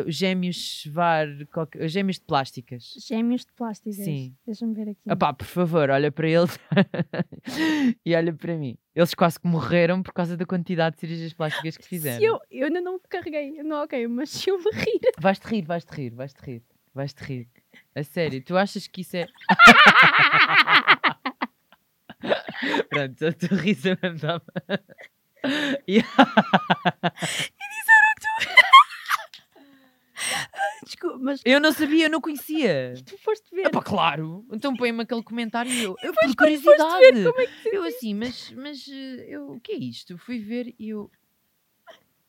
os 0.07 0.15
gêmeos 0.15 0.83
var, 0.91 1.27
qualquer- 1.53 1.83
os 1.85 1.91
gêmeos 1.91 2.17
de 2.19 2.25
plásticas. 2.25 2.93
Gêmeos 3.07 3.45
de 3.45 3.51
plásticas. 3.53 3.95
Sim. 4.03 4.35
Deixa-me 4.45 4.73
ver 4.73 4.89
aqui. 4.89 4.99
Epá, 5.09 5.31
por 5.33 5.45
favor, 5.45 5.89
olha 5.89 6.11
para 6.11 6.27
eles 6.27 6.59
e 8.05 8.15
olha 8.15 8.33
para 8.33 8.57
mim. 8.57 8.77
Eles 8.95 9.13
quase 9.13 9.39
que 9.39 9.47
morreram 9.47 10.01
por 10.01 10.13
causa 10.13 10.35
da 10.37 10.45
quantidade 10.45 10.95
de 10.95 11.01
cirurgias 11.01 11.33
plásticas 11.33 11.77
que 11.77 11.85
fizeram. 11.87 12.19
Se 12.19 12.25
eu, 12.25 12.39
eu 12.49 12.67
ainda 12.67 12.81
não 12.81 12.99
carreguei, 13.09 13.61
não, 13.63 13.83
ok, 13.83 14.07
mas 14.07 14.29
se 14.31 14.49
eu 14.49 14.57
me 14.57 14.71
rir. 14.71 14.99
Vais-te 15.19 15.45
rir, 15.47 15.61
vais-te 15.65 15.91
rir, 15.93 16.09
vais-te 16.13 16.41
rir. 16.41 16.63
Vais-te 16.93 17.21
rir. 17.25 17.47
A 17.93 18.03
sério, 18.03 18.41
tu 18.41 18.55
achas 18.55 18.87
que 18.87 19.01
isso 19.01 19.17
é. 19.17 19.27
Pronto, 22.89 23.25
a 23.27 23.33
tua 23.33 23.57
risa 23.57 23.97
mesmo 24.01 24.19
dá 24.19 24.41
E- 25.87 26.01
Desculpa, 30.83 31.17
mas 31.19 31.41
Eu 31.45 31.59
não 31.59 31.71
sabia, 31.71 32.05
eu 32.05 32.09
não 32.09 32.21
conhecia. 32.21 32.93
tu 33.05 33.17
foste 33.17 33.53
ver. 33.55 33.67
Epá, 33.67 33.81
claro. 33.81 34.45
Então 34.51 34.75
põe-me 34.75 35.01
aquele 35.03 35.23
comentário 35.23 35.71
e 35.71 35.83
eu, 35.83 35.95
eu 36.01 36.13
por 36.13 36.35
curiosidade. 36.35 37.23
como 37.23 37.41
é 37.41 37.45
que 37.47 37.75
Eu 37.75 37.83
assim, 37.83 38.13
mas, 38.13 38.51
mas 38.51 38.87
eh, 38.87 39.25
eu, 39.27 39.51
o 39.51 39.59
que 39.59 39.73
é 39.73 39.77
isto? 39.77 40.17
Fui 40.17 40.39
ver 40.39 40.73
e 40.79 40.89
eu. 40.89 41.11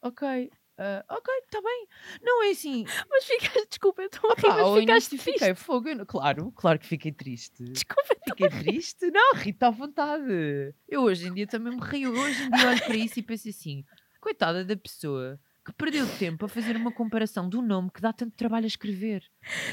Ok, 0.03 0.51
ah, 0.79 1.05
ok, 1.09 1.35
está 1.45 1.61
bem. 1.63 1.89
Não 2.23 2.45
é 2.45 2.51
assim. 2.51 2.85
Mas 3.11 3.25
ficaste, 3.25 3.67
desculpa, 3.69 4.03
eu 4.03 4.07
estou 4.07 4.31
a 4.31 4.35
rir, 4.35 4.43
Pá, 4.43 4.61
ao 4.61 4.71
mas 4.73 4.81
ficaste 4.81 5.09
triste. 5.19 5.33
fiquei 5.33 5.55
fogo. 5.55 5.89
eu 5.89 6.07
claro, 6.07 6.53
claro 6.53 6.79
que 6.79 6.87
fiquei 6.87 7.13
triste. 7.13 7.65
Desculpa, 7.65 8.17
Fiquei 8.27 8.49
triste? 8.61 9.11
Não, 9.11 9.35
ri-te 9.35 9.65
à 9.65 9.71
vontade. 9.71 10.75
Eu 10.89 11.03
hoje 11.03 11.29
em 11.29 11.35
dia 11.35 11.47
também 11.47 11.75
me 11.75 11.81
rio. 11.83 12.13
Hoje 12.13 12.43
em 12.43 12.51
dia 12.51 12.69
olho 12.69 12.85
para 12.85 12.97
isso 12.97 13.19
e 13.19 13.23
penso 13.23 13.49
assim: 13.49 13.85
coitada 14.21 14.65
da 14.65 14.77
pessoa 14.77 15.41
que 15.67 15.73
perdeu 15.73 16.07
tempo 16.17 16.45
a 16.45 16.49
fazer 16.49 16.77
uma 16.77 16.93
comparação 16.93 17.49
do 17.49 17.61
nome 17.61 17.91
que 17.91 18.01
dá 18.01 18.13
tanto 18.13 18.37
trabalho 18.37 18.67
a 18.67 18.69
escrever. 18.69 19.25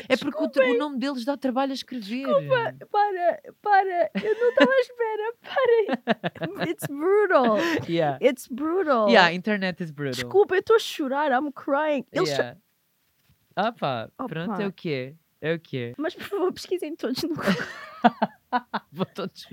É 0.10 0.17
porque 0.17 0.43
o, 0.43 0.71
o 0.71 0.77
nome 0.79 0.97
deles 0.97 1.23
dá 1.23 1.38
trabalho 1.38 1.69
a 1.69 1.75
escrever. 1.75 2.25
para, 2.89 3.39
para, 3.62 4.12
eu 4.23 4.39
não 4.39 4.49
estava 4.49 4.71
à 4.71 4.79
espera, 4.79 5.34
para. 6.58 6.67
It's 6.67 6.88
brutal. 6.88 7.58
Yeah. 7.88 8.17
It's 8.19 8.47
brutal. 8.47 9.08
Yeah, 9.08 9.32
internet 9.32 9.84
is 9.84 9.91
brutal. 9.91 10.15
Desculpa, 10.15 10.56
eu 10.56 10.62
estou 10.62 10.77
a 10.77 10.79
chorar, 10.79 11.32
I'm 11.32 11.51
crying. 11.51 12.03
Eles 12.12 12.29
Yeah. 12.29 12.58
Ah 13.56 13.71
pá, 13.71 14.10
pronto, 14.27 14.60
é 14.60 14.65
o 14.65 14.73
que 14.73 14.91
é. 14.91 15.15
É 15.39 15.53
o 15.53 15.60
que 15.60 15.77
é. 15.77 15.93
Mas 15.95 16.15
por 16.15 16.23
favor, 16.23 16.53
pesquisem 16.53 16.95
todos 16.95 17.21
no 17.21 17.36
Vou 18.91 19.06
todos. 19.06 19.47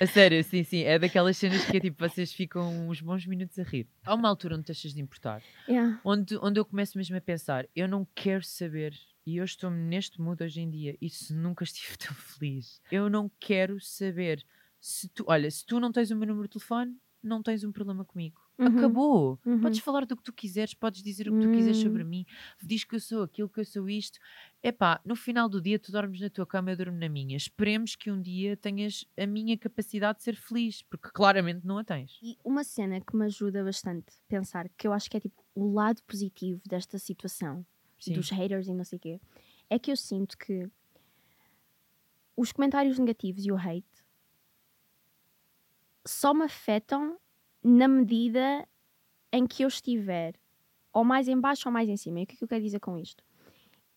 A 0.00 0.06
sério, 0.06 0.42
sim, 0.44 0.62
sim. 0.62 0.82
É 0.82 0.98
daquelas 0.98 1.36
cenas 1.36 1.64
que 1.64 1.76
é 1.76 1.80
tipo, 1.80 2.08
vocês 2.08 2.32
ficam 2.32 2.88
uns 2.88 3.00
bons 3.00 3.26
minutos 3.26 3.58
a 3.58 3.62
rir. 3.62 3.86
Há 4.04 4.14
uma 4.14 4.28
altura 4.28 4.56
onde 4.56 4.64
deixas 4.64 4.94
de 4.94 5.00
importar. 5.00 5.42
yeah. 5.68 6.00
onde, 6.04 6.36
onde 6.38 6.58
eu 6.58 6.64
começo 6.64 6.96
mesmo 6.96 7.16
a 7.16 7.20
pensar, 7.20 7.66
eu 7.74 7.88
não 7.88 8.06
quero 8.14 8.44
saber, 8.44 8.94
e 9.26 9.36
eu 9.36 9.44
estou 9.44 9.70
neste 9.70 10.20
mood 10.20 10.42
hoje 10.42 10.60
em 10.60 10.70
dia, 10.70 10.96
e 11.00 11.08
se 11.08 11.32
nunca 11.34 11.64
estive 11.64 11.96
tão 11.98 12.14
feliz, 12.14 12.80
eu 12.90 13.08
não 13.08 13.30
quero 13.38 13.80
saber 13.80 14.44
se 14.80 15.08
tu, 15.08 15.24
olha, 15.26 15.50
se 15.50 15.64
tu 15.64 15.78
não 15.78 15.92
tens 15.92 16.10
o 16.10 16.16
meu 16.16 16.26
número 16.26 16.48
de 16.48 16.52
telefone, 16.52 16.96
não 17.22 17.42
tens 17.42 17.62
um 17.64 17.72
problema 17.72 18.04
comigo. 18.04 18.40
Uhum. 18.60 18.78
Acabou. 18.78 19.38
Uhum. 19.46 19.60
Podes 19.60 19.78
falar 19.80 20.04
do 20.04 20.16
que 20.16 20.22
tu 20.22 20.32
quiseres, 20.32 20.74
podes 20.74 21.02
dizer 21.02 21.28
o 21.28 21.32
que 21.32 21.46
tu 21.46 21.50
quiseres 21.52 21.78
Hum. 21.78 21.82
sobre 21.82 22.04
mim. 22.04 22.26
Diz 22.62 22.84
que 22.84 22.94
eu 22.94 23.00
sou 23.00 23.22
aquilo, 23.22 23.48
que 23.48 23.58
eu 23.60 23.64
sou 23.64 23.88
isto. 23.88 24.18
Epá, 24.62 25.00
no 25.04 25.16
final 25.16 25.48
do 25.48 25.60
dia 25.60 25.78
tu 25.78 25.90
dormes 25.90 26.20
na 26.20 26.28
tua 26.28 26.46
cama, 26.46 26.70
eu 26.72 26.76
durmo 26.76 26.98
na 26.98 27.08
minha. 27.08 27.36
Esperemos 27.36 27.96
que 27.96 28.10
um 28.10 28.20
dia 28.20 28.56
tenhas 28.56 29.06
a 29.18 29.26
minha 29.26 29.56
capacidade 29.56 30.18
de 30.18 30.24
ser 30.24 30.36
feliz, 30.36 30.82
porque 30.82 31.08
claramente 31.10 31.66
não 31.66 31.78
a 31.78 31.84
tens. 31.84 32.18
E 32.22 32.36
uma 32.44 32.62
cena 32.62 33.00
que 33.00 33.16
me 33.16 33.24
ajuda 33.24 33.64
bastante 33.64 34.12
a 34.12 34.28
pensar, 34.28 34.68
que 34.76 34.86
eu 34.86 34.92
acho 34.92 35.10
que 35.10 35.16
é 35.16 35.20
tipo 35.20 35.42
o 35.54 35.72
lado 35.72 36.02
positivo 36.02 36.60
desta 36.68 36.98
situação, 36.98 37.64
Sim. 37.98 38.12
dos 38.12 38.28
haters 38.30 38.68
e 38.68 38.74
não 38.74 38.84
sei 38.84 38.96
o 38.98 39.00
quê, 39.00 39.20
é 39.70 39.78
que 39.78 39.90
eu 39.90 39.96
sinto 39.96 40.36
que 40.36 40.68
os 42.36 42.52
comentários 42.52 42.98
negativos 42.98 43.44
e 43.46 43.50
o 43.52 43.56
hate 43.56 43.86
só 46.06 46.32
me 46.34 46.44
afetam 46.44 47.18
na 47.62 47.86
medida 47.88 48.66
em 49.32 49.46
que 49.46 49.62
eu 49.62 49.68
estiver 49.68 50.34
ou 50.92 51.04
mais 51.04 51.28
em 51.28 51.38
baixo 51.38 51.68
ou 51.68 51.72
mais 51.72 51.88
em 51.88 51.96
cima. 51.96 52.20
E 52.20 52.24
o 52.24 52.26
que 52.26 52.34
é 52.34 52.36
que 52.36 52.44
eu 52.44 52.48
quero 52.48 52.62
dizer 52.62 52.80
com 52.80 52.98
isto? 52.98 53.22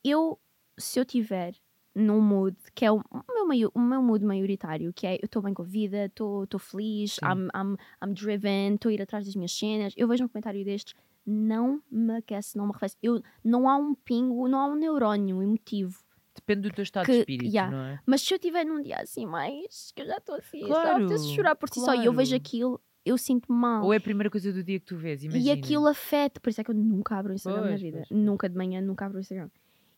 Eu, 0.03 0.39
se 0.77 0.99
eu 0.99 1.05
tiver 1.05 1.55
num 1.95 2.19
mood 2.21 2.55
que 2.73 2.85
é 2.85 2.91
o, 2.91 3.01
meu, 3.47 3.71
o 3.73 3.79
meu 3.79 4.01
mood 4.01 4.23
maioritário, 4.25 4.91
que 4.93 5.05
é 5.07 5.15
eu 5.15 5.25
estou 5.25 5.41
bem 5.41 5.53
com 5.53 5.61
a 5.61 5.65
vida, 5.65 6.05
estou 6.05 6.47
feliz. 6.59 7.17
I'm, 7.23 7.47
I'm, 7.55 7.77
I'm 8.03 8.13
driven, 8.13 8.75
estou 8.75 8.89
a 8.89 8.93
ir 8.93 9.01
atrás 9.01 9.25
das 9.25 9.35
minhas 9.35 9.51
cenas, 9.51 9.93
eu 9.95 10.07
vejo 10.07 10.23
um 10.23 10.27
comentário 10.27 10.63
destes, 10.65 10.93
não 11.25 11.81
me 11.89 12.17
aquece, 12.17 12.57
não 12.57 12.65
me 12.65 12.71
arrefece. 12.71 12.97
Eu, 13.01 13.21
não 13.43 13.69
há 13.69 13.75
um 13.77 13.95
pingo, 13.95 14.47
não 14.47 14.59
há 14.59 14.65
um 14.67 14.75
neurónio 14.75 15.41
emotivo. 15.41 16.03
Depende 16.35 16.67
do 16.67 16.73
teu 16.75 16.81
estado 16.83 17.05
Que- 17.05 17.11
de 17.13 17.19
espírito, 17.19 17.51
yeah. 17.53 17.71
não 17.75 17.83
é? 17.85 17.99
Mas 18.07 18.21
se 18.23 18.33
eu 18.33 18.37
estiver 18.37 18.65
num 18.65 18.81
dia 18.81 18.97
assim 18.97 19.25
mais, 19.25 19.91
que 19.95 20.01
eu 20.01 20.07
já 20.07 20.17
estou 20.17 20.35
assim, 20.35 20.61
Claro, 20.61 21.07
claro, 21.07 21.19
chorar 21.35 21.55
por 21.55 21.69
si 21.69 21.79
só 21.79 21.93
e 21.93 22.05
eu 22.05 22.13
vejo 22.13 22.31
claro. 22.31 22.41
aquilo, 22.43 22.81
eu 23.05 23.17
sinto 23.17 23.51
mal. 23.51 23.83
Ou 23.85 23.93
é 23.93 23.97
a 23.97 24.01
primeira 24.01 24.29
coisa 24.29 24.51
do 24.53 24.63
dia 24.63 24.79
que 24.79 24.85
tu 24.85 24.95
vês, 24.97 25.23
imagina. 25.23 25.43
E 25.45 25.51
aquilo 25.51 25.87
afeta, 25.87 26.39
por 26.39 26.49
isso 26.49 26.61
é 26.61 26.63
que 26.63 26.71
eu 26.71 26.75
nunca 26.75 27.15
abro 27.17 27.31
o 27.31 27.35
Instagram 27.35 27.61
na 27.61 27.67
Pois, 27.67 27.81
vida. 27.81 27.97
pois, 27.97 28.09
pois. 28.09 28.19
Nunca 28.21 28.49
de 28.49 28.55
manhã, 28.55 28.81
nunca 28.81 29.05
abro 29.05 29.17
o 29.17 29.21
Instagram. 29.21 29.49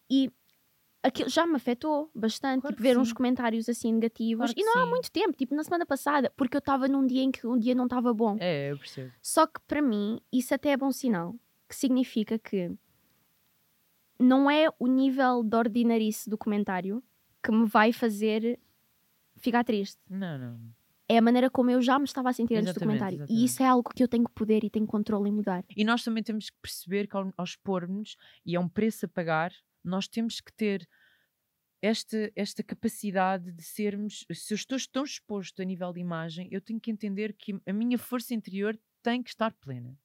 E 0.09 0.31
aquilo 1.03 1.29
já 1.29 1.45
me 1.45 1.55
afetou 1.55 2.09
bastante, 2.15 2.61
Claro 2.61 2.75
tipo, 2.75 2.83
ver 2.83 2.97
uns 2.97 3.09
sim. 3.09 3.13
comentários 3.13 3.69
assim 3.69 3.93
negativos. 3.93 4.51
Claro 4.53 4.59
e 4.59 4.63
não 4.63 4.81
há 4.81 4.83
sim. 4.85 4.89
muito 4.89 5.11
tempo, 5.11 5.33
tipo, 5.37 5.53
na 5.55 5.63
semana 5.63 5.85
passada, 5.85 6.31
porque 6.35 6.57
eu 6.57 6.59
estava 6.59 6.87
num 6.87 7.05
dia 7.05 7.21
em 7.21 7.31
que 7.31 7.45
um 7.45 7.57
dia 7.59 7.75
não 7.75 7.83
estava 7.85 8.13
bom. 8.13 8.37
É, 8.39 8.71
eu 8.71 8.77
percebo. 8.77 9.11
Só 9.21 9.45
que 9.45 9.59
para 9.67 9.81
mim, 9.81 10.19
isso 10.33 10.53
até 10.53 10.69
é 10.71 10.77
bom 10.77 10.91
sinal, 10.91 11.35
que 11.69 11.75
significa 11.75 12.39
que 12.39 12.71
não 14.19 14.49
é 14.49 14.67
o 14.79 14.87
nível 14.87 15.43
de 15.43 15.55
ordinarice 15.55 16.29
do 16.29 16.37
comentário 16.37 17.03
que 17.43 17.51
me 17.51 17.65
vai 17.65 17.91
fazer 17.91 18.57
ficar 19.37 19.63
triste 19.63 19.99
Não, 20.09 20.37
não. 20.39 20.59
É 21.07 21.17
a 21.17 21.21
maneira 21.21 21.49
como 21.49 21.69
eu 21.69 21.81
já 21.81 21.99
me 21.99 22.05
estava 22.05 22.29
a 22.29 22.33
sentir 22.33 22.55
antes 22.55 22.65
do 22.65 22.69
Exatamente, 22.71 22.97
comentário. 22.99 23.15
exatamente. 23.17 23.41
E 23.41 23.45
isso 23.45 23.61
é 23.61 23.67
algo 23.67 23.89
que 23.93 24.03
eu 24.03 24.07
tenho 24.07 24.27
poder 24.29 24.63
e 24.63 24.69
tenho 24.69 24.87
controle 24.87 25.29
em 25.29 25.33
mudar. 25.33 25.63
E 25.75 25.83
nós 25.83 26.03
também 26.03 26.23
temos 26.23 26.49
que 26.49 26.57
perceber 26.61 27.07
que 27.07 27.15
ao, 27.15 27.31
ao 27.37 27.43
expormos, 27.43 28.17
e 28.45 28.55
é 28.55 28.59
um 28.59 28.67
preço 28.67 29.05
a 29.05 29.09
pagar, 29.09 29.51
nós 29.83 30.07
temos 30.07 30.41
que 30.41 30.51
ter 30.51 30.87
esta, 31.81 32.31
esta 32.35 32.63
capacidade 32.63 33.51
de 33.51 33.63
sermos. 33.63 34.25
Se 34.31 34.53
eu 34.53 34.55
estou 34.55 34.77
tão 34.91 35.03
exposto 35.03 35.61
a 35.61 35.65
nível 35.65 35.93
de 35.93 35.99
imagem, 35.99 36.47
eu 36.51 36.59
tenho 36.59 36.79
que 36.79 36.89
entender 36.89 37.33
que 37.33 37.59
a 37.65 37.73
minha 37.73 37.97
força 37.97 38.33
interior 38.33 38.77
tem 39.03 39.21
que 39.21 39.29
estar 39.29 39.53
plena. 39.53 39.97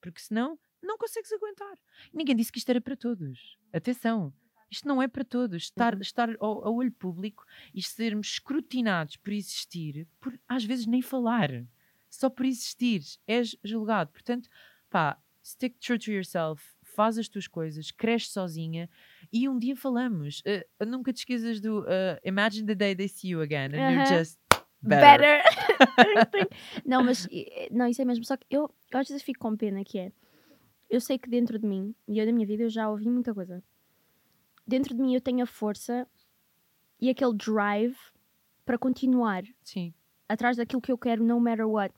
Porque 0.00 0.20
senão 0.20 0.58
não 0.82 0.96
consegues 0.96 1.32
aguentar. 1.32 1.76
Ninguém 2.12 2.34
disse 2.36 2.50
que 2.50 2.58
isto 2.58 2.70
era 2.70 2.80
para 2.80 2.96
todos. 2.96 3.58
Atenção. 3.72 4.32
Isto 4.70 4.88
não 4.88 5.00
é 5.02 5.08
para 5.08 5.24
todos. 5.24 5.64
Estar, 5.64 5.94
Uhum. 5.94 6.00
estar 6.00 6.30
ao, 6.40 6.64
ao 6.66 6.74
olho 6.74 6.92
público 6.92 7.44
e 7.74 7.82
sermos 7.82 8.26
escrutinados 8.32 9.16
por 9.16 9.32
existir, 9.32 10.06
por 10.20 10.38
às 10.48 10.64
vezes 10.64 10.86
nem 10.86 11.00
falar. 11.02 11.64
Só 12.10 12.28
por 12.30 12.44
existir 12.46 13.02
és 13.26 13.56
julgado. 13.62 14.10
Portanto, 14.10 14.48
pá, 14.90 15.18
stick 15.44 15.78
true 15.78 15.98
to 15.98 16.10
yourself, 16.10 16.62
faz 16.82 17.18
as 17.18 17.28
tuas 17.28 17.46
coisas, 17.46 17.90
cresce 17.90 18.30
sozinha 18.30 18.88
e 19.32 19.48
um 19.48 19.58
dia 19.58 19.76
falamos. 19.76 20.40
Uh, 20.80 20.84
nunca 20.86 21.12
te 21.12 21.18
esqueças 21.18 21.60
do 21.60 21.80
uh, 21.80 22.18
Imagine 22.24 22.66
the 22.66 22.74
day 22.74 22.94
they 22.96 23.08
see 23.08 23.28
you 23.30 23.40
again 23.42 23.66
and 23.74 23.90
you're 23.92 24.02
Aham. 24.02 24.18
just 24.18 24.38
better. 24.82 25.42
não, 26.84 27.04
mas 27.04 27.28
não, 27.70 27.86
isso 27.86 28.00
é 28.02 28.04
mesmo. 28.04 28.24
Só 28.24 28.36
que 28.36 28.46
eu, 28.50 28.70
eu 28.90 28.98
às 28.98 29.08
vezes 29.08 29.22
fico 29.22 29.40
com 29.40 29.56
pena 29.56 29.84
que 29.84 29.98
é. 29.98 30.12
Eu 30.88 31.00
sei 31.00 31.18
que 31.18 31.28
dentro 31.28 31.58
de 31.58 31.66
mim, 31.66 31.94
e 32.08 32.18
eu 32.18 32.24
da 32.26 32.32
minha 32.32 32.46
vida 32.46 32.62
eu 32.62 32.70
já 32.70 32.88
ouvi 32.88 33.08
muita 33.10 33.34
coisa. 33.34 33.62
Dentro 34.66 34.94
de 34.94 35.00
mim 35.00 35.14
eu 35.14 35.20
tenho 35.20 35.42
a 35.42 35.46
força 35.46 36.06
e 37.00 37.08
aquele 37.08 37.34
drive 37.34 37.96
para 38.64 38.78
continuar 38.78 39.44
Sim, 39.62 39.94
atrás 40.28 40.56
daquilo 40.56 40.82
que 40.82 40.90
eu 40.90 40.98
quero, 40.98 41.22
no 41.22 41.40
matter 41.40 41.68
what. 41.68 41.94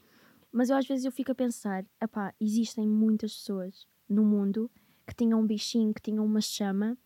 Mas 0.53 0.71
eu 0.71 0.77
às 0.77 0.87
vezes 0.87 1.05
eu 1.05 1.13
fico 1.13 1.33
a 1.33 1.35
pensar, 1.35 1.85
epá, 2.01 2.35
existem 2.41 2.87
muitas 2.87 3.35
pessoas 3.35 3.87
no 4.09 4.25
mundo 4.25 4.71
que 5.07 5.15
tinham 5.15 5.41
um 5.41 5.47
bichinho, 5.47 5.95
que 5.95 6.03
tinham 6.03 6.25
uma 6.25 6.41
chama 6.41 6.97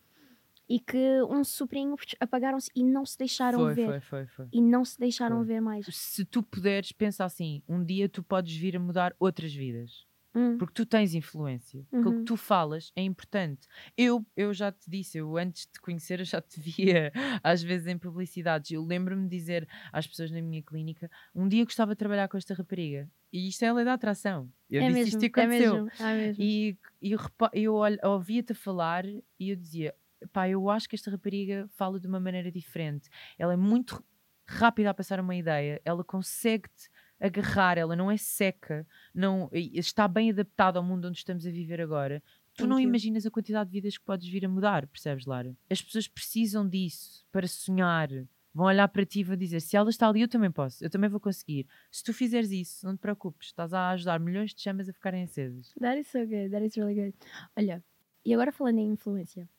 e 0.67 0.79
que 0.79 1.21
um 1.29 1.43
sobrinho 1.43 1.95
apagaram-se 2.19 2.69
e 2.75 2.83
não 2.83 3.05
se 3.05 3.17
deixaram 3.17 3.59
foi, 3.59 3.73
ver. 3.73 3.85
foi, 3.85 3.99
foi, 4.01 4.25
foi. 4.27 4.47
E 4.51 4.61
não 4.61 4.83
se 4.83 4.97
deixaram 4.97 5.37
Foi. 5.37 5.45
ver 5.45 5.61
mais. 5.61 5.85
Se 5.89 6.25
tu 6.25 6.41
puderes, 6.41 6.91
pensa 6.91 7.25
assim: 7.25 7.61
um 7.67 7.83
dia 7.83 8.07
tu 8.09 8.23
podes 8.23 8.55
vir 8.55 8.75
a 8.75 8.79
mudar 8.79 9.15
outras 9.19 9.53
vidas. 9.53 10.05
Hum, 10.35 10.57
Porque 10.57 10.73
tu 10.73 10.85
tens 10.85 11.13
influência. 11.13 11.81
Aquilo 11.93 12.13
Uhum. 12.13 12.19
que 12.19 12.25
tu 12.25 12.37
falas 12.37 12.91
é 12.95 13.01
importante. 13.01 13.67
Eu, 13.97 14.25
eu 14.35 14.53
já 14.53 14.71
te 14.71 14.89
disse, 14.89 15.17
eu 15.17 15.37
antes 15.37 15.65
de 15.65 15.73
te 15.73 15.81
conhecer, 15.81 16.19
eu 16.19 16.25
já 16.25 16.41
te 16.41 16.59
via 16.61 17.11
às 17.43 17.61
vezes 17.61 17.87
em 17.87 17.97
publicidades. 17.97 18.71
Eu 18.71 18.83
lembro-me 18.83 19.23
de 19.27 19.35
dizer 19.37 19.67
às 19.91 20.07
pessoas 20.07 20.31
na 20.31 20.41
minha 20.41 20.61
clínica: 20.63 21.09
um 21.35 21.47
dia 21.47 21.63
gostava 21.63 21.93
de 21.93 21.97
trabalhar 21.99 22.27
com 22.27 22.37
esta 22.37 22.53
rapariga. 22.53 23.09
E 23.31 23.47
isto 23.47 23.63
é 23.63 23.67
a 23.69 23.73
lei 23.73 23.85
da 23.85 23.93
atração. 23.93 24.51
Eu 24.69 24.81
é 24.81 24.85
disse 24.85 24.93
mesmo, 24.93 25.09
isto 25.09 25.23
e 25.23 25.25
é 25.25 25.27
aconteceu. 25.27 25.75
mesmo, 25.75 25.91
é 25.99 26.13
mesmo. 26.13 26.43
E, 26.43 26.77
e 27.01 27.11
eu, 27.11 27.19
eu 27.53 27.75
ouvia-te 28.11 28.51
a 28.53 28.55
falar 28.55 29.05
e 29.05 29.21
eu 29.39 29.55
dizia: 29.55 29.93
pá, 30.31 30.47
eu 30.47 30.69
acho 30.69 30.87
que 30.87 30.95
esta 30.95 31.11
rapariga 31.11 31.67
fala 31.69 31.99
de 31.99 32.07
uma 32.07 32.19
maneira 32.19 32.51
diferente. 32.51 33.09
Ela 33.37 33.53
é 33.53 33.57
muito 33.57 34.03
rápida 34.47 34.89
a 34.89 34.93
passar 34.93 35.19
uma 35.19 35.35
ideia, 35.35 35.81
ela 35.85 36.03
consegue-te 36.03 36.89
agarrar, 37.19 37.77
ela 37.77 37.95
não 37.95 38.11
é 38.11 38.17
seca, 38.17 38.85
não, 39.13 39.49
está 39.53 40.07
bem 40.07 40.29
adaptada 40.29 40.77
ao 40.77 40.83
mundo 40.83 41.07
onde 41.07 41.17
estamos 41.17 41.45
a 41.45 41.51
viver 41.51 41.79
agora. 41.81 42.21
Tu 42.55 42.67
não 42.67 42.79
you. 42.79 42.87
imaginas 42.87 43.25
a 43.25 43.31
quantidade 43.31 43.69
de 43.69 43.73
vidas 43.73 43.97
que 43.97 44.05
podes 44.05 44.27
vir 44.27 44.45
a 44.45 44.49
mudar, 44.49 44.85
percebes, 44.87 45.25
Lara? 45.25 45.55
As 45.69 45.81
pessoas 45.81 46.07
precisam 46.07 46.67
disso 46.67 47.25
para 47.31 47.47
sonhar. 47.47 48.09
Vão 48.53 48.67
olhar 48.67 48.87
para 48.87 49.03
ti 49.03 49.21
e 49.21 49.23
vão 49.23 49.35
dizer: 49.35 49.59
se 49.59 49.75
ela 49.75 49.89
está 49.89 50.07
ali, 50.07 50.21
eu 50.21 50.27
também 50.27 50.51
posso, 50.51 50.83
eu 50.83 50.89
também 50.89 51.09
vou 51.09 51.19
conseguir. 51.19 51.65
Se 51.89 52.03
tu 52.03 52.13
fizeres 52.13 52.51
isso, 52.51 52.85
não 52.85 52.95
te 52.95 52.99
preocupes, 52.99 53.47
estás 53.47 53.73
a 53.73 53.89
ajudar 53.89 54.19
milhões 54.19 54.53
de 54.53 54.61
chamas 54.61 54.87
a 54.87 54.93
ficarem 54.93 55.23
acesas. 55.23 55.73
That 55.79 55.99
is 55.99 56.07
so 56.07 56.19
good, 56.19 56.49
that 56.51 56.63
is 56.63 56.75
really 56.75 56.93
good. 56.93 57.15
Olha, 57.57 57.83
e 58.23 58.33
agora 58.33 58.51
falando 58.51 58.77
em 58.77 58.91
influência, 58.91 59.49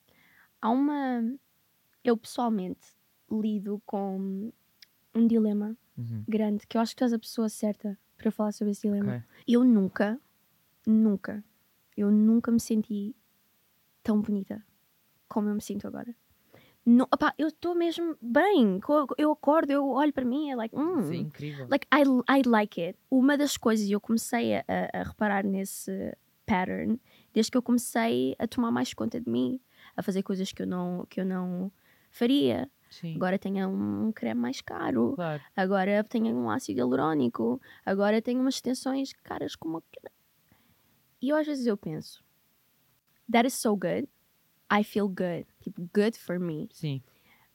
há 0.62 0.70
uma. 0.70 1.22
Eu 2.04 2.16
pessoalmente 2.16 2.86
lido 3.28 3.82
com 3.84 4.52
um 5.12 5.26
dilema 5.26 5.76
grande 6.28 6.66
que 6.66 6.76
eu 6.76 6.80
acho 6.80 6.92
que 6.92 6.96
tu 6.98 7.04
és 7.04 7.12
a 7.12 7.18
pessoa 7.18 7.48
certa 7.48 7.98
para 8.16 8.30
falar 8.30 8.52
sobre 8.52 8.72
esse 8.72 8.82
dilema. 8.82 9.16
Ok. 9.16 9.22
Eu 9.46 9.64
nunca, 9.64 10.20
nunca, 10.86 11.44
eu 11.96 12.10
nunca 12.10 12.50
me 12.50 12.60
senti 12.60 13.14
tão 14.02 14.20
bonita 14.20 14.64
como 15.28 15.48
eu 15.48 15.54
me 15.54 15.60
sinto 15.62 15.86
agora. 15.86 16.14
No, 16.86 17.04
opá, 17.04 17.32
eu 17.38 17.48
estou 17.48 17.74
mesmo 17.74 18.14
bem. 18.20 18.78
Eu 19.16 19.32
acordo, 19.32 19.70
eu 19.70 19.88
olho 19.88 20.12
para 20.12 20.24
mim, 20.24 20.50
é 20.50 20.56
like, 20.56 20.76
hum, 20.76 21.02
Sim, 21.08 21.20
incrível. 21.20 21.66
like 21.70 21.86
I, 21.92 22.02
I 22.38 22.42
like 22.46 22.78
it. 22.80 22.98
Uma 23.10 23.38
das 23.38 23.56
coisas, 23.56 23.88
e 23.88 23.92
eu 23.92 24.00
comecei 24.00 24.56
a, 24.56 24.64
a- 24.68 25.00
a 25.00 25.02
reparar 25.04 25.44
nesse 25.44 26.14
pattern 26.44 27.00
desde 27.32 27.50
que 27.50 27.56
eu 27.56 27.62
comecei 27.62 28.36
a 28.38 28.46
tomar 28.46 28.70
mais 28.70 28.92
conta 28.92 29.18
de 29.18 29.30
mim, 29.30 29.58
a 29.96 30.02
fazer 30.02 30.22
coisas 30.22 30.52
que 30.52 30.60
eu 30.62 30.66
não, 30.66 31.06
que 31.08 31.18
eu 31.20 31.24
não 31.24 31.72
faria. 32.10 32.70
Sim, 32.94 33.16
Agora 33.16 33.38
tenho 33.38 33.68
um, 33.68 34.12
creme 34.12 34.40
mais 34.40 34.60
caro, 34.60 35.14
claro. 35.16 35.42
agora 35.56 36.04
tenho 36.04 36.36
um 36.36 36.48
ácido 36.48 36.78
hialurônico, 36.78 37.60
agora 37.84 38.22
tenho 38.22 38.40
umas 38.40 38.54
extensões 38.54 39.12
caras 39.12 39.56
como. 39.56 39.82
E 41.20 41.30
eu, 41.30 41.36
às 41.36 41.46
vezes 41.46 41.66
eu 41.66 41.76
penso, 41.76 42.22
that 43.30 43.46
is 43.46 43.54
so 43.54 43.74
good, 43.76 44.08
I 44.70 44.84
feel 44.84 45.08
good, 45.08 45.46
tipo, 45.60 45.88
good 45.92 46.16
for 46.16 46.38
me. 46.38 46.68
Sim, 46.72 47.02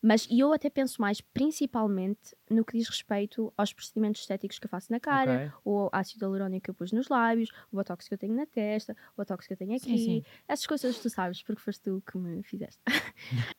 Mas 0.01 0.27
eu 0.31 0.53
até 0.53 0.69
penso 0.69 1.01
mais, 1.01 1.21
principalmente, 1.21 2.35
no 2.49 2.63
que 2.65 2.77
diz 2.77 2.87
respeito 2.87 3.53
aos 3.57 3.73
procedimentos 3.73 4.21
estéticos 4.21 4.57
que 4.57 4.65
eu 4.65 4.69
faço 4.69 4.91
na 4.91 4.99
cara, 4.99 5.47
ok. 5.47 5.61
o 5.65 5.89
ácido 5.91 6.25
hialurônico 6.25 6.63
que 6.65 6.69
eu 6.69 6.73
pus 6.73 6.91
nos 6.91 7.07
lábios, 7.09 7.49
o 7.71 7.75
botox 7.75 8.07
que 8.07 8.13
eu 8.13 8.17
tenho 8.17 8.33
na 8.33 8.45
testa, 8.45 8.95
o 9.13 9.17
botox 9.17 9.45
que 9.45 9.53
eu 9.53 9.57
tenho 9.57 9.77
Sim, 9.77 9.93
aqui. 9.93 10.03
sim. 10.03 10.23
Essas 10.47 10.65
coisas 10.65 10.97
tu 10.99 11.09
sabes, 11.09 11.43
porque 11.43 11.61
foste 11.61 11.81
tu 11.81 12.01
que 12.09 12.17
me 12.17 12.43
fizeste. 12.43 12.81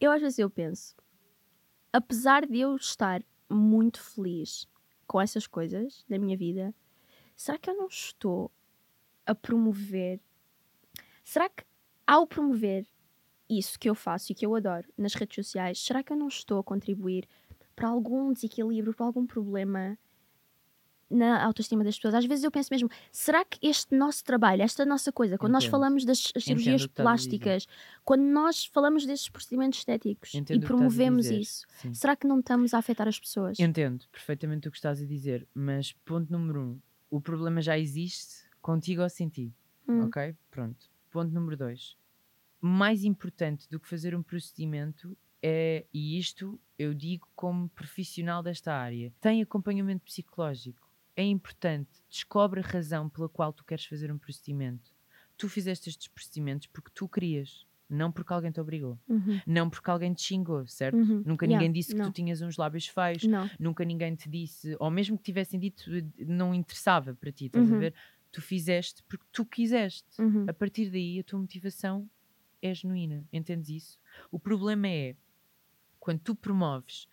eu 0.00 0.10
às 0.10 0.20
vezes 0.20 0.38
eu 0.38 0.50
penso, 0.50 0.94
apesar 1.92 2.46
de 2.46 2.58
eu 2.58 2.76
estar 2.76 3.22
muito 3.48 4.00
feliz 4.00 4.68
com 5.06 5.20
essas 5.20 5.46
coisas 5.46 6.04
da 6.08 6.18
minha 6.18 6.36
vida, 6.36 6.74
será 7.36 7.58
que 7.58 7.70
eu 7.70 7.76
não 7.76 7.86
estou 7.86 8.50
a 9.24 9.34
promover? 9.34 10.20
Será 11.24 11.48
que 11.48 11.64
ao 12.06 12.26
promover 12.26 12.86
isso 13.48 13.78
que 13.78 13.88
eu 13.88 13.94
faço 13.94 14.32
e 14.32 14.34
que 14.34 14.44
eu 14.44 14.54
adoro 14.54 14.88
nas 14.96 15.14
redes 15.14 15.36
sociais, 15.36 15.78
será 15.78 16.02
que 16.02 16.12
eu 16.12 16.16
não 16.16 16.28
estou 16.28 16.58
a 16.58 16.64
contribuir 16.64 17.28
para 17.74 17.88
algum 17.88 18.32
desequilíbrio, 18.32 18.94
para 18.94 19.06
algum 19.06 19.26
problema 19.26 19.98
na 21.10 21.44
autoestima 21.44 21.84
das 21.84 21.96
pessoas. 21.96 22.14
Às 22.14 22.26
vezes 22.26 22.44
eu 22.44 22.50
penso 22.50 22.68
mesmo, 22.72 22.88
será 23.12 23.44
que 23.44 23.58
este 23.66 23.94
nosso 23.94 24.24
trabalho, 24.24 24.62
esta 24.62 24.84
nossa 24.84 25.12
coisa, 25.12 25.38
quando 25.38 25.52
nós 25.52 25.64
Entendo. 25.64 25.70
falamos 25.70 26.04
das 26.04 26.32
as 26.34 26.44
cirurgias 26.44 26.86
plásticas, 26.86 27.66
quando 28.04 28.22
nós 28.22 28.64
falamos 28.66 29.06
destes 29.06 29.28
procedimentos 29.28 29.78
estéticos 29.78 30.34
Entendo 30.34 30.62
e 30.62 30.66
promovemos 30.66 31.26
isso, 31.26 31.66
Sim. 31.80 31.94
será 31.94 32.16
que 32.16 32.26
não 32.26 32.40
estamos 32.40 32.74
a 32.74 32.78
afetar 32.78 33.06
as 33.06 33.18
pessoas? 33.18 33.58
Entendo 33.58 34.04
perfeitamente 34.10 34.68
o 34.68 34.70
que 34.70 34.76
estás 34.76 35.00
a 35.00 35.06
dizer, 35.06 35.46
mas 35.54 35.92
ponto 36.04 36.30
número 36.32 36.60
um, 36.60 36.80
o 37.10 37.20
problema 37.20 37.60
já 37.62 37.78
existe 37.78 38.44
contigo 38.60 39.02
ou 39.02 39.08
sem 39.08 39.28
ti, 39.28 39.54
Hum, 39.88 40.04
ok? 40.06 40.34
Pronto. 40.50 40.90
Ponto 41.12 41.32
número 41.32 41.56
dois, 41.56 41.96
mais 42.60 43.04
importante 43.04 43.68
do 43.70 43.78
que 43.78 43.88
fazer 43.88 44.14
um 44.14 44.22
procedimento 44.22 45.16
é, 45.42 45.86
e 45.94 46.18
isto 46.18 46.60
eu 46.78 46.92
digo 46.92 47.28
como 47.36 47.68
profissional 47.68 48.42
desta 48.42 48.74
área, 48.74 49.12
tem 49.20 49.40
acompanhamento 49.40 50.04
psicológico. 50.04 50.85
É 51.16 51.24
importante, 51.24 52.02
descobre 52.10 52.60
a 52.60 52.62
razão 52.62 53.08
pela 53.08 53.28
qual 53.28 53.52
tu 53.52 53.64
queres 53.64 53.86
fazer 53.86 54.12
um 54.12 54.18
procedimento. 54.18 54.94
Tu 55.36 55.48
fizeste 55.48 55.88
estes 55.88 56.08
procedimentos 56.08 56.66
porque 56.66 56.90
tu 56.94 57.08
querias, 57.08 57.66
não 57.88 58.12
porque 58.12 58.32
alguém 58.32 58.50
te 58.52 58.60
obrigou. 58.60 58.98
uhum, 59.08 59.42
Não 59.46 59.70
porque 59.70 59.90
alguém 59.90 60.12
te 60.12 60.22
xingou, 60.22 60.66
certo? 60.66 60.96
uhum. 60.96 61.24
Nunca 61.24 61.46
Yeah, 61.46 61.48
ninguém 61.58 61.72
disse 61.72 61.94
que 61.94 61.98
não. 61.98 62.10
tu 62.10 62.12
tinhas 62.12 62.42
uns 62.42 62.56
lábios 62.56 62.86
feios, 62.88 63.28
Não. 63.28 63.50
nunca 63.58 63.84
ninguém 63.84 64.14
te 64.14 64.28
disse, 64.28 64.76
ou 64.78 64.90
mesmo 64.90 65.16
que 65.16 65.24
tivessem 65.24 65.58
dito, 65.58 65.84
não 66.18 66.54
interessava 66.54 67.14
para 67.14 67.32
ti, 67.32 67.46
estás 67.46 67.70
a 67.70 67.74
Uhum. 67.74 67.78
ver? 67.78 67.94
Tu 68.30 68.42
fizeste 68.42 69.02
porque 69.04 69.24
tu 69.32 69.44
quiseste. 69.46 70.08
Uhum. 70.18 70.46
A 70.46 70.52
partir 70.52 70.90
daí, 70.90 71.18
a 71.20 71.24
tua 71.24 71.38
motivação 71.40 72.08
é 72.62 72.74
genuína, 72.74 73.24
entendes 73.32 73.70
isso? 73.70 74.00
O 74.30 74.38
problema 74.38 74.88
é 74.88 75.16
quando 75.98 76.20
tu 76.20 76.34
promoves 76.34 77.08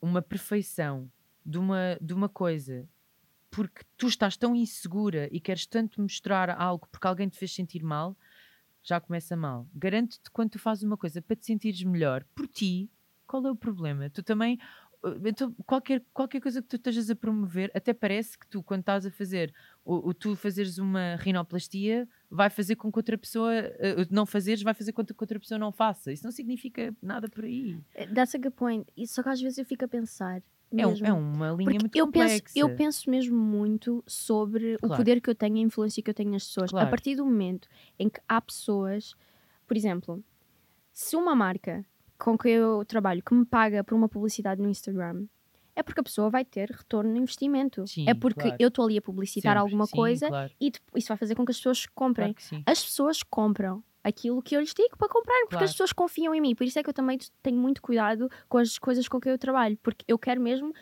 uma 0.00 0.22
perfeição 0.22 1.10
de 1.44 1.58
uma, 1.58 1.98
de 2.00 2.14
uma 2.14 2.28
coisa 2.28 2.88
porque 3.56 3.86
tu 3.96 4.06
estás 4.06 4.36
tão 4.36 4.54
insegura 4.54 5.30
e 5.32 5.40
queres 5.40 5.64
tanto 5.64 5.98
mostrar 6.02 6.50
algo 6.50 6.86
porque 6.92 7.06
alguém 7.06 7.26
te 7.26 7.38
fez 7.38 7.54
sentir 7.54 7.82
mal, 7.82 8.14
já 8.82 9.00
começa 9.00 9.34
mal. 9.34 9.66
Garanto-te 9.74 10.30
quando 10.30 10.50
tu 10.50 10.58
fazes 10.58 10.84
uma 10.84 10.98
coisa 10.98 11.22
para 11.22 11.34
te 11.34 11.46
sentires 11.46 11.82
melhor 11.82 12.22
por 12.34 12.46
ti, 12.46 12.90
qual 13.26 13.46
é 13.46 13.50
o 13.50 13.56
problema? 13.56 14.10
Tu 14.10 14.22
também. 14.22 14.58
uh, 15.02 15.26
Então, 15.26 15.54
qualquer, 15.64 16.04
qualquer 16.12 16.38
coisa 16.38 16.60
que 16.60 16.68
tu 16.68 16.76
estejas 16.76 17.08
a 17.08 17.16
promover, 17.16 17.70
até 17.74 17.94
parece 17.94 18.38
que 18.38 18.46
tu, 18.46 18.62
quando 18.62 18.80
estás 18.80 19.06
a 19.06 19.10
fazer, 19.10 19.54
o, 19.82 20.10
o 20.10 20.12
tu 20.12 20.36
fazeres 20.36 20.76
uma 20.76 21.16
rinoplastia, 21.16 22.06
vai 22.30 22.50
fazer 22.50 22.76
com 22.76 22.92
que 22.92 22.98
outra 22.98 23.16
pessoa, 23.16 23.54
uh, 23.54 24.06
não 24.10 24.26
fazeres, 24.26 24.62
vai 24.62 24.74
fazer 24.74 24.92
com 24.92 25.02
que 25.02 25.14
outra 25.18 25.40
pessoa 25.40 25.58
não 25.58 25.72
faça. 25.72 26.12
Isso 26.12 26.24
não 26.24 26.30
significa 26.30 26.94
nada 27.00 27.26
por 27.26 27.46
aí. 27.46 27.80
That's 28.14 28.34
a 28.34 28.38
good 28.38 28.54
point. 28.54 28.86
E 28.94 29.06
Só 29.06 29.22
que 29.22 29.30
às 29.30 29.40
vezes 29.40 29.56
eu 29.56 29.64
fico 29.64 29.86
a 29.86 29.88
pensar. 29.88 30.42
É, 30.72 30.84
mesmo. 30.86 31.06
é 31.06 31.12
uma 31.12 31.50
linha 31.52 31.64
Porque 31.64 31.78
muito 31.78 31.96
eu 31.96 32.08
penso, 32.08 32.34
complexa. 32.34 32.58
eu 32.58 32.76
penso 32.76 33.10
mesmo 33.10 33.36
muito 33.38 34.02
sobre 34.06 34.74
o 34.76 34.78
Claro. 34.80 34.96
poder 34.96 35.20
que 35.20 35.30
eu 35.30 35.34
tenho 35.34 35.56
e 35.56 35.60
a 35.60 35.62
influência 35.62 36.02
que 36.02 36.10
eu 36.10 36.14
tenho 36.14 36.30
nas 36.30 36.44
pessoas. 36.44 36.70
Claro. 36.70 36.86
A 36.86 36.90
partir 36.90 37.14
do 37.14 37.24
momento 37.24 37.68
em 37.98 38.08
que 38.08 38.20
há 38.28 38.40
pessoas, 38.40 39.14
por 39.66 39.76
exemplo, 39.76 40.22
se 40.92 41.16
uma 41.16 41.34
marca 41.36 41.84
com 42.18 42.36
que 42.36 42.48
eu 42.48 42.84
trabalho 42.84 43.22
que 43.22 43.34
me 43.34 43.44
paga 43.44 43.84
por 43.84 43.94
uma 43.94 44.08
publicidade 44.08 44.60
no 44.60 44.68
Instagram, 44.68 45.26
é 45.74 45.82
porque 45.82 46.00
a 46.00 46.02
pessoa 46.02 46.30
vai 46.30 46.44
ter 46.44 46.70
retorno 46.70 47.10
no 47.10 47.18
investimento. 47.18 47.86
Sim, 47.86 48.08
é 48.08 48.14
porque 48.14 48.40
claro. 48.40 48.56
eu 48.58 48.68
estou 48.68 48.84
ali 48.86 48.96
a 48.96 49.02
publicitar 49.02 49.52
Sempre. 49.52 49.60
alguma 49.60 49.86
Sim, 49.86 49.94
coisa 49.96 50.50
e 50.60 50.72
isso 50.94 51.08
vai 51.08 51.16
fazer 51.18 51.34
com 51.34 51.44
que 51.44 51.50
as 51.52 51.58
pessoas 51.58 51.86
comprem. 51.86 52.34
As 52.64 52.82
pessoas 52.82 53.22
compram 53.22 53.84
aquilo 54.08 54.40
que 54.42 54.56
eu 54.56 54.60
lhes 54.60 54.72
digo 54.74 54.96
para 54.96 55.08
comprarem, 55.08 55.42
porque 55.46 55.54
Claro. 55.56 55.64
as 55.64 55.72
pessoas 55.72 55.92
confiam 55.92 56.34
em 56.34 56.40
mim. 56.40 56.54
Por 56.54 56.64
isso 56.64 56.78
é 56.78 56.82
que 56.82 56.88
eu 56.88 56.94
também 56.94 57.18
tenho 57.42 57.58
muito 57.58 57.82
cuidado 57.82 58.30
com 58.48 58.58
as 58.58 58.78
coisas 58.78 59.08
com 59.08 59.20
que 59.20 59.28
eu 59.28 59.36
trabalho, 59.38 59.76
porque 59.82 60.04
eu 60.06 60.18
quero 60.18 60.40
mesmo 60.40 60.72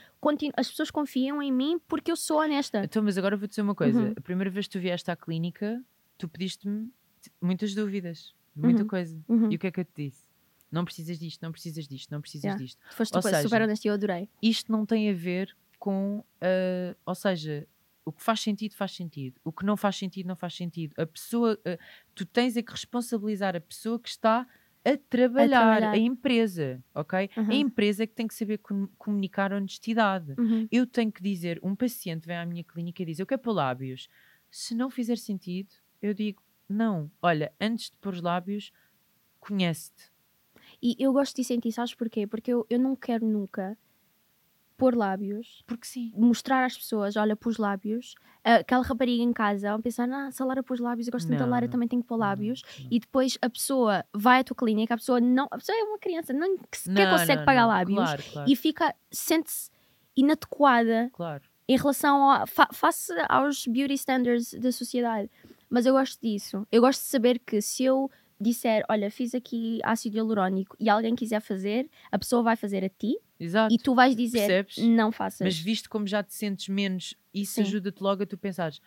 as 0.56 0.68
pessoas 0.70 0.90
confiam 0.90 1.42
em 1.42 1.52
mim 1.52 1.78
porque 1.86 2.10
eu 2.10 2.16
sou 2.16 2.38
honesta. 2.38 2.82
Então, 2.84 3.02
mas 3.02 3.18
agora 3.18 3.36
vou 3.36 3.46
dizer 3.46 3.60
uma 3.62 3.74
coisa. 3.74 4.00
Uhum. 4.00 4.14
A 4.16 4.20
primeira 4.20 4.50
vez 4.50 4.66
que 4.66 4.72
tu 4.72 4.80
vieste 4.80 5.10
à 5.10 5.16
clínica, 5.16 5.82
tu 6.16 6.26
pediste-me 6.28 6.90
muitas 7.42 7.74
dúvidas, 7.74 8.34
muita 8.56 8.82
Uhum. 8.82 8.88
coisa. 8.88 9.22
Uhum. 9.28 9.50
E 9.52 9.56
o 9.56 9.58
que 9.58 9.66
é 9.66 9.70
que 9.70 9.80
eu 9.80 9.84
te 9.84 9.92
disse? 10.08 10.24
Não 10.72 10.84
precisas 10.84 11.18
disto, 11.18 11.42
não 11.42 11.52
precisas 11.52 11.86
disto, 11.86 12.10
não 12.10 12.20
precisas 12.20 12.44
Yeah. 12.44 12.62
disto. 12.64 12.80
Foste 12.90 13.14
Ou 13.14 13.22
super, 13.22 13.36
super 13.36 13.48
seja, 13.50 13.64
honesta 13.64 13.86
e 13.86 13.90
eu 13.90 13.94
adorei. 13.94 14.28
Isto 14.42 14.72
não 14.72 14.84
tem 14.86 15.10
a 15.10 15.12
ver 15.14 15.54
com. 15.78 16.24
ah, 16.40 16.96
ou 17.06 17.14
seja, 17.14 17.66
o 18.04 18.12
que 18.12 18.22
faz 18.22 18.40
sentido, 18.40 18.74
faz 18.74 18.92
sentido. 18.92 19.40
O 19.42 19.50
que 19.52 19.64
não 19.64 19.76
faz 19.76 19.96
sentido, 19.96 20.26
não 20.26 20.36
faz 20.36 20.54
sentido. 20.54 20.94
A 20.98 21.06
pessoa. 21.06 21.58
ah, 21.64 21.78
tu 22.14 22.24
tens 22.26 22.56
é 22.56 22.62
que 22.62 22.70
responsabilizar 22.72 23.56
a 23.56 23.60
pessoa 23.60 23.98
que 23.98 24.08
está 24.08 24.46
a 24.84 24.96
trabalhar, 25.08 25.72
a, 25.72 25.76
trabalhar. 25.78 25.96
empresa, 25.96 26.84
ok? 26.94 27.30
Uhum. 27.36 27.50
A 27.50 27.54
empresa 27.54 28.02
é 28.04 28.06
que 28.06 28.14
tem 28.14 28.26
que 28.26 28.34
saber 28.34 28.58
com- 28.58 28.86
comunicar 28.98 29.52
honestidade. 29.52 30.34
Uhum. 30.38 30.68
Eu 30.70 30.86
tenho 30.86 31.10
que 31.10 31.22
dizer, 31.22 31.58
um 31.62 31.74
paciente 31.74 32.26
vem 32.26 32.36
à 32.36 32.44
minha 32.44 32.62
clínica 32.62 33.02
e 33.02 33.06
diz, 33.06 33.18
eu 33.18 33.26
quero 33.26 33.40
pôr 33.40 33.52
lábios. 33.52 34.08
Se 34.50 34.74
não 34.74 34.90
fizer 34.90 35.16
sentido, 35.16 35.72
eu 36.02 36.12
digo, 36.12 36.42
não, 36.68 37.10
olha, 37.22 37.50
antes 37.58 37.90
de 37.90 37.96
pôr 37.96 38.12
os 38.12 38.20
lábios, 38.20 38.70
conhece-te. 39.40 40.12
E 40.82 40.94
eu 40.98 41.12
gosto 41.12 41.36
de 41.36 41.44
sentir, 41.44 41.72
sabes 41.72 41.94
porquê? 41.94 42.26
Porque 42.26 42.52
eu, 42.52 42.66
eu 42.68 42.78
não 42.78 42.94
quero 42.94 43.26
nunca 43.26 43.76
pôr 44.76 44.94
lábios, 44.96 45.62
Porque 45.66 45.86
sim. 45.86 46.12
mostrar 46.14 46.64
às 46.64 46.76
pessoas, 46.76 47.16
olha, 47.16 47.36
pus 47.36 47.56
lábios. 47.58 48.14
Aquela 48.42 48.82
rapariga 48.82 49.22
em 49.22 49.32
casa, 49.32 49.70
vão 49.70 49.80
pensar, 49.80 50.08
ah, 50.10 50.30
se 50.30 50.42
a 50.42 50.44
Lara 50.46 50.62
pôs 50.62 50.78
lábios, 50.80 51.06
eu 51.06 51.12
gosto 51.12 51.28
tanto 51.28 51.38
da 51.38 51.44
Não, 51.46 51.52
Lara, 51.52 51.66
não. 51.66 51.72
também 51.72 51.88
tenho 51.88 52.02
que 52.02 52.08
pôr 52.08 52.16
lábios. 52.16 52.62
Não, 52.78 52.88
E 52.90 53.00
depois 53.00 53.38
a 53.40 53.48
pessoa 53.48 54.04
vai 54.12 54.40
à 54.40 54.44
tua 54.44 54.56
clínica, 54.56 54.94
a 54.94 54.96
pessoa 54.98 55.20
não. 55.20 55.46
A 55.50 55.56
pessoa 55.58 55.76
é 55.78 55.82
uma 55.84 55.98
criança, 55.98 56.32
não 56.32 56.58
que 56.58 56.76
sequer 56.76 57.06
não, 57.06 57.18
consegue 57.18 57.38
não, 57.38 57.44
pagar 57.46 57.62
não. 57.62 57.68
lábios 57.68 57.98
Claro, 57.98 58.22
claro, 58.32 58.50
e 58.50 58.56
fica, 58.56 58.94
sente-se 59.10 59.70
inadequada 60.16 61.10
claro. 61.12 61.42
em 61.68 61.76
relação 61.76 62.30
a, 62.30 62.46
fa 62.46 62.68
face 62.72 63.12
aos 63.28 63.66
beauty 63.66 63.94
standards 63.94 64.52
da 64.54 64.70
sociedade. 64.72 65.30
Mas 65.68 65.86
eu 65.86 65.94
gosto 65.94 66.20
disso. 66.20 66.66
Eu 66.70 66.80
gosto 66.82 67.00
de 67.00 67.06
saber 67.06 67.38
que 67.38 67.60
se 67.60 67.84
eu 67.84 68.10
disser, 68.40 68.84
olha, 68.88 69.10
fiz 69.10 69.34
aqui 69.34 69.80
ácido 69.82 70.16
hialurónico 70.16 70.76
e 70.78 70.88
alguém 70.90 71.14
quiser 71.14 71.40
fazer, 71.40 71.88
a 72.12 72.18
pessoa 72.18 72.42
vai 72.42 72.56
fazer 72.56 72.84
a 72.84 72.88
ti 72.88 73.16
Exato. 73.38 73.74
e 73.74 73.78
tu 73.78 73.94
vais 73.94 74.14
dizer, 74.16 74.64
Percebes? 74.64 74.78
não 74.78 75.10
faças. 75.12 75.40
Mas 75.40 75.58
visto 75.58 75.88
como 75.90 76.06
já 76.06 76.22
te 76.22 76.34
sentes 76.34 76.68
menos, 76.68 77.14
isso 77.32 77.60
ajuda-te 77.60 78.00
logo 78.02 78.22
a 78.22 78.26
tu 78.26 78.38
pensares, 78.38 78.80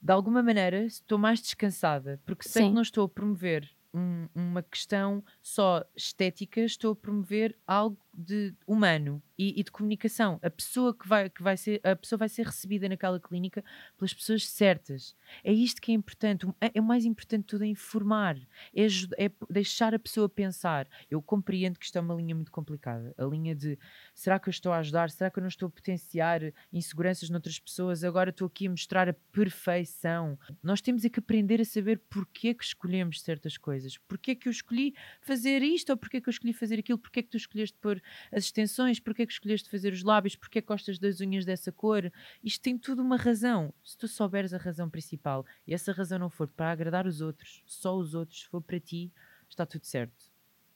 de 0.00 0.12
alguma 0.12 0.42
maneira 0.42 0.84
estou 0.84 1.18
mais 1.18 1.40
descansada, 1.40 2.20
porque 2.24 2.48
sei 2.48 2.62
Sim. 2.62 2.68
que 2.70 2.74
não 2.74 2.82
estou 2.82 3.04
a 3.04 3.08
promover 3.08 3.68
um- 3.94 4.26
uma 4.34 4.62
questão 4.62 5.22
só 5.42 5.84
estética, 5.94 6.60
estou 6.62 6.92
a 6.92 6.96
promover 6.96 7.56
algo 7.66 7.98
de 8.14 8.54
humano 8.66 9.22
e, 9.38 9.58
e 9.60 9.64
de 9.64 9.70
comunicação. 9.70 10.38
A 10.42 10.50
pessoa 10.50 10.94
que 10.94 11.08
vai, 11.08 11.30
que 11.30 11.42
vai 11.42 11.56
ser, 11.56 11.80
a 11.82 11.96
pessoa 11.96 12.18
vai 12.18 12.28
ser 12.28 12.46
recebida 12.46 12.88
naquela 12.88 13.18
clínica 13.18 13.64
pelas 13.96 14.12
pessoas 14.12 14.46
certas. 14.46 15.16
É 15.42 15.52
isto 15.52 15.80
que 15.80 15.92
é 15.92 15.94
importante. 15.94 16.46
É, 16.60 16.70
é 16.74 16.80
o 16.80 16.84
mais 16.84 17.04
importante 17.04 17.46
tudo 17.46 17.64
é 17.64 17.66
informar, 17.66 18.36
é, 18.74 18.86
é 19.24 19.30
deixar 19.50 19.94
a 19.94 19.98
pessoa 19.98 20.28
pensar. 20.28 20.86
Eu 21.10 21.22
compreendo 21.22 21.78
que 21.78 21.86
isto 21.86 21.96
é 21.96 22.00
uma 22.00 22.14
linha 22.14 22.34
muito 22.34 22.52
complicada. 22.52 23.14
A 23.16 23.24
linha 23.24 23.54
de 23.54 23.78
será 24.14 24.38
que 24.38 24.48
eu 24.48 24.50
estou 24.50 24.72
a 24.72 24.78
ajudar? 24.78 25.10
Será 25.10 25.30
que 25.30 25.38
eu 25.38 25.42
não 25.42 25.48
estou 25.48 25.68
a 25.68 25.70
potenciar 25.70 26.40
inseguranças 26.72 27.30
noutras 27.30 27.58
pessoas? 27.58 28.04
Agora 28.04 28.30
estou 28.30 28.46
aqui 28.46 28.66
a 28.66 28.70
mostrar 28.70 29.08
a 29.08 29.14
perfeição. 29.32 30.38
Nós 30.62 30.80
temos 30.80 31.04
é 31.04 31.08
que 31.08 31.18
aprender 31.18 31.60
a 31.60 31.64
saber 31.64 31.98
porquê 32.10 32.54
que 32.54 32.64
escolhemos 32.64 33.22
certas 33.22 33.56
coisas. 33.56 33.96
Porquê 33.96 34.34
que 34.34 34.48
eu 34.48 34.50
escolhi 34.50 34.94
fazer 35.20 35.62
isto 35.62 35.90
ou 35.90 35.96
porquê 35.96 36.20
que 36.20 36.28
eu 36.28 36.32
escolhi 36.32 36.52
fazer 36.52 36.78
aquilo? 36.78 36.98
Porquê 36.98 37.22
que 37.22 37.30
tu 37.30 37.36
escolheste 37.36 37.78
pôr 37.80 38.01
as 38.30 38.44
extensões? 38.44 39.00
Porquê 39.00 39.26
que 39.26 39.32
escolheste 39.32 39.70
fazer 39.70 39.92
os 39.92 40.02
lábios? 40.02 40.36
Porquê 40.36 40.60
que 40.60 40.68
gostas 40.68 40.98
das 40.98 41.20
unhas 41.20 41.44
dessa 41.44 41.72
cor? 41.72 42.12
Isto 42.42 42.62
tem 42.62 42.78
tudo 42.78 43.02
uma 43.02 43.16
razão. 43.16 43.72
Se 43.84 43.96
tu 43.96 44.08
souberes 44.08 44.52
a 44.52 44.58
razão 44.58 44.88
principal 44.88 45.44
e 45.66 45.74
essa 45.74 45.92
razão 45.92 46.18
não 46.18 46.30
for 46.30 46.48
para 46.48 46.70
agradar 46.70 47.06
os 47.06 47.20
outros, 47.20 47.62
só 47.66 47.96
os 47.96 48.14
outros, 48.14 48.42
se 48.42 48.48
for 48.48 48.60
para 48.60 48.80
ti, 48.80 49.10
está 49.48 49.66
tudo 49.66 49.84
certo. 49.84 50.32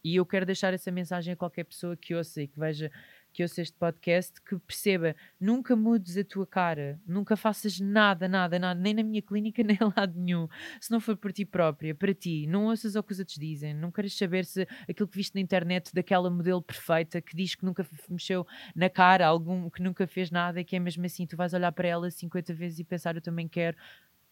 E 0.06 0.14
eu 0.14 0.24
quero 0.24 0.46
deixar 0.46 0.72
essa 0.72 0.90
mensagem 0.92 1.32
a 1.32 1.36
qualquer 1.36 1.64
pessoa 1.64 1.96
que 1.96 2.14
ouça 2.14 2.40
e 2.40 2.46
que 2.46 2.60
veja 2.60 2.92
que 3.36 3.42
ouça 3.42 3.60
este 3.60 3.76
podcast, 3.76 4.40
que 4.40 4.58
perceba, 4.58 5.14
nunca 5.38 5.76
mudes 5.76 6.16
a 6.16 6.24
tua 6.24 6.46
cara, 6.46 6.98
nunca 7.06 7.36
faças 7.36 7.78
nada, 7.78 8.26
nada, 8.26 8.58
nada, 8.58 8.80
nem 8.80 8.94
na 8.94 9.02
minha 9.02 9.20
clínica, 9.20 9.60
nem 9.62 9.76
a 9.78 9.92
lado 9.94 10.18
nenhum, 10.18 10.48
se 10.80 10.90
não 10.90 10.98
for 11.00 11.14
por 11.18 11.30
ti 11.34 11.44
própria, 11.44 11.94
para 11.94 12.14
ti, 12.14 12.46
não 12.46 12.64
ouças 12.64 12.96
o 12.96 13.02
que 13.02 13.12
os 13.12 13.18
outros 13.18 13.36
dizem, 13.36 13.74
não 13.74 13.92
queres 13.92 14.16
saber 14.16 14.46
se 14.46 14.66
aquilo 14.88 15.06
que 15.06 15.18
viste 15.18 15.34
na 15.34 15.40
internet 15.42 15.92
daquela 15.92 16.30
modelo 16.30 16.62
perfeita 16.62 17.20
que 17.20 17.36
diz 17.36 17.54
que 17.54 17.62
nunca 17.62 17.86
mexeu 18.08 18.46
na 18.74 18.88
cara, 18.88 19.26
algum 19.26 19.68
que 19.68 19.82
nunca 19.82 20.06
fez 20.06 20.30
nada 20.30 20.58
e 20.58 20.64
que 20.64 20.74
é 20.74 20.78
mesmo 20.78 21.04
assim, 21.04 21.26
tu 21.26 21.36
vais 21.36 21.52
olhar 21.52 21.70
para 21.72 21.86
ela 21.86 22.10
50 22.10 22.54
vezes 22.54 22.78
e 22.78 22.84
pensar, 22.84 23.16
eu 23.16 23.20
também 23.20 23.46
quero, 23.46 23.76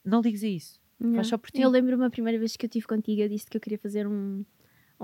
não 0.02 0.22
ligues 0.22 0.42
a 0.42 0.48
isso, 0.48 0.82
Yeah. 1.00 1.16
faz 1.16 1.26
só 1.26 1.36
por 1.36 1.50
ti. 1.50 1.60
Eu 1.60 1.68
lembro-me 1.68 2.04
a 2.06 2.08
primeira 2.08 2.38
vez 2.38 2.56
que 2.56 2.64
eu 2.64 2.68
estive 2.68 2.86
contigo, 2.86 3.20
eu 3.20 3.28
disse 3.28 3.46
que 3.50 3.56
eu 3.56 3.60
queria 3.60 3.78
fazer 3.78 4.06
um, 4.06 4.44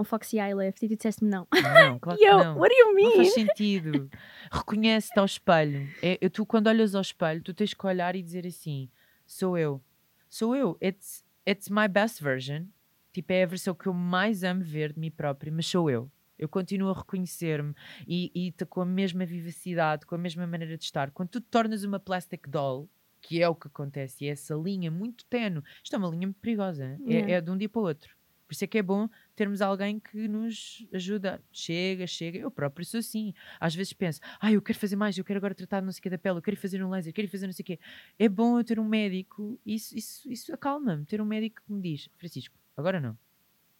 um 0.01 0.05
Foxy 0.05 0.39
Eye 0.39 0.55
Lift 0.55 0.85
e 0.85 0.89
tu 0.89 0.97
disseste-me 0.97 1.31
não. 1.31 1.47
Não, 1.53 1.99
claro 1.99 2.19
que 2.19 2.25
eu, 2.25 2.39
não. 2.39 2.59
what 2.59 2.75
do 2.75 2.79
you 2.79 2.87
Não 2.87 2.95
mean? 2.95 3.17
faz 3.17 3.35
sentido. 3.35 4.11
Reconhece-te 4.51 5.19
ao 5.19 5.25
espelho. 5.25 5.89
É, 6.03 6.19
eu- 6.21 6.31
tu, 6.31 6.45
quando 6.47 6.67
olhas 6.67 6.95
ao 6.95 7.03
espelho, 7.03 7.43
tu 7.43 7.55
tens 7.55 7.75
que 7.75 7.87
olhar 7.87 8.15
e 8.17 8.23
dizer 8.23 8.47
assim: 8.47 8.89
sou 9.27 9.57
eu. 9.59 9.83
Sou 10.29 10.55
eu. 10.57 10.77
It's, 10.83 11.25
it's 11.49 11.69
my 11.69 11.89
best 11.89 12.23
version. 12.23 12.65
Tipo, 13.13 13.33
é 13.33 13.43
a 13.43 13.47
versão 13.47 13.75
que 13.75 13.87
eu 13.89 13.93
mais 13.93 14.45
amo 14.45 14.63
ver 14.63 14.93
de 14.93 15.01
mim 15.01 15.11
própria, 15.11 15.51
mas 15.53 15.67
sou 15.67 15.91
eu. 15.91 16.11
Eu 16.39 16.49
continuo 16.49 16.91
a 16.91 16.95
reconhecer-me 16.97 17.75
e, 18.07 18.31
e 18.35 18.65
com 18.67 18.81
a 18.81 18.87
mesma 18.87 19.27
vivacidade, 19.27 20.07
com 20.07 20.15
a 20.15 20.19
mesma 20.19 20.47
maneira 20.47 20.79
de 20.79 20.85
estar. 20.85 21.11
Quando 21.11 21.29
tu 21.29 21.41
te 21.41 21.47
tornas 21.51 21.85
uma 21.85 21.99
plastic 22.01 22.49
doll, 22.49 22.89
que 23.21 23.43
é 23.43 23.49
o 23.49 23.55
que 23.55 23.67
acontece, 23.67 24.25
e 24.25 24.29
é 24.29 24.31
essa 24.31 24.55
linha 24.55 24.91
muito 24.91 25.25
tenue, 25.27 25.63
isto 25.85 25.95
é 25.95 25.99
uma 25.99 26.09
linha 26.09 26.27
muito 26.29 26.41
perigosa, 26.41 26.99
é, 27.07 27.13
Yeah. 27.13 27.33
é 27.35 27.41
de 27.43 27.51
um 27.51 27.59
dia 27.59 27.69
para 27.69 27.81
o 27.83 27.85
outro. 27.85 28.15
Por 28.49 28.55
isso 28.55 28.65
é 28.65 28.67
que 28.67 28.79
é 28.79 28.83
bom 28.83 29.07
termos 29.41 29.63
alguém 29.63 29.99
que 29.99 30.29
nos 30.29 30.87
ajuda. 30.93 31.43
Chega, 31.51 32.07
chega. 32.07 32.39
Eu 32.39 32.51
próprio 32.51 32.85
sou 32.85 33.01
assim. 33.01 33.33
Às 33.59 33.75
vezes 33.75 33.95
penso, 33.95 34.21
ah, 34.39 34.53
eu 34.53 34.61
quero 34.61 34.79
fazer 34.79 34.97
mais, 34.97 35.17
eu 35.17 35.25
quero 35.25 35.39
agora 35.39 35.55
tratar 35.55 35.81
não 35.81 35.91
sei 35.91 36.01
o 36.01 36.03
que 36.03 36.11
da 36.11 36.19
pele, 36.19 36.37
eu 36.37 36.43
quero 36.43 36.59
fazer 36.59 36.85
um 36.85 36.91
laser, 36.91 37.11
eu 37.11 37.15
quero 37.15 37.27
fazer 37.29 37.47
não 37.47 37.53
sei 37.55 37.63
o 37.63 37.67
quê. 37.67 37.79
É 38.19 38.29
bom 38.29 38.59
eu 38.59 38.65
ter 38.65 38.79
um 38.79 38.85
médico, 38.85 39.59
isso, 39.65 39.97
isso, 39.97 40.31
isso 40.31 40.53
acalma-me. 40.55 41.07
Ter 41.07 41.23
um 41.23 41.25
médico 41.25 41.63
que 41.67 41.73
me 41.73 41.81
diz, 41.81 42.11
Francisco, 42.19 42.55
agora 42.77 43.01
não. 43.01 43.17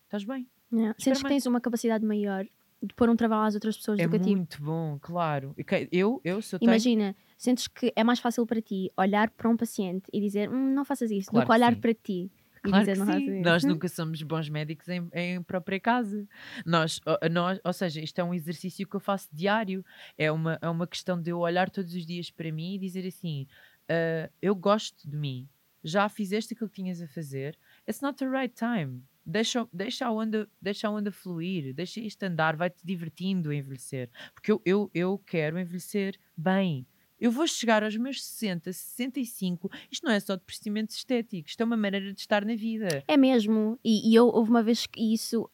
Estás 0.05 0.25
bem? 0.25 0.49
Yeah. 0.73 0.95
Sentes 0.99 1.23
que 1.23 1.29
tens 1.29 1.45
uma 1.45 1.61
capacidade 1.61 2.05
maior 2.07 2.47
de 2.83 2.95
pôr 2.95 3.11
um 3.11 3.17
trabalho 3.17 3.47
às 3.49 3.55
outras 3.55 3.77
pessoas 3.77 3.99
É 4.01 4.05
do 4.05 4.11
que 4.13 4.17
a 4.17 4.21
ti. 4.21 4.35
muito 4.35 4.63
bom, 4.63 4.99
claro. 4.99 5.55
Que- 5.67 5.87
Eu, 5.93 6.19
eu 6.25 6.41
sou 6.41 6.59
Imagina, 6.63 7.15
sentes 7.37 7.69
que 7.69 7.93
é 7.95 8.03
mais 8.03 8.19
fácil 8.21 8.47
para 8.47 8.63
ti 8.63 8.91
olhar 8.97 9.29
para 9.31 9.51
um 9.51 9.57
paciente 9.59 10.05
e 10.11 10.19
dizer 10.21 10.49
hum, 10.49 10.73
não 10.75 10.85
faças 10.87 11.11
isso, 11.11 11.31
Claro 11.31 11.45
do 11.45 11.51
que 11.51 11.53
que 11.55 11.61
olhar 11.63 11.75
sim. 11.75 11.81
para 11.81 11.93
ti 11.93 12.33
Claro 12.63 12.89
que 12.91 12.99
sim. 12.99 13.35
Nós 13.39 13.65
nunca 13.65 13.89
somos 13.89 14.23
bons 14.23 14.49
médicos 14.51 14.89
em, 14.89 15.09
em 15.15 15.43
própria 15.43 15.81
casa. 15.81 16.27
Nós, 16.67 17.01
nós, 17.31 17.59
ou 17.65 17.73
seja, 17.73 18.01
isto 18.01 18.19
é 18.19 18.25
um 18.25 18.35
exercício 18.35 18.87
que 18.87 18.97
eu 18.97 19.01
faço 19.01 19.29
diário. 19.33 19.85
É 20.19 20.31
uma, 20.31 20.59
é 20.61 20.69
uma 20.69 20.87
questão 20.87 21.21
de 21.21 21.31
eu 21.31 21.39
olhar 21.39 21.71
todos 21.71 21.95
os 21.95 22.05
dias 22.05 22.31
para 22.31 22.53
mim 22.53 22.75
e 22.75 22.79
dizer 22.79 23.07
assim: 23.07 23.47
"Ah, 23.89 24.31
eu 24.43 24.55
gosto 24.55 25.09
de 25.09 25.17
mim. 25.17 25.49
Já 25.83 26.09
fizeste 26.11 26.53
aquilo 26.53 26.69
que 26.69 26.77
tinhas 26.83 27.01
a 27.01 27.09
fazer. 27.09 27.59
It's 27.89 28.03
not 28.03 28.19
the 28.19 28.29
right 28.29 28.55
time. 28.55 29.03
Deixa, 29.25 29.67
deixa, 29.73 30.07
a 30.07 30.13
onda, 30.13 30.49
deixa 30.61 30.89
a 30.89 30.91
onda 30.91 31.11
fluir, 31.13 31.73
deixa 31.75 32.01
isto 32.01 32.23
andar, 32.25 32.57
vai-te 32.57 32.85
divertindo 32.85 33.51
a 33.51 33.55
envelhecer. 33.55 34.11
Porque 34.35 34.53
eu, 34.53 34.61
eu, 34.65 34.91
eu 34.93 35.19
quero 35.19 35.59
envelhecer 35.59 36.19
bem. 36.37 36.87
Eu 37.21 37.31
vou 37.31 37.47
chegar 37.47 37.85
aos 37.85 37.97
meus 37.97 38.25
60, 38.25 38.73
65. 38.73 39.71
Isto 39.91 40.07
não 40.07 40.13
é 40.13 40.19
só 40.19 40.37
de 40.37 40.43
procedimentos 40.43 40.97
estéticos, 40.97 41.53
isto 41.53 41.61
é 41.61 41.65
uma 41.65 41.77
maneira 41.77 42.13
de 42.13 42.21
estar 42.21 42.45
na 42.45 42.55
vida. 42.55 43.05
É 43.07 43.17
mesmo. 43.17 43.79
E, 43.85 44.11
e 44.11 44.15
eu 44.15 44.27
houve 44.29 44.51
uma 44.51 44.63
vez 44.63 44.87
que 44.87 45.13
isso 45.13 45.49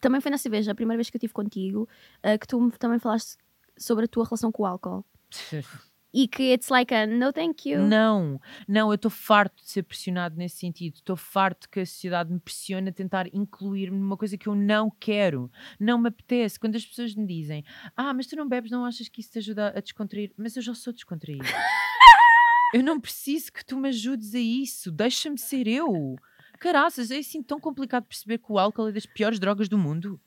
também 0.00 0.20
foi 0.20 0.30
nessa 0.30 0.50
vez, 0.50 0.68
a 0.68 0.74
primeira 0.74 0.98
vez 0.98 1.08
que 1.08 1.16
eu 1.16 1.18
estive 1.18 1.32
contigo, 1.32 1.88
ah, 2.22 2.36
que 2.36 2.46
tu 2.46 2.70
também 2.78 2.98
falaste 2.98 3.36
sobre 3.76 4.04
a 4.04 4.08
tua 4.08 4.24
relação 4.24 4.50
com 4.50 4.62
o 4.62 4.66
álcool. 4.66 5.04
E 6.12 6.26
que 6.26 6.52
it's 6.52 6.68
like 6.68 6.94
a 6.94 7.06
no 7.06 7.32
thank 7.32 7.68
you. 7.68 7.80
Não, 7.80 8.40
não, 8.66 8.90
eu 8.90 8.94
estou 8.94 9.10
farto 9.10 9.62
de 9.62 9.70
ser 9.70 9.82
pressionado 9.82 10.36
nesse 10.36 10.56
sentido. 10.56 10.94
Estou 10.94 11.16
farto 11.16 11.68
que 11.68 11.80
a 11.80 11.86
sociedade 11.86 12.32
me 12.32 12.40
pressione 12.40 12.88
a 12.88 12.92
tentar 12.92 13.26
incluir-me 13.34 13.98
numa 13.98 14.16
coisa 14.16 14.38
que 14.38 14.46
eu 14.48 14.54
não 14.54 14.90
quero. 14.98 15.50
Não 15.78 15.98
me 15.98 16.08
apetece. 16.08 16.58
Quando 16.58 16.76
as 16.76 16.86
pessoas 16.86 17.14
me 17.14 17.26
dizem, 17.26 17.64
ah, 17.96 18.14
mas 18.14 18.26
tu 18.26 18.36
não 18.36 18.48
bebes, 18.48 18.70
não 18.70 18.84
achas 18.84 19.08
que 19.08 19.20
isso 19.20 19.32
te 19.32 19.38
ajuda 19.38 19.74
a 19.76 19.80
descontrair? 19.80 20.32
Mas 20.36 20.56
eu 20.56 20.62
já 20.62 20.74
sou 20.74 20.92
descontraído. 20.92 21.44
eu 22.72 22.82
não 22.82 23.00
preciso 23.00 23.52
que 23.52 23.64
tu 23.64 23.76
me 23.76 23.88
ajudes 23.88 24.34
a 24.34 24.40
isso. 24.40 24.90
Deixa-me 24.90 25.38
ser 25.38 25.66
eu. 25.66 26.16
Caraças, 26.58 27.10
é 27.10 27.18
assim 27.18 27.42
tão 27.42 27.60
complicado 27.60 28.04
perceber 28.04 28.38
que 28.38 28.50
o 28.50 28.58
álcool 28.58 28.88
é 28.88 28.92
das 28.92 29.06
piores 29.06 29.38
drogas 29.38 29.68
do 29.68 29.76
mundo. 29.76 30.18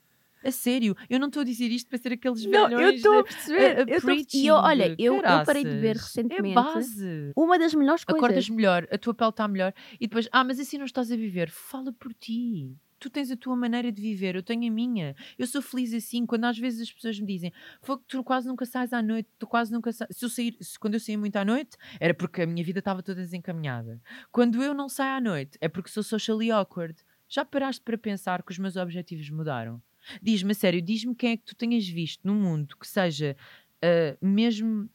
A 0.44 0.50
sério, 0.50 0.96
eu 1.08 1.18
não 1.20 1.26
estou 1.28 1.42
a 1.42 1.44
dizer 1.44 1.68
isto 1.70 1.88
para 1.88 1.98
ser 1.98 2.12
aqueles 2.12 2.44
Não, 2.46 2.62
eu 2.70 2.78
velhões 2.78 2.94
estou 2.96 3.12
a 3.18 3.22
de- 3.22 3.28
perceber. 3.28 3.78
eu 3.88 4.00
tô 4.00 4.10
E 4.34 4.46
eu, 4.46 4.54
olha, 4.54 4.94
eu, 4.98 5.16
eu 5.16 5.22
parei 5.44 5.64
de 5.64 5.70
beber 5.70 5.94
caraças. 5.96 6.16
recentemente. 6.16 6.58
É 6.58 6.62
base. 6.62 7.32
Uma 7.36 7.58
das 7.58 7.74
melhores 7.74 8.04
coisas. 8.04 8.22
Acordas 8.24 8.48
melhor, 8.48 8.88
a 8.90 8.96
tua 8.98 9.12
pele 9.14 9.30
está 9.30 9.46
melhor 9.46 9.74
e 10.00 10.06
depois, 10.06 10.28
ah, 10.32 10.42
mas 10.44 10.58
assim 10.58 10.78
não 10.78 10.84
estás 10.86 11.12
a 11.12 11.16
viver. 11.16 11.50
Fala 11.50 11.92
por 11.92 12.12
ti. 12.14 12.74
Tu 12.98 13.08
tens 13.08 13.30
a 13.30 13.36
tua 13.36 13.56
maneira 13.56 13.90
de 13.90 14.00
viver, 14.02 14.36
eu 14.36 14.42
tenho 14.42 14.70
a 14.70 14.74
minha. 14.74 15.16
Eu 15.38 15.46
sou 15.46 15.62
feliz 15.62 15.94
assim. 15.94 16.26
Quando 16.26 16.44
às 16.44 16.58
vezes 16.58 16.82
as 16.82 16.92
pessoas 16.92 17.18
me 17.18 17.26
dizem, 17.26 17.50
foi 17.80 17.96
que 17.96 18.04
tu 18.06 18.22
quase 18.22 18.46
nunca 18.46 18.66
sais 18.66 18.92
à 18.92 19.00
noite, 19.02 19.26
tu 19.38 19.46
quase 19.46 19.72
nunca 19.72 19.90
sais. 19.90 20.14
Se 20.14 20.22
eu 20.24 20.28
sair, 20.28 20.54
se- 20.60 20.78
quando 20.78 20.94
eu 20.94 21.00
saía 21.00 21.16
muito 21.16 21.34
à 21.36 21.44
noite, 21.44 21.78
era 21.98 22.12
porque 22.12 22.42
a 22.42 22.46
minha 22.46 22.62
vida 22.62 22.78
estava 22.80 23.02
toda 23.02 23.20
desencaminhada. 23.22 23.98
Quando 24.30 24.62
eu 24.62 24.74
não 24.74 24.86
saio 24.88 25.16
à 25.16 25.20
noite, 25.20 25.56
é 25.62 25.68
porque 25.68 25.88
sou 25.90 26.02
socially 26.02 26.50
awkward. 26.50 26.94
Já 27.26 27.42
paraste 27.42 27.80
para 27.82 27.96
pensar 27.96 28.42
que 28.42 28.52
os 28.52 28.58
meus 28.58 28.76
objetivos 28.76 29.30
mudaram? 29.30 29.80
Diz-me 30.22 30.52
a 30.52 30.54
sério, 30.54 30.80
diz-me 30.82 31.14
quem 31.14 31.32
é 31.32 31.36
que 31.36 31.44
tu 31.44 31.54
tenhas 31.54 31.86
visto 31.86 32.20
no 32.26 32.34
mundo 32.34 32.76
que 32.76 32.86
seja 32.86 33.36
ah, 33.82 34.16
mesmo 34.20 34.88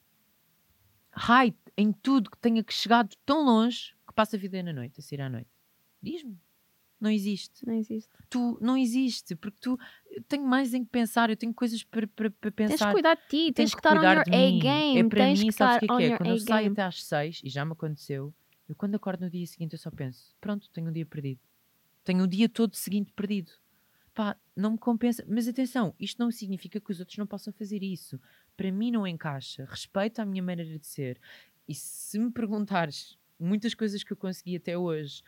high 1.11 1.53
em 1.77 1.91
tudo, 1.91 2.29
que 2.29 2.37
tenha 2.37 2.63
que 2.63 2.73
chegado 2.73 3.15
tão 3.25 3.43
longe 3.43 3.93
que 4.07 4.13
passa 4.13 4.35
a 4.35 4.39
vida 4.39 4.61
na 4.63 4.73
noite, 4.73 4.99
a 4.99 5.03
sair 5.03 5.21
à 5.21 5.29
noite. 5.29 5.49
Diz-me. 6.01 6.37
Não 6.99 7.11
existe. 7.11 7.65
Não 7.65 7.73
existe. 7.73 8.09
Tu 8.29 8.57
não 8.61 8.77
existe, 8.77 9.35
porque 9.35 9.57
tu 9.59 9.77
tenho 10.27 10.45
mais 10.45 10.73
em 10.73 10.83
que 10.83 10.89
pensar, 10.89 11.29
eu 11.29 11.35
tenho 11.35 11.53
coisas 11.53 11.83
para, 11.83 12.07
para, 12.07 12.31
para 12.31 12.51
Tens 12.51 12.71
pensar. 12.71 12.87
de 12.87 12.93
cuidar 12.93 13.15
de 13.15 13.21
ti, 13.23 13.29
Tenho 13.29 13.53
tens 13.53 13.73
que 13.73 13.79
estar 13.79 13.97
on 13.97 14.01
your. 14.01 14.19
A-game. 14.21 14.97
É 14.99 15.03
para 15.03 15.25
tens 15.25 15.39
mim, 15.41 15.47
que 15.47 15.51
sabes 15.51 15.77
o 15.77 15.79
que 15.79 16.03
é 16.03 16.07
que 16.07 16.13
é? 16.13 16.17
Quando 16.17 16.29
eu 16.29 16.39
saio 16.39 16.71
até 16.71 16.81
às 16.83 17.03
seis, 17.03 17.41
e 17.43 17.49
já 17.49 17.65
me 17.65 17.73
aconteceu, 17.73 18.33
eu 18.67 18.75
quando 18.75 18.95
acordo 18.95 19.25
no 19.25 19.29
dia 19.29 19.45
seguinte 19.45 19.73
eu 19.73 19.79
só 19.79 19.91
penso, 19.91 20.33
pronto, 20.39 20.69
tenho 20.71 20.87
um 20.89 20.91
dia 20.91 21.05
perdido. 21.05 21.41
Tenho 22.03 22.23
o 22.23 22.27
dia 22.27 22.47
todo 22.47 22.75
seguinte 22.75 23.11
perdido. 23.13 23.51
Pá, 24.15 24.35
não 24.55 24.71
me 24.71 24.77
compensa. 24.77 25.23
Mas 25.27 25.47
atenção, 25.47 25.93
isto 25.99 26.17
não 26.17 26.31
significa 26.31 26.79
que 26.79 26.91
os 26.91 26.99
outros 26.99 27.17
não 27.17 27.27
possam 27.27 27.51
fazer 27.53 27.83
isso. 27.83 28.19
Para 28.55 28.71
mim 28.71 28.89
não 28.89 29.05
encaixa. 29.05 29.65
Respeito 29.69 30.19
a 30.21 30.25
minha 30.25 30.41
maneira 30.41 30.79
de 30.79 30.87
ser. 30.87 31.19
E 31.67 31.75
se 31.75 32.17
me 32.17 32.31
perguntares 32.31 33.17
muitas 33.37 33.73
coisas 33.75 34.03
que 34.03 34.13
eu 34.13 34.17
consegui 34.17 34.55
até 34.55 34.77
hoje, 34.77 35.21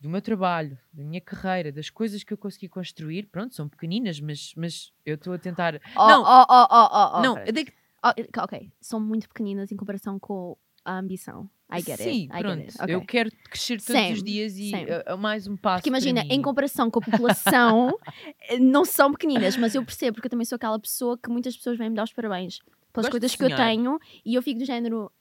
do 0.00 0.08
meu 0.08 0.20
trabalho, 0.20 0.78
da 0.92 1.02
minha 1.02 1.20
carreira, 1.20 1.72
das 1.72 1.88
coisas 1.90 2.22
que 2.22 2.32
eu 2.32 2.38
consegui 2.38 2.68
construir, 2.68 3.24
pronto, 3.26 3.54
são 3.54 3.68
pequeninas, 3.68 4.20
mas, 4.20 4.52
mas 4.54 4.92
eu 5.04 5.14
estou 5.14 5.32
a 5.32 5.38
tentar. 5.38 5.80
Oh, 5.96 6.08
não, 6.08 6.22
oh, 6.22 6.44
oh, 6.48 6.66
oh, 6.70 6.88
oh, 6.92 7.18
oh, 7.18 7.22
não, 7.22 7.34
digo- 7.52 7.72
Oh, 8.04 8.42
ok, 8.44 8.70
são 8.80 9.00
muito 9.00 9.26
pequeninas 9.28 9.72
em 9.72 9.76
comparação 9.76 10.20
com 10.20 10.56
a 10.88 10.98
ambição. 10.98 11.48
I 11.70 11.82
get 11.82 11.98
Sim, 11.98 12.28
it. 12.30 12.34
I 12.34 12.40
pronto. 12.40 12.60
it. 12.60 12.76
ok. 12.80 12.94
Eu 12.94 13.00
quero 13.04 13.30
crescer 13.50 13.76
todos 13.76 13.92
Same, 14.00 14.12
os 14.14 14.22
dias 14.22 14.56
e 14.56 14.72
é 14.74 15.14
mais 15.16 15.46
um 15.46 15.54
passo. 15.54 15.80
Porque 15.82 15.90
imagina, 15.90 16.22
em 16.30 16.40
comparação 16.40 16.90
com 16.90 16.98
a 16.98 17.02
população, 17.02 17.98
eh, 18.48 18.58
não 18.58 18.86
são 18.86 19.12
pequeninas, 19.12 19.54
mas 19.58 19.74
eu 19.74 19.84
percebo, 19.84 20.14
porque 20.14 20.26
eu 20.28 20.30
também 20.30 20.46
sou 20.46 20.56
aquela 20.56 20.78
pessoa 20.78 21.18
que 21.18 21.28
muitas 21.28 21.54
pessoas 21.56 21.76
vêm 21.76 21.90
me 21.90 21.96
dar 21.96 22.04
os 22.04 22.12
parabéns 22.12 22.60
pelas 22.90 23.04
Gosto 23.06 23.10
coisas 23.10 23.36
que 23.36 23.44
eu 23.44 23.54
tenho 23.54 23.98
e 24.24 24.34
eu 24.34 24.42
fico 24.42 24.60
do 24.60 24.64
género. 24.64 25.12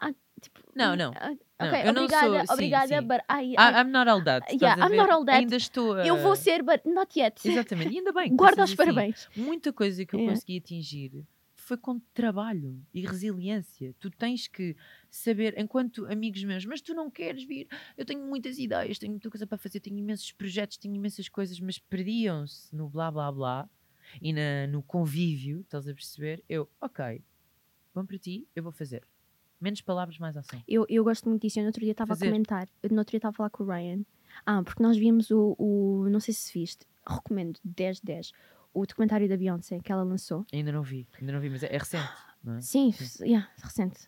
Ah, 0.00 0.10
tipo, 0.40 0.60
Não, 0.74 0.94
hum, 0.94 0.96
não. 0.96 1.12
ah, 1.16 1.32
Não, 1.60 1.66
eu 1.76 1.92
não 1.92 2.02
obrigada, 2.04 2.26
sou- 2.28 2.46
sim, 2.46 2.52
obrigada, 2.54 2.86
sim. 3.00 3.02
but 3.06 3.20
I, 3.30 3.42
I- 3.42 3.54
I- 3.58 3.82
I'm 3.82 3.90
not 3.90 4.08
all 4.08 4.24
that. 4.24 4.46
Yeah, 4.62 4.82
I'm 4.86 4.96
not 4.96 5.10
all 5.10 5.24
that. 5.26 5.36
Ainda 5.38 5.56
estou 5.56 5.92
a... 5.96 6.06
eu 6.06 6.16
vou 6.16 6.34
ser, 6.34 6.62
but 6.62 6.80
not 6.86 7.18
yet. 7.18 7.46
Exatamente, 7.46 7.92
e 7.92 7.98
ainda 7.98 8.12
bem. 8.12 8.30
Guarda 8.34 8.62
os 8.64 8.70
assim. 8.70 8.76
parabéns. 8.76 9.28
Muita 9.36 9.70
coisa 9.70 10.06
que 10.06 10.14
eu 10.14 10.20
Yeah. 10.20 10.34
consegui 10.34 10.56
atingir 10.58 11.24
foi 11.68 11.76
com 11.76 12.00
trabalho 12.14 12.82
e 12.94 13.02
resiliência. 13.02 13.94
Tu 14.00 14.10
tens 14.10 14.48
que 14.48 14.74
saber, 15.10 15.54
enquanto 15.58 16.06
amigos 16.06 16.42
meus, 16.42 16.64
mas 16.64 16.80
tu 16.80 16.94
não 16.94 17.10
queres 17.10 17.44
vir. 17.44 17.68
Eu 17.96 18.06
tenho 18.06 18.24
muitas 18.24 18.58
ideias, 18.58 18.98
tenho 18.98 19.12
muita 19.12 19.28
coisa 19.28 19.46
para 19.46 19.58
fazer, 19.58 19.80
tenho 19.80 19.98
imensos 19.98 20.32
projetos, 20.32 20.78
tenho 20.78 20.94
imensas 20.94 21.28
coisas, 21.28 21.60
mas 21.60 21.78
perdiam-se 21.78 22.74
no 22.74 22.88
blá 22.88 23.10
blá 23.10 23.30
blá 23.30 23.68
e 24.22 24.32
na, 24.32 24.66
no 24.66 24.82
convívio, 24.82 25.60
estás 25.60 25.86
a 25.86 25.92
perceber? 25.92 26.42
Eu, 26.48 26.66
ok, 26.80 27.22
bom 27.94 28.06
para 28.06 28.18
ti, 28.18 28.48
eu 28.56 28.62
vou 28.62 28.72
fazer. 28.72 29.06
Menos 29.60 29.82
palavras, 29.82 30.18
mais 30.18 30.36
ação. 30.36 30.62
Eu, 30.66 30.86
eu 30.88 31.04
gosto 31.04 31.28
muito 31.28 31.42
disso. 31.42 31.58
Eu 31.58 31.64
no 31.64 31.68
outro 31.68 31.82
dia 31.82 31.90
estava 31.90 32.14
a 32.14 32.16
comentar. 32.16 32.68
Eu 32.82 32.90
no 32.90 32.98
outro 32.98 33.10
dia 33.10 33.18
estava 33.18 33.34
a 33.34 33.36
falar 33.36 33.50
com 33.50 33.64
o 33.64 33.66
Ryan. 33.66 34.04
Ah, 34.46 34.62
porque 34.62 34.82
nós 34.82 34.96
vimos 34.96 35.32
o. 35.32 35.56
o 35.58 36.08
não 36.08 36.20
sei 36.20 36.32
se 36.32 36.56
viste. 36.56 36.86
Recomendo 37.04 37.58
10 37.64 38.00
10. 38.00 38.32
O 38.74 38.86
documentário 38.86 39.28
da 39.28 39.36
Beyoncé 39.36 39.78
que 39.80 39.90
ela 39.90 40.02
lançou. 40.02 40.44
Ainda 40.52 40.70
não 40.72 40.82
vi, 40.82 41.06
ainda 41.20 41.32
não 41.32 41.40
vi, 41.40 41.50
mas 41.50 41.62
é, 41.62 41.74
é 41.74 41.78
recente, 41.78 42.08
não 42.44 42.54
é? 42.56 42.60
Sim, 42.60 42.94
yeah, 43.22 43.48
recente. 43.62 44.06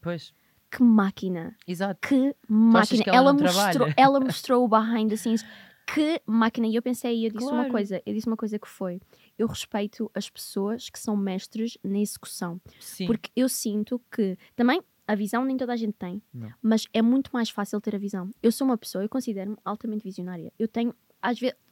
Pois, 0.00 0.32
Que 0.70 0.82
máquina. 0.82 1.56
exato. 1.66 2.00
Que 2.06 2.34
máquina. 2.48 3.04
que 3.04 3.10
ela 3.10 3.32
não 3.32 3.40
mostrou, 3.40 3.70
trabalha? 3.72 3.94
ela 3.96 4.20
mostrou 4.20 4.64
o 4.64 4.68
behind 4.68 5.10
the 5.10 5.16
scenes. 5.16 5.44
Que 5.92 6.22
máquina. 6.24 6.68
E 6.68 6.76
eu 6.76 6.82
pensei, 6.82 7.18
e 7.18 7.24
eu 7.26 7.30
disse 7.32 7.44
uma 7.46 7.54
Claro. 7.56 7.70
coisa. 7.72 8.00
Eu 8.06 8.14
disse 8.14 8.26
uma 8.28 8.36
coisa 8.36 8.58
que 8.58 8.68
foi. 8.68 9.00
Eu 9.36 9.48
respeito 9.48 10.08
as 10.14 10.30
pessoas 10.30 10.88
que 10.88 10.98
são 10.98 11.16
mestres 11.16 11.76
na 11.82 11.98
execução. 11.98 12.60
Sim. 12.78 13.06
Porque 13.06 13.28
eu 13.34 13.48
sinto 13.48 14.00
que 14.10 14.38
também 14.54 14.80
a 15.08 15.14
visão 15.16 15.44
nem 15.44 15.56
toda 15.56 15.72
a 15.72 15.76
gente 15.76 15.94
tem, 15.94 16.22
Não. 16.32 16.52
mas 16.62 16.86
é 16.92 17.02
muito 17.02 17.30
mais 17.32 17.50
fácil 17.50 17.80
ter 17.80 17.96
a 17.96 17.98
visão. 17.98 18.30
Eu 18.40 18.52
sou 18.52 18.64
uma 18.64 18.78
pessoa, 18.78 19.02
eu 19.02 19.08
considero-me 19.08 19.56
altamente 19.64 20.04
visionária. 20.04 20.52
Eu 20.56 20.68
tenho, 20.68 20.94
às 21.20 21.40
vezes, 21.40 21.56
ah, 21.56 21.69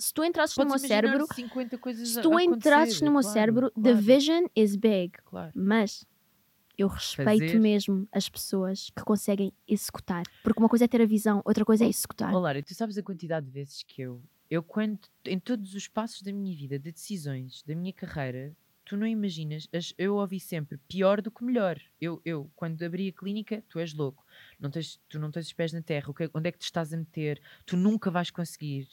se 0.00 0.12
tu 0.12 0.24
entrasses 0.24 0.56
no 0.56 0.64
meu 0.66 0.78
cérebro, 0.78 1.26
50 1.32 1.78
coisas 1.78 2.08
se 2.08 2.18
a- 2.18 2.22
tu 2.22 2.38
entrasses 2.40 3.00
no 3.00 3.10
meu 3.12 3.20
claro, 3.20 3.34
cérebro, 3.34 3.70
the 3.72 3.80
claro, 3.90 3.96
vision 3.98 4.44
is 4.56 4.74
big. 4.76 5.12
Claro. 5.24 5.52
Mas 5.54 6.04
eu 6.78 6.88
respeito 6.88 7.44
Fazer. 7.44 7.60
mesmo 7.60 8.08
as 8.10 8.28
pessoas 8.28 8.90
que 8.96 9.02
conseguem 9.04 9.52
executar. 9.68 10.22
Porque 10.42 10.58
uma 10.58 10.68
coisa 10.68 10.86
é 10.86 10.88
ter 10.88 11.02
a 11.02 11.06
visão, 11.06 11.42
outra 11.44 11.64
coisa 11.64 11.84
é 11.84 11.88
executar. 11.88 12.32
Olá, 12.34 12.54
tu 12.62 12.74
sabes 12.74 12.96
a 12.96 13.02
quantidade 13.02 13.46
de 13.46 13.52
vezes 13.52 13.82
que 13.82 14.00
eu, 14.02 14.22
eu 14.50 14.62
quando, 14.62 14.98
em 15.26 15.38
todos 15.38 15.74
os 15.74 15.86
passos 15.88 16.22
da 16.22 16.32
minha 16.32 16.56
vida, 16.56 16.78
de 16.78 16.90
decisões, 16.90 17.62
da 17.64 17.74
minha 17.74 17.92
carreira, 17.92 18.56
tu 18.84 18.96
não 18.96 19.06
imaginas, 19.06 19.68
as- 19.74 19.92
eu 19.98 20.16
ouvi 20.16 20.40
sempre 20.40 20.78
pior 20.88 21.20
do 21.20 21.30
que 21.30 21.44
melhor. 21.44 21.78
Eu, 22.00 22.20
eu 22.24 22.50
quando 22.56 22.82
abri 22.82 23.08
a 23.08 23.12
clínica, 23.12 23.62
tu 23.68 23.78
és 23.78 23.92
louco, 23.94 24.24
não 24.58 24.70
tens, 24.70 24.98
tu 25.08 25.18
não 25.18 25.30
tens 25.30 25.46
os 25.46 25.52
pés 25.52 25.72
na 25.72 25.82
terra, 25.82 26.10
o 26.10 26.14
que- 26.14 26.30
onde 26.34 26.48
é 26.48 26.52
que 26.52 26.58
te 26.58 26.64
estás 26.64 26.92
a 26.94 26.96
meter? 26.96 27.40
Tu 27.66 27.76
nunca 27.76 28.10
vais 28.10 28.30
conseguir. 28.30 28.88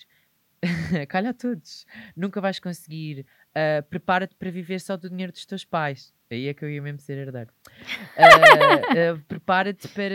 calha 1.08 1.30
a 1.32 1.34
todos. 1.34 1.86
Nunca 2.16 2.42
vais 2.42 2.60
conseguir. 2.60 3.26
Uh, 3.50 3.84
Prepara-te 3.90 4.36
para 4.36 4.52
viver 4.52 4.80
só 4.80 4.98
do 4.98 5.10
dinheiro 5.10 5.32
dos 5.32 5.46
teus 5.46 5.64
pais. 5.64 6.14
Aí 6.30 6.48
é 6.48 6.54
que 6.54 6.64
eu 6.64 6.70
ia 6.70 6.82
mesmo 6.82 7.00
ser 7.00 7.18
herdeiro. 7.18 7.52
Uh, 8.18 9.16
uh, 9.16 9.22
Prepara-te 9.28 9.88
para. 9.90 10.14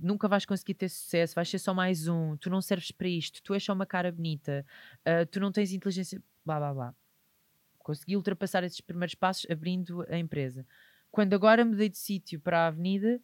nunca 0.00 0.28
vais 0.28 0.44
conseguir 0.44 0.74
ter 0.74 0.88
sucesso, 0.88 1.34
vais 1.34 1.48
ser 1.48 1.58
só 1.58 1.72
mais 1.72 2.06
um. 2.06 2.36
Tu 2.36 2.50
não 2.50 2.60
serves 2.60 2.90
para 2.90 3.08
isto, 3.08 3.42
tu 3.42 3.54
és 3.54 3.62
só 3.62 3.72
uma 3.72 3.86
cara 3.86 4.12
bonita, 4.12 4.64
tu 5.30 5.40
não 5.40 5.50
tens 5.50 5.72
inteligência. 5.72 6.22
Blá 6.44 6.58
blá 6.58 6.74
blá. 6.74 6.94
Consegui 7.78 8.16
ultrapassar 8.16 8.62
esses 8.62 8.80
primeiros 8.80 9.14
passos 9.14 9.50
abrindo 9.50 10.04
a 10.08 10.18
empresa. 10.18 10.66
Quando 11.10 11.34
agora 11.34 11.64
mudei 11.64 11.88
de 11.88 11.98
sítio 11.98 12.38
para 12.38 12.60
a 12.60 12.66
avenida, 12.66 13.20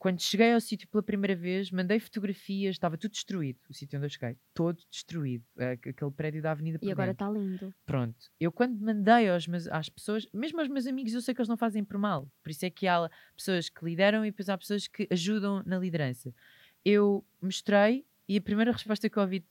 quando 0.00 0.18
cheguei 0.22 0.54
ao 0.54 0.60
sítio 0.62 0.88
pela 0.88 1.02
primeira 1.02 1.36
vez, 1.36 1.70
mandei 1.70 2.00
fotografias, 2.00 2.74
estava 2.74 2.96
tudo 2.96 3.12
destruído, 3.12 3.60
o 3.68 3.74
sítio 3.74 3.98
onde 3.98 4.06
eu 4.06 4.10
cheguei, 4.10 4.34
todo 4.54 4.80
destruído, 4.90 5.44
aquele 5.58 6.10
prédio 6.10 6.40
da 6.40 6.52
avenida. 6.52 6.78
E 6.80 6.90
agora 6.90 7.10
está 7.10 7.28
lindo. 7.28 7.72
Pronto, 7.84 8.16
eu 8.40 8.50
quando 8.50 8.80
mandei 8.80 9.28
aos 9.28 9.46
meus, 9.46 9.68
às 9.68 9.90
pessoas, 9.90 10.26
mesmo 10.32 10.58
aos 10.58 10.70
meus 10.70 10.86
amigos, 10.86 11.12
eu 11.12 11.20
sei 11.20 11.34
que 11.34 11.40
eles 11.42 11.50
não 11.50 11.56
fazem 11.58 11.84
por 11.84 11.98
mal, 11.98 12.32
por 12.42 12.50
isso 12.50 12.64
é 12.64 12.70
que 12.70 12.86
há 12.88 13.10
pessoas 13.36 13.68
que 13.68 13.84
lideram 13.84 14.24
e 14.24 14.30
depois 14.30 14.48
há 14.48 14.56
pessoas 14.56 14.88
que 14.88 15.06
ajudam 15.10 15.62
na 15.66 15.78
liderança. 15.78 16.34
Eu 16.82 17.22
mostrei 17.38 18.06
e 18.26 18.38
a 18.38 18.40
primeira 18.40 18.72
resposta 18.72 19.10
que 19.10 19.18
eu 19.18 19.22
ouvi 19.22 19.44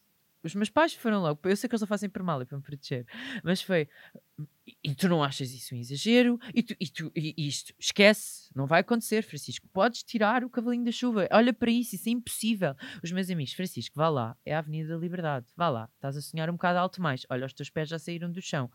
os 0.43 0.55
meus 0.55 0.69
pais 0.69 0.93
foram 0.93 1.21
logo, 1.21 1.39
eu 1.43 1.55
sei 1.55 1.67
que 1.67 1.73
eles 1.73 1.81
não 1.81 1.87
fazem 1.87 2.09
por 2.09 2.23
mal, 2.23 2.41
é 2.41 2.45
para 2.45 2.57
me 2.57 2.63
proteger, 2.63 3.05
mas 3.43 3.61
foi, 3.61 3.87
e 4.83 4.95
tu 4.95 5.09
não 5.09 5.23
achas 5.23 5.51
isso 5.51 5.75
um 5.75 5.77
exagero? 5.77 6.39
E, 6.53 6.63
tu, 6.63 6.75
e, 6.79 6.87
tu, 6.87 7.11
e 7.15 7.47
isto, 7.47 7.73
esquece, 7.77 8.49
não 8.55 8.65
vai 8.65 8.81
acontecer, 8.81 9.21
Francisco. 9.23 9.67
Podes 9.73 10.03
tirar 10.03 10.43
o 10.43 10.49
cavalinho 10.49 10.85
da 10.85 10.91
chuva. 10.91 11.27
Olha 11.31 11.53
para 11.53 11.71
isso, 11.71 11.95
isso 11.95 12.07
é 12.07 12.11
impossível. 12.11 12.75
Os 13.03 13.11
meus 13.11 13.29
amigos, 13.29 13.53
Francisco, 13.53 13.95
vá 13.95 14.09
lá, 14.09 14.37
é 14.45 14.55
a 14.55 14.59
Avenida 14.59 14.89
da 14.89 14.97
Liberdade, 14.97 15.47
vá 15.55 15.69
lá, 15.69 15.89
estás 15.95 16.15
a 16.15 16.21
sonhar 16.21 16.49
um 16.49 16.53
bocado 16.53 16.79
alto 16.79 17.01
mais. 17.01 17.25
Olha, 17.29 17.45
os 17.45 17.53
teus 17.53 17.69
pés 17.69 17.89
já 17.89 17.99
saíram 17.99 18.31
do 18.31 18.41
chão. 18.41 18.71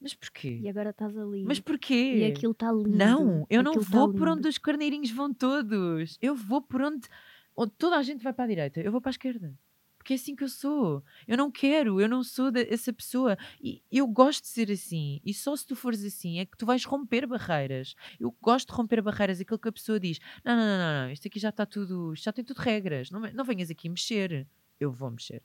Mas 0.00 0.12
porquê? 0.12 0.60
E 0.62 0.68
agora 0.68 0.90
estás 0.90 1.16
ali. 1.16 1.44
Mas 1.44 1.60
porquê? 1.60 2.16
E 2.16 2.24
aquilo 2.26 2.52
está 2.52 2.70
lindo. 2.70 2.90
Não, 2.90 3.46
eu 3.48 3.62
não 3.62 3.72
tá 3.72 3.80
vou 3.80 4.12
por 4.12 4.28
lindo. 4.28 4.32
onde 4.32 4.48
os 4.48 4.58
carneirinhos 4.58 5.10
vão 5.10 5.32
todos. 5.32 6.18
Eu 6.20 6.34
vou 6.34 6.60
por 6.60 6.82
onde, 6.82 7.08
onde 7.56 7.72
toda 7.78 7.96
a 7.96 8.02
gente 8.02 8.22
vai 8.22 8.34
para 8.34 8.44
a 8.44 8.48
direita. 8.48 8.80
Eu 8.80 8.92
vou 8.92 9.00
para 9.00 9.08
a 9.08 9.12
esquerda. 9.12 9.56
Porque 10.04 10.12
é 10.12 10.16
assim 10.16 10.36
que 10.36 10.44
eu 10.44 10.50
sou. 10.50 11.02
Eu 11.26 11.34
não 11.34 11.50
quero, 11.50 11.98
eu 11.98 12.06
não 12.06 12.22
sou 12.22 12.52
essa 12.70 12.92
pessoa. 12.92 13.38
E 13.58 13.82
eu 13.90 14.06
gosto 14.06 14.42
de 14.42 14.48
ser 14.48 14.70
assim. 14.70 15.18
E 15.24 15.32
só 15.32 15.56
se 15.56 15.66
tu 15.66 15.74
fores 15.74 16.04
assim 16.04 16.40
é 16.40 16.44
que 16.44 16.58
tu 16.58 16.66
vais 16.66 16.84
romper 16.84 17.26
barreiras. 17.26 17.94
Eu 18.20 18.30
gosto 18.38 18.68
de 18.68 18.74
romper 18.74 19.00
barreiras. 19.00 19.40
Aquilo 19.40 19.58
que 19.58 19.68
a 19.68 19.72
pessoa 19.72 19.98
diz: 19.98 20.18
não, 20.44 20.54
não, 20.54 20.66
não, 20.66 20.76
não, 20.76 21.04
não, 21.06 21.10
isto 21.10 21.26
aqui 21.26 21.38
já 21.38 21.48
está 21.48 21.64
tudo, 21.64 22.14
já 22.16 22.30
tem 22.34 22.44
tudo 22.44 22.58
regras. 22.58 23.10
Não, 23.10 23.18
não 23.32 23.44
venhas 23.46 23.70
aqui 23.70 23.88
mexer. 23.88 24.46
Eu 24.78 24.92
vou 24.92 25.10
mexer. 25.10 25.42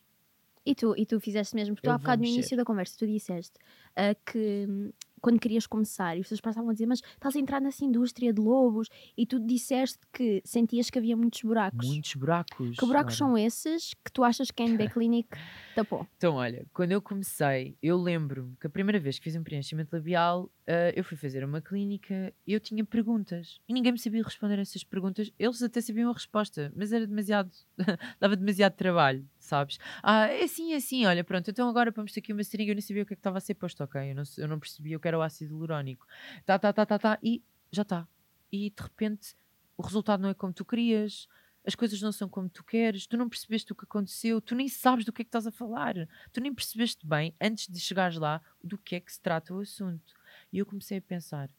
E 0.65 0.75
tu, 0.75 0.93
e 0.97 1.05
tu 1.05 1.21
fizeste 1.21 1.55
mesmo, 1.55 1.73
porque 1.73 1.87
tu 1.87 1.91
há 1.91 1.97
bocado 1.97 2.21
no 2.21 2.27
início 2.27 2.57
da 2.57 2.65
conversa 2.65 2.97
tu 2.97 3.07
disseste 3.07 3.57
ah, 3.95 4.13
que 4.13 4.91
quando 5.21 5.39
querias 5.39 5.67
começar 5.67 6.15
e 6.15 6.19
as 6.19 6.25
pessoas 6.25 6.41
passavam 6.41 6.69
a 6.69 6.73
dizer, 6.73 6.85
mas 6.85 6.99
estás 6.99 7.35
a 7.35 7.39
entrar 7.39 7.61
nessa 7.61 7.83
indústria 7.83 8.33
de 8.33 8.41
lobos 8.41 8.87
e 9.17 9.25
tu 9.25 9.39
disseste 9.39 9.99
que 10.13 10.41
sentias 10.45 10.89
que 10.89 10.97
havia 10.97 11.15
muitos 11.15 11.41
buracos. 11.41 11.87
Muitos 11.87 12.15
buracos. 12.15 12.77
Que 12.77 12.85
buracos 12.85 13.15
são 13.15 13.37
esses 13.37 13.93
que 13.93 14.11
tu 14.11 14.23
achas 14.23 14.51
que 14.51 14.63
a 14.63 14.65
NB 14.65 14.89
Clinic 14.93 15.29
tapou? 15.75 16.07
Então, 16.17 16.35
olha, 16.35 16.65
quando 16.73 16.91
eu 16.91 17.01
comecei, 17.01 17.77
eu 17.81 17.97
lembro 17.97 18.53
que 18.59 18.67
a 18.67 18.69
primeira 18.69 18.99
vez 18.99 19.17
que 19.17 19.25
fiz 19.25 19.35
um 19.35 19.43
preenchimento 19.43 19.95
labial, 19.95 20.49
ah, 20.69 20.93
eu 20.95 21.03
fui 21.03 21.17
fazer 21.17 21.43
uma 21.43 21.61
clínica 21.61 22.31
e 22.45 22.53
eu 22.53 22.59
tinha 22.59 22.85
perguntas. 22.85 23.59
E 23.67 23.73
ninguém 23.73 23.91
me 23.91 23.97
sabia 23.97 24.21
responder 24.21 24.59
a 24.59 24.61
essas 24.61 24.83
perguntas. 24.83 25.31
Eles 25.39 25.63
até 25.63 25.81
sabiam 25.81 26.11
a 26.11 26.13
resposta, 26.13 26.71
mas 26.75 26.93
era 26.93 27.07
demasiado. 27.07 27.51
dava 28.19 28.35
demasiado 28.35 28.73
trabalho, 28.73 29.27
sabes? 29.49 29.77
Ah, 30.01 30.27
é 30.27 30.43
assim, 30.43 30.73
é 30.73 30.77
assim, 30.77 31.05
olha, 31.05 31.23
pronto, 31.23 31.49
então 31.49 31.67
agora 31.67 31.91
vamos 31.91 32.11
ter 32.11 32.19
aqui 32.19 32.31
uma 32.31 32.43
seringa. 32.43 32.71
Eu 32.71 32.75
nem 32.75 32.81
sabia 32.81 33.03
o 33.03 33.05
que 33.05 33.13
é 33.13 33.15
que 33.15 33.19
estava 33.19 33.37
a 33.37 33.41
ser 33.41 33.55
posto, 33.55 33.83
ok? 33.83 34.11
Eu 34.11 34.15
não, 34.15 34.23
eu 34.37 34.47
não 34.47 34.59
percebia 34.59 34.95
o 34.97 34.99
que 34.99 35.07
era 35.07 35.17
o 35.17 35.21
ácido 35.21 35.53
hialurónico. 35.53 36.05
Tá, 36.45 36.57
tá, 36.57 36.71
tá, 36.71 36.85
tá, 36.85 36.99
tá, 36.99 37.19
e 37.21 37.43
já 37.71 37.81
está. 37.81 38.07
E 38.51 38.69
de 38.69 38.81
repente 38.81 39.35
o 39.75 39.81
resultado 39.81 40.21
não 40.21 40.29
é 40.29 40.33
como 40.33 40.53
tu 40.53 40.63
querias. 40.63 41.27
As 41.65 41.75
coisas 41.75 42.01
não 42.01 42.11
são 42.11 42.29
como 42.29 42.49
tu 42.49 42.63
queres, 42.63 43.05
tu 43.05 43.17
não 43.17 43.27
percebeste 43.27 43.71
o 43.71 43.75
que 43.75 43.83
aconteceu, 43.83 44.39
tu 44.39 44.55
nem 44.55 44.67
sabes 44.69 45.03
do 45.03 45.11
que 45.11 45.21
é 45.21 45.25
que 45.25 45.27
estás 45.27 45.45
a 45.45 45.51
falar 45.51 45.93
tu 46.31 46.39
nem 46.39 46.53
percebeste 46.53 47.05
bem, 47.05 47.35
antes 47.39 47.67
de 47.67 47.79
chegares 47.79 48.17
lá, 48.17 48.41
do 48.63 48.77
que 48.77 48.95
é 48.95 48.99
que 48.99 49.11
se 49.11 49.21
trata 49.21 49.53
o 49.53 49.59
assunto. 49.59 50.13
E 50.51 50.57
eu 50.57 50.65
comecei 50.65 50.97
a 50.97 51.01
pensar: 51.01 51.49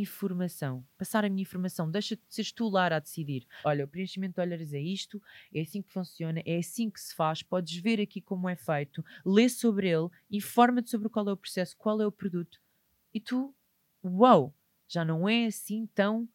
informação, 0.00 0.84
passar 0.96 1.24
a 1.24 1.28
minha 1.28 1.42
informação, 1.42 1.90
deixa 1.90 2.16
de 2.16 2.22
seres 2.28 2.52
tu, 2.52 2.68
Lara, 2.68 2.96
a 2.96 3.00
decidir. 3.00 3.46
Olha, 3.64 3.84
o 3.84 3.88
preenchimento 3.88 4.34
de 4.34 4.40
olhares 4.40 4.72
é 4.72 4.80
isto, 4.80 5.22
é 5.52 5.60
assim 5.60 5.82
que 5.82 5.92
funciona, 5.92 6.42
é 6.44 6.58
assim 6.58 6.90
que 6.90 7.00
se 7.00 7.14
faz, 7.14 7.42
podes 7.42 7.76
ver 7.76 8.00
aqui 8.00 8.20
como 8.20 8.48
é 8.48 8.56
feito, 8.56 9.04
lê 9.24 9.48
sobre 9.48 9.88
ele, 9.88 10.08
informa-te 10.30 10.90
sobre 10.90 11.08
qual 11.08 11.28
é 11.28 11.32
o 11.32 11.36
processo, 11.36 11.76
qual 11.76 12.00
é 12.00 12.06
o 12.06 12.12
produto. 12.12 12.60
E 13.12 13.20
tu, 13.20 13.54
uau, 14.04 14.54
já 14.88 15.04
não 15.04 15.28
é 15.28 15.46
assim 15.46 15.86
tão 15.94 16.28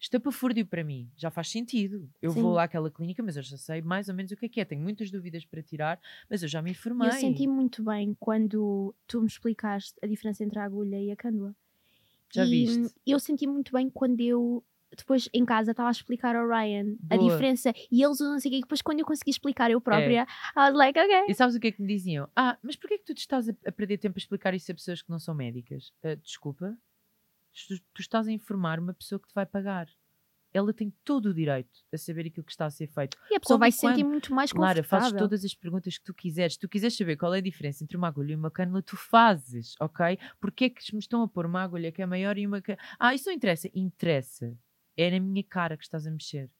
estapafúrdio 0.00 0.66
para 0.66 0.82
mim, 0.82 1.10
já 1.14 1.30
faz 1.30 1.50
sentido. 1.50 2.10
Eu 2.22 2.30
Sim. 2.32 2.40
vou 2.40 2.54
lá 2.54 2.64
àquela 2.64 2.90
clínica, 2.90 3.22
mas 3.22 3.36
eu 3.36 3.42
já 3.42 3.56
sei 3.58 3.82
mais 3.82 4.08
ou 4.08 4.14
menos 4.14 4.32
o 4.32 4.36
que 4.36 4.46
é 4.46 4.48
que 4.48 4.60
é. 4.60 4.64
Tenho 4.64 4.80
muitas 4.80 5.10
dúvidas 5.10 5.44
para 5.44 5.62
tirar, 5.62 6.00
mas 6.28 6.42
eu 6.42 6.48
já 6.48 6.62
me 6.62 6.70
informei. 6.70 7.08
Eu 7.08 7.12
senti 7.12 7.46
muito 7.46 7.84
bem 7.84 8.16
quando 8.18 8.94
tu 9.06 9.20
me 9.20 9.26
explicaste 9.26 9.94
a 10.02 10.06
diferença 10.06 10.42
entre 10.42 10.58
a 10.58 10.64
agulha 10.64 11.00
e 11.00 11.10
a 11.10 11.16
cândula. 11.16 11.54
Já 12.32 12.44
e 12.44 12.48
viste? 12.48 12.94
eu 13.06 13.18
senti 13.18 13.46
muito 13.46 13.72
bem 13.72 13.90
quando 13.90 14.20
eu 14.20 14.64
depois 14.96 15.28
em 15.32 15.44
casa 15.44 15.70
estava 15.70 15.88
a 15.88 15.92
explicar 15.92 16.34
ao 16.34 16.48
Ryan 16.48 16.96
a 17.08 17.16
Boa. 17.16 17.28
diferença 17.28 17.72
e 17.90 18.02
eles 18.02 18.20
usam 18.20 18.34
assim, 18.34 18.48
e 18.52 18.60
depois 18.60 18.82
quando 18.82 18.98
eu 19.00 19.06
consegui 19.06 19.30
explicar 19.30 19.70
eu 19.70 19.80
própria, 19.80 20.26
I 20.56 20.60
was 20.60 20.74
like, 20.74 20.98
ok. 20.98 21.24
E 21.28 21.34
sabes 21.34 21.54
o 21.54 21.60
que 21.60 21.68
é 21.68 21.72
que 21.72 21.80
me 21.80 21.88
diziam? 21.88 22.28
Ah, 22.34 22.58
mas 22.62 22.76
porquê 22.76 22.94
é 22.94 22.98
que 22.98 23.04
tu 23.04 23.14
te 23.14 23.20
estás 23.20 23.48
a, 23.48 23.52
a 23.66 23.72
perder 23.72 23.98
tempo 23.98 24.18
a 24.18 24.20
explicar 24.20 24.52
isso 24.52 24.70
a 24.70 24.74
pessoas 24.74 25.00
que 25.00 25.10
não 25.10 25.18
são 25.18 25.34
médicas? 25.34 25.92
Ah, 26.02 26.16
desculpa, 26.16 26.76
tu, 27.68 27.80
tu 27.94 28.00
estás 28.00 28.26
a 28.26 28.32
informar 28.32 28.80
uma 28.80 28.94
pessoa 28.94 29.20
que 29.20 29.28
te 29.28 29.34
vai 29.34 29.46
pagar. 29.46 29.88
Ela 30.52 30.72
tem 30.72 30.92
todo 31.04 31.26
o 31.26 31.34
direito 31.34 31.70
a 31.92 31.96
saber 31.96 32.26
aquilo 32.26 32.44
que 32.44 32.50
está 32.52 32.66
a 32.66 32.70
ser 32.70 32.88
feito. 32.88 33.16
E 33.30 33.36
a 33.36 33.40
pessoa 33.40 33.54
Como 33.54 33.60
vai 33.60 33.70
se 33.72 33.78
sentir 33.78 34.04
muito 34.04 34.34
mais 34.34 34.52
Lara, 34.52 34.82
confortável. 34.82 35.04
fazes 35.04 35.18
todas 35.18 35.44
as 35.44 35.54
perguntas 35.54 35.96
que 35.98 36.04
tu 36.04 36.12
quiseres. 36.12 36.54
Se 36.54 36.58
tu 36.58 36.68
quiseres 36.68 36.96
saber 36.96 37.16
qual 37.16 37.34
é 37.34 37.38
a 37.38 37.42
diferença 37.42 37.84
entre 37.84 37.96
uma 37.96 38.08
agulha 38.08 38.32
e 38.32 38.36
uma 38.36 38.50
cânula, 38.50 38.82
tu 38.82 38.96
fazes, 38.96 39.74
ok? 39.80 40.18
Porquê 40.40 40.64
é 40.64 40.70
que 40.70 40.92
me 40.92 40.98
estão 40.98 41.22
a 41.22 41.28
pôr 41.28 41.46
uma 41.46 41.62
agulha 41.62 41.92
que 41.92 42.02
é 42.02 42.06
maior 42.06 42.36
e 42.36 42.46
uma. 42.46 42.60
Ah, 42.98 43.14
isso 43.14 43.26
não 43.28 43.34
interessa. 43.34 43.70
Interessa. 43.74 44.56
É 44.96 45.10
na 45.10 45.20
minha 45.20 45.44
cara 45.44 45.76
que 45.76 45.84
estás 45.84 46.06
a 46.06 46.10
mexer. 46.10 46.50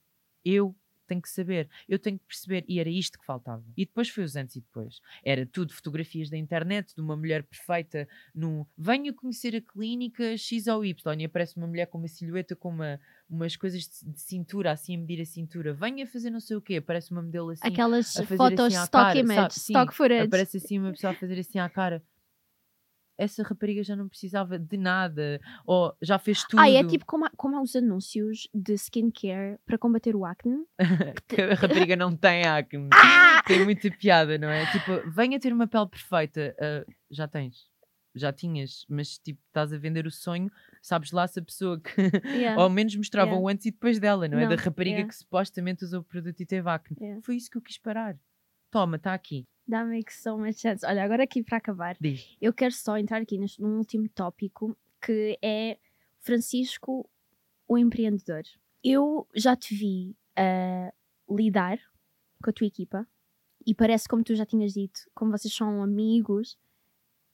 Eu 0.44 0.74
tenho 1.10 1.20
que 1.20 1.28
saber. 1.28 1.68
Eu 1.88 1.98
tenho 1.98 2.18
que 2.18 2.24
perceber. 2.24 2.64
E 2.68 2.78
era 2.78 2.88
isto 2.88 3.18
que 3.18 3.26
faltava. 3.26 3.64
E 3.76 3.84
depois 3.84 4.08
foi 4.08 4.22
os 4.22 4.36
antes 4.36 4.56
e 4.56 4.60
depois. 4.60 5.00
Era 5.24 5.44
tudo 5.44 5.72
fotografias 5.72 6.30
da 6.30 6.36
internet 6.36 6.94
de 6.94 7.00
uma 7.00 7.16
mulher 7.16 7.42
perfeita 7.42 8.08
num... 8.32 8.64
Venha 8.78 9.12
conhecer 9.12 9.56
a 9.56 9.60
clínica 9.60 10.36
X 10.36 10.68
ou 10.68 10.84
Y. 10.84 11.20
E 11.20 11.24
aparece 11.24 11.56
uma 11.56 11.66
mulher 11.66 11.86
com 11.86 11.98
uma 11.98 12.08
silhueta 12.08 12.54
com 12.54 12.68
uma, 12.68 13.00
umas 13.28 13.56
coisas 13.56 13.82
de, 13.82 14.12
de 14.12 14.20
cintura, 14.20 14.70
assim 14.70 14.94
a 14.94 14.98
medir 14.98 15.20
a 15.20 15.26
cintura. 15.26 15.74
Venha 15.74 16.06
fazer 16.06 16.30
não 16.30 16.40
sei 16.40 16.56
o 16.56 16.60
quê. 16.60 16.76
Aparece 16.76 17.10
uma 17.10 17.22
modelo 17.22 17.50
assim 17.50 17.66
Aquelas 17.66 18.14
fotos 18.14 18.60
assim 18.60 18.76
stock 18.76 18.90
cara, 18.90 19.18
image, 19.18 19.34
sabe? 19.34 19.54
Sim, 19.54 19.72
stock 19.72 19.94
footage. 19.94 20.26
Aparece 20.26 20.56
assim 20.58 20.78
uma 20.78 20.90
pessoa 20.92 21.12
a 21.12 21.16
fazer 21.16 21.38
assim 21.38 21.58
à 21.58 21.68
cara. 21.68 22.02
Essa 23.20 23.42
rapariga 23.42 23.82
já 23.84 23.94
não 23.94 24.08
precisava 24.08 24.58
de 24.58 24.76
nada. 24.78 25.38
Ou 25.66 25.94
já 26.00 26.18
fez 26.18 26.42
tudo. 26.44 26.58
Ah, 26.58 26.70
é 26.70 26.82
tipo 26.82 27.04
como 27.04 27.26
há, 27.26 27.30
como 27.36 27.56
há 27.56 27.60
os 27.62 27.76
anúncios 27.76 28.48
de 28.54 28.72
skincare 28.74 29.58
para 29.66 29.76
combater 29.76 30.16
o 30.16 30.24
acne. 30.24 30.64
que 31.28 31.40
a 31.42 31.54
rapariga 31.54 31.96
não 31.96 32.16
tem 32.16 32.44
acne. 32.46 32.88
Ah! 33.30 33.42
Tem 33.46 33.64
muita 33.64 33.90
piada, 33.90 34.36
não 34.38 34.48
é? 34.48 34.66
Tipo, 34.70 35.10
venha 35.10 35.40
ter 35.40 35.52
uma 35.52 35.66
pele 35.66 35.86
perfeita. 35.88 36.54
Ah, 36.60 36.84
já 37.10 37.26
tens. 37.26 37.68
Já 38.14 38.32
tinhas, 38.32 38.84
mas 38.88 39.18
tipo, 39.18 39.40
estás 39.46 39.72
a 39.72 39.78
vender 39.78 40.04
o 40.06 40.10
sonho, 40.10 40.50
sabes 40.82 41.12
lá 41.12 41.26
se 41.28 41.38
a 41.38 41.42
pessoa 41.42 41.80
que 41.80 42.00
Yeah. 42.26 42.58
ao 42.60 42.68
menos 42.68 42.94
mostrava 42.96 43.30
Yeah. 43.30 43.44
o 43.44 43.48
antes 43.48 43.66
e 43.66 43.70
depois 43.70 43.98
dela, 44.00 44.26
não, 44.28 44.38
é? 44.38 44.42
Não, 44.42 44.56
Da 44.56 44.62
rapariga 44.62 44.96
yeah. 44.96 45.08
que 45.08 45.14
supostamente 45.16 45.84
usou 45.84 46.00
o 46.00 46.04
produto 46.04 46.40
e 46.40 46.46
teve 46.46 46.68
acne. 46.68 46.96
Foi 47.22 47.36
isso 47.36 47.48
que 47.50 47.56
eu 47.56 47.62
quis 47.62 47.78
parar. 47.78 48.16
Toma, 48.70 48.96
está 48.96 49.14
aqui. 49.14 49.46
That 49.68 49.86
makes 49.86 50.22
so 50.22 50.36
much 50.36 50.56
sense. 50.56 50.84
Olha, 50.84 51.04
agora 51.04 51.24
aqui 51.24 51.42
para 51.42 51.58
acabar, 51.58 51.96
Diz. 52.00 52.36
eu 52.40 52.52
quero 52.52 52.72
só 52.72 52.96
entrar 52.98 53.22
aqui 53.22 53.38
neste, 53.38 53.60
num 53.60 53.78
último 53.78 54.08
tópico 54.08 54.76
que 55.00 55.38
é 55.42 55.78
Francisco, 56.18 57.08
o 57.68 57.78
empreendedor. 57.78 58.42
Eu 58.82 59.26
já 59.34 59.56
te 59.56 59.74
vi 59.74 60.16
a 60.36 60.92
lidar 61.28 61.78
com 62.42 62.50
a 62.50 62.52
tua 62.52 62.66
equipa 62.66 63.06
e 63.66 63.74
parece, 63.74 64.08
como 64.08 64.24
tu 64.24 64.34
já 64.34 64.44
tinhas 64.44 64.72
dito, 64.72 65.00
como 65.14 65.30
vocês 65.30 65.54
são 65.54 65.82
amigos, 65.82 66.58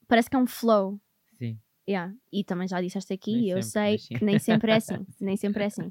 parece 0.07 0.29
que 0.29 0.35
é 0.35 0.39
um 0.39 0.47
flow. 0.47 0.99
Sim. 1.37 1.59
Yeah. 1.89 2.13
E 2.31 2.43
também 2.43 2.67
já 2.67 2.81
disseste 2.81 3.13
aqui, 3.13 3.33
Nem 3.33 3.49
eu 3.49 3.63
sei 3.63 3.97
que 3.97 4.23
nem 4.23 4.37
sempre 4.37 4.71
é 4.71 4.75
assim. 4.75 5.05
nem 5.19 5.37
sempre 5.37 5.63
é 5.63 5.67
assim. 5.67 5.89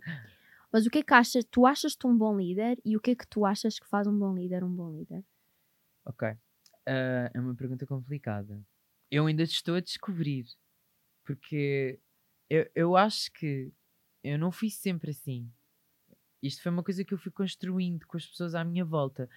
Mas 0.73 0.87
o 0.87 0.91
que 0.91 0.99
é 0.99 1.03
que 1.03 1.15
achas? 1.15 1.45
Tu 1.51 1.67
achas-te 1.67 2.07
um 2.07 2.17
bom 2.17 2.37
líder 2.37 2.79
e 2.85 2.97
o 2.97 3.01
que 3.01 3.13
é 3.13 3.15
que 3.15 3.27
tu 3.27 3.45
achas 3.47 3.79
que 3.79 3.87
faz 3.87 4.07
um 4.07 4.19
bom 4.19 4.35
líder 4.35 4.63
um 4.63 4.71
bom 4.71 4.91
líder? 4.91 5.25
Ok. 6.07 6.37
Ah, 6.87 7.31
é 7.35 7.41
uma 7.41 7.55
pergunta 7.55 7.87
complicada. 7.87 8.65
Eu 9.11 9.27
ainda 9.27 9.43
estou 9.43 9.75
a 9.75 9.81
descobrir. 9.81 10.47
Porque 11.25 12.01
eu, 12.51 12.71
eu 12.75 12.97
acho 12.97 13.33
que 13.33 13.73
eu 14.25 14.39
não 14.39 14.53
fui 14.53 14.71
sempre 14.71 15.11
assim. 15.11 15.51
Isto 16.43 16.63
foi 16.63 16.73
uma 16.73 16.83
coisa 16.83 17.05
que 17.05 17.15
eu 17.15 17.19
fui 17.19 17.33
construindo 17.33 18.07
com 18.07 18.17
as 18.17 18.27
pessoas 18.27 18.55
à 18.55 18.65
minha 18.65 18.85
volta. 18.85 19.29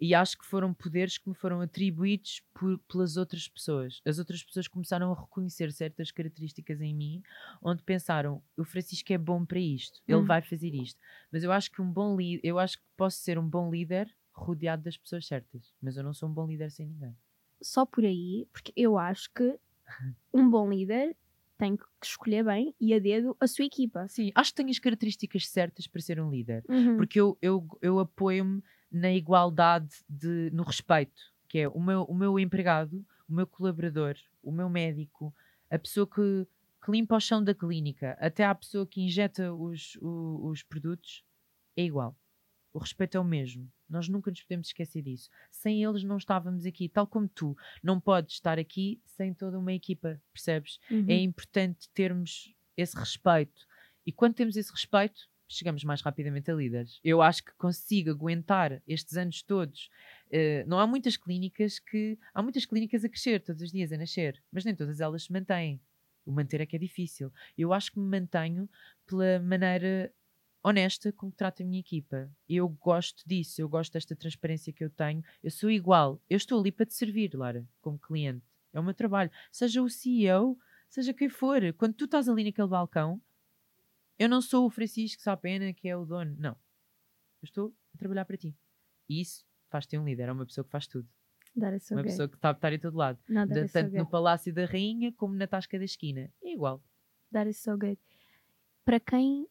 E 0.00 0.14
acho 0.14 0.38
que 0.38 0.46
foram 0.46 0.74
poderes 0.74 1.18
que 1.18 1.28
me 1.28 1.34
foram 1.34 1.60
atribuídos 1.60 2.42
por, 2.54 2.78
pelas 2.80 3.16
outras 3.16 3.48
pessoas. 3.48 4.00
As 4.06 4.18
outras 4.18 4.44
pessoas 4.44 4.68
começaram 4.68 5.12
a 5.12 5.20
reconhecer 5.20 5.72
certas 5.72 6.12
características 6.12 6.80
em 6.80 6.94
mim, 6.94 7.22
onde 7.62 7.82
pensaram: 7.82 8.42
o 8.56 8.64
Francisco 8.64 9.12
é 9.12 9.18
bom 9.18 9.44
para 9.46 9.58
isto, 9.60 10.00
ele 10.06 10.22
Hum. 10.22 10.26
vai 10.26 10.42
fazer 10.42 10.74
isto. 10.74 11.00
Mas 11.32 11.42
eu 11.44 11.52
acho 11.52 11.70
que 11.70 11.82
um 11.82 11.90
bom 11.92 12.16
líder, 12.16 12.40
eu 12.46 12.58
acho 12.58 12.78
que 12.78 12.84
posso 12.96 13.18
ser 13.18 13.38
um 13.38 13.48
bom 13.48 13.70
líder 13.70 14.14
rodeado 14.38 14.82
das 14.82 14.96
pessoas 14.96 15.26
certas, 15.26 15.74
mas 15.80 15.96
eu 15.96 16.02
não 16.04 16.12
sou 16.14 16.28
um 16.28 16.32
bom 16.32 16.46
líder 16.46 16.70
sem 16.70 16.86
ninguém. 16.86 17.16
Só 17.62 17.84
por 17.84 18.04
aí, 18.04 18.46
porque 18.52 18.72
eu 18.76 18.96
acho 18.98 19.30
que 19.32 19.58
um 20.32 20.48
bom 20.48 20.70
líder 20.70 21.16
tem 21.56 21.76
que 21.76 21.84
escolher 22.02 22.44
bem 22.44 22.72
e 22.80 22.94
a 22.94 22.98
dedo 23.00 23.36
a 23.40 23.46
sua 23.48 23.64
equipa. 23.64 24.06
Sim, 24.08 24.30
acho 24.34 24.50
que 24.52 24.56
tenho 24.56 24.70
as 24.70 24.78
características 24.78 25.48
certas 25.48 25.86
para 25.88 26.00
ser 26.00 26.20
um 26.20 26.30
líder. 26.30 26.64
Uhum. 26.68 26.96
porque 26.96 27.20
eu, 27.20 27.36
eu, 27.42 27.66
eu 27.82 27.98
apoio-me 27.98 28.62
na 28.90 29.10
igualdade 29.12 29.92
de, 30.08 30.50
no 30.52 30.62
respeito, 30.62 31.20
que 31.48 31.58
é 31.58 31.68
o 31.68 31.80
meu, 31.80 32.02
o 32.04 32.14
meu 32.14 32.38
empregado, 32.38 33.04
o 33.28 33.34
meu 33.34 33.46
colaborador, 33.46 34.14
o 34.42 34.52
meu 34.52 34.68
médico, 34.70 35.34
a 35.68 35.78
pessoa 35.78 36.06
que, 36.06 36.46
que 36.84 36.90
limpa 36.92 37.16
o 37.16 37.20
chão 37.20 37.42
da 37.42 37.52
clínica, 37.54 38.16
até 38.20 38.44
a 38.44 38.54
pessoa 38.54 38.86
que 38.86 39.00
injeta 39.02 39.52
os, 39.52 39.96
o- 40.00 40.46
os 40.48 40.62
produtos, 40.62 41.24
é 41.76 41.82
igual. 41.82 42.16
O 42.72 42.78
respeito 42.78 43.16
é 43.16 43.20
o 43.20 43.24
mesmo. 43.24 43.68
Nós 43.88 44.08
nunca 44.08 44.30
nos 44.30 44.42
podemos 44.42 44.68
esquecer 44.68 45.02
disso. 45.02 45.30
Sem 45.50 45.82
eles 45.82 46.04
não 46.04 46.16
estávamos 46.16 46.66
aqui, 46.66 46.88
tal 46.88 47.06
como 47.06 47.28
tu. 47.28 47.56
Não 47.82 48.00
podes 48.00 48.34
estar 48.34 48.58
aqui 48.58 49.00
sem 49.04 49.32
toda 49.32 49.58
uma 49.58 49.72
equipa, 49.72 50.20
percebes? 50.32 50.78
Uhum. 50.90 51.06
é 51.08 51.16
importante 51.16 51.88
termos 51.94 52.54
esse 52.76 52.96
respeito. 52.96 53.66
E 54.06 54.12
quando 54.12 54.34
temos 54.34 54.56
esse 54.56 54.70
respeito, 54.70 55.28
chegamos 55.48 55.82
mais 55.82 56.02
rapidamente 56.02 56.50
a 56.50 56.54
líderes. 56.54 57.00
Eu 57.02 57.22
acho 57.22 57.44
que 57.44 57.52
consigo 57.56 58.10
aguentar 58.10 58.82
estes 58.86 59.16
anos 59.16 59.42
todos. 59.42 59.90
Eh, 60.30 60.64
não 60.66 60.78
há 60.78 60.86
muitas 60.86 61.16
clínicas 61.16 61.78
que. 61.78 62.18
Há 62.34 62.42
muitas 62.42 62.66
clínicas 62.66 63.04
a 63.04 63.08
crescer 63.08 63.40
todos 63.40 63.62
os 63.62 63.72
dias, 63.72 63.92
a 63.92 63.96
nascer, 63.96 64.42
mas 64.52 64.64
nem 64.64 64.74
todas 64.74 65.00
elas 65.00 65.24
se 65.24 65.32
mantêm. 65.32 65.80
O 66.24 66.32
manter 66.32 66.60
é 66.60 66.66
que 66.66 66.76
é 66.76 66.78
difícil. 66.78 67.32
Eu 67.56 67.72
acho 67.72 67.90
que 67.90 67.98
me 67.98 68.06
mantenho 68.06 68.68
pela 69.06 69.40
maneira 69.40 70.12
honesta 70.68 71.12
com 71.12 71.30
que 71.30 71.36
trato 71.36 71.62
a 71.62 71.66
minha 71.66 71.80
equipa. 71.80 72.30
Eu 72.48 72.68
gosto 72.68 73.22
disso, 73.26 73.60
eu 73.60 73.68
gosto 73.68 73.92
desta 73.92 74.14
transparência 74.16 74.72
que 74.72 74.84
eu 74.84 74.90
tenho. 74.90 75.22
Eu 75.42 75.50
sou 75.50 75.70
igual. 75.70 76.20
Eu 76.28 76.36
estou 76.36 76.60
ali 76.60 76.70
para 76.72 76.86
te 76.86 76.94
servir, 76.94 77.34
Lara, 77.34 77.66
como 77.80 77.98
cliente. 77.98 78.44
É 78.72 78.80
o 78.80 78.82
meu 78.82 78.94
trabalho. 78.94 79.30
Seja 79.50 79.82
o 79.82 79.88
CEO, 79.88 80.58
seja 80.88 81.12
quem 81.14 81.28
for. 81.28 81.60
Quando 81.74 81.94
tu 81.94 82.04
estás 82.04 82.28
ali 82.28 82.44
naquele 82.44 82.68
balcão, 82.68 83.20
eu 84.18 84.28
não 84.28 84.40
sou 84.40 84.66
o 84.66 84.70
Francisco 84.70 85.22
Sá 85.22 85.36
Pena 85.36 85.72
que 85.72 85.88
é 85.88 85.96
o 85.96 86.04
dono. 86.04 86.34
Não. 86.38 86.52
Eu 86.52 87.44
estou 87.44 87.74
a 87.94 87.98
trabalhar 87.98 88.24
para 88.24 88.36
ti. 88.36 88.56
E 89.08 89.20
isso 89.20 89.44
faz-te 89.70 89.96
um 89.98 90.04
líder. 90.04 90.28
É 90.28 90.32
uma 90.32 90.44
pessoa 90.46 90.64
que 90.64 90.70
faz 90.70 90.86
tudo. 90.86 91.08
Is 91.74 91.84
so 91.84 91.94
uma 91.94 92.02
pessoa 92.02 92.28
que 92.28 92.36
está 92.36 92.50
a 92.50 92.52
estar 92.52 92.72
em 92.72 92.78
todo 92.78 92.96
lado. 92.96 93.18
That 93.26 93.52
Da- 93.52 93.68
tanto 93.68 93.96
no. 93.96 94.06
Palácio 94.08 94.52
da 94.54 94.64
Rainha 94.64 95.12
como 95.12 95.34
na 95.34 95.46
Tasca 95.46 95.78
da 95.78 95.84
Esquina. 95.84 96.32
É 96.42 96.52
igual. 96.52 96.82
That 97.32 97.48
is 97.50 97.58
so 97.58 97.76
good. 97.76 97.98
Para 98.84 99.00
quem 99.00 99.46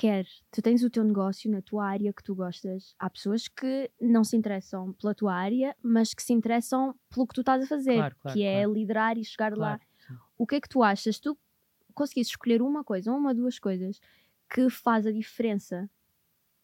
quer, 0.00 0.26
tu 0.50 0.62
tens 0.62 0.82
o 0.82 0.88
teu 0.88 1.04
negócio 1.04 1.50
na 1.50 1.60
tua 1.60 1.84
área 1.86 2.10
que 2.10 2.22
tu 2.24 2.34
gostas. 2.34 2.94
Há 2.98 3.10
pessoas 3.10 3.46
que 3.48 3.90
não 4.00 4.24
se 4.24 4.34
interessam 4.34 4.94
pela 4.94 5.14
tua 5.14 5.34
área, 5.34 5.76
mas 5.82 6.14
que 6.14 6.22
se 6.22 6.32
interessam 6.32 6.94
pelo 7.10 7.26
que 7.26 7.34
tu 7.34 7.42
estás 7.42 7.64
a 7.64 7.66
fazer, 7.66 7.96
Claro, 7.96 8.16
claro, 8.22 8.34
que 8.38 8.42
é 8.42 8.62
claro. 8.62 8.72
liderar 8.72 9.18
e 9.18 9.24
chegar 9.24 9.54
lá. 9.54 9.78
Sim. 10.06 10.14
O 10.38 10.46
que 10.46 10.54
é 10.54 10.60
que 10.60 10.68
tu 10.70 10.82
achas? 10.82 11.18
Tu 11.20 11.36
conseguisses 11.94 12.32
escolher 12.32 12.62
uma 12.62 12.82
coisa, 12.82 13.12
uma, 13.12 13.34
duas 13.34 13.58
coisas 13.58 14.00
que 14.48 14.70
faz 14.70 15.06
a 15.06 15.12
diferença 15.12 15.88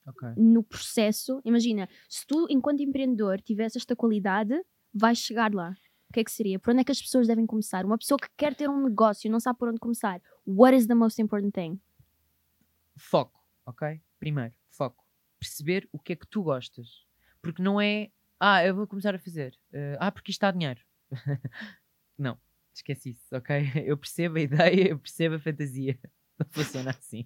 Ok. 0.07 0.28
no 0.39 0.62
processo. 0.62 1.41
Imagina, 1.45 1.89
se 2.09 2.26
tu, 2.26 2.47
enquanto 2.49 2.80
empreendedor, 2.82 3.41
tivesse 3.43 3.76
esta 3.76 3.95
qualidade, 3.95 4.59
vais 4.95 5.18
chegar 5.18 5.53
lá. 5.53 5.74
O 6.09 6.12
que 6.14 6.20
é 6.20 6.24
que 6.24 6.30
seria? 6.32 6.59
Por 6.59 6.70
onde 6.70 6.80
é 6.80 6.84
que 6.84 6.93
as 6.93 7.03
pessoas 7.03 7.26
devem 7.26 7.45
começar? 7.45 7.84
Uma 7.84 7.99
pessoa 7.99 8.16
que 8.16 8.28
quer 8.34 8.55
ter 8.55 8.70
um 8.70 8.82
negócio 8.84 9.28
e 9.28 9.30
não 9.30 9.41
sabe 9.41 9.59
por 9.59 9.68
onde 9.68 9.78
começar. 9.78 10.22
What 10.47 10.74
is 10.74 10.87
the 10.87 10.95
most 10.95 11.20
important 11.20 11.53
thing? 11.53 11.78
Foco, 12.97 13.40
ok? 13.64 14.01
Primeiro, 14.18 14.55
foco. 14.70 15.05
Perceber 15.38 15.88
o 15.92 15.99
que 15.99 16.12
é 16.12 16.16
que 16.16 16.26
tu 16.26 16.42
gostas. 16.42 17.07
Porque 17.42 17.62
não 17.62 17.80
é, 17.80 18.11
ah, 18.40 18.64
eu 18.64 18.74
vou 18.74 18.86
começar 18.86 19.14
a 19.14 19.18
fazer. 19.18 19.59
eh, 19.72 19.97
ah, 20.01 20.11
porque 20.11 20.30
isto 20.30 20.40
dá 20.40 20.51
dinheiro. 20.51 20.80
não, 22.18 22.38
esquece 22.74 23.11
isso, 23.11 23.34
ok? 23.36 23.57
Eu 23.86 23.97
percebo 23.97 24.38
a 24.38 24.40
ideia, 24.40 24.88
eu 24.90 24.99
percebo 24.99 25.36
a 25.36 25.38
fantasia. 25.38 25.99
Não 26.38 26.47
funciona 26.51 26.90
assim. 26.90 27.24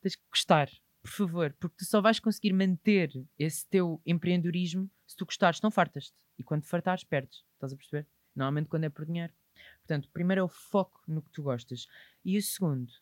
Tens 0.00 0.14
que 0.14 0.22
gostar, 0.30 0.70
por 1.02 1.10
favor, 1.10 1.52
porque 1.58 1.78
tu 1.78 1.84
só 1.84 2.00
vais 2.00 2.20
conseguir 2.20 2.52
manter 2.52 3.10
esse 3.36 3.66
teu 3.68 4.00
empreendedorismo 4.06 4.88
se 5.06 5.16
tu 5.16 5.24
gostares, 5.26 5.60
não 5.60 5.72
fartas-te. 5.72 6.14
E 6.38 6.44
quando 6.44 6.62
fartares, 6.64 7.02
perdes. 7.02 7.42
Estás 7.54 7.72
a 7.72 7.76
perceber? 7.76 8.06
Normalmente 8.36 8.68
quando 8.68 8.84
é 8.84 8.88
por 8.88 9.04
dinheiro. 9.04 9.32
Portanto, 9.80 10.08
primeiro 10.12 10.40
é 10.40 10.44
o 10.44 10.48
foco 10.48 11.02
no 11.08 11.20
que 11.20 11.30
tu 11.30 11.42
gostas. 11.42 11.86
E 12.24 12.38
o 12.38 12.42
segundo, 12.42 12.92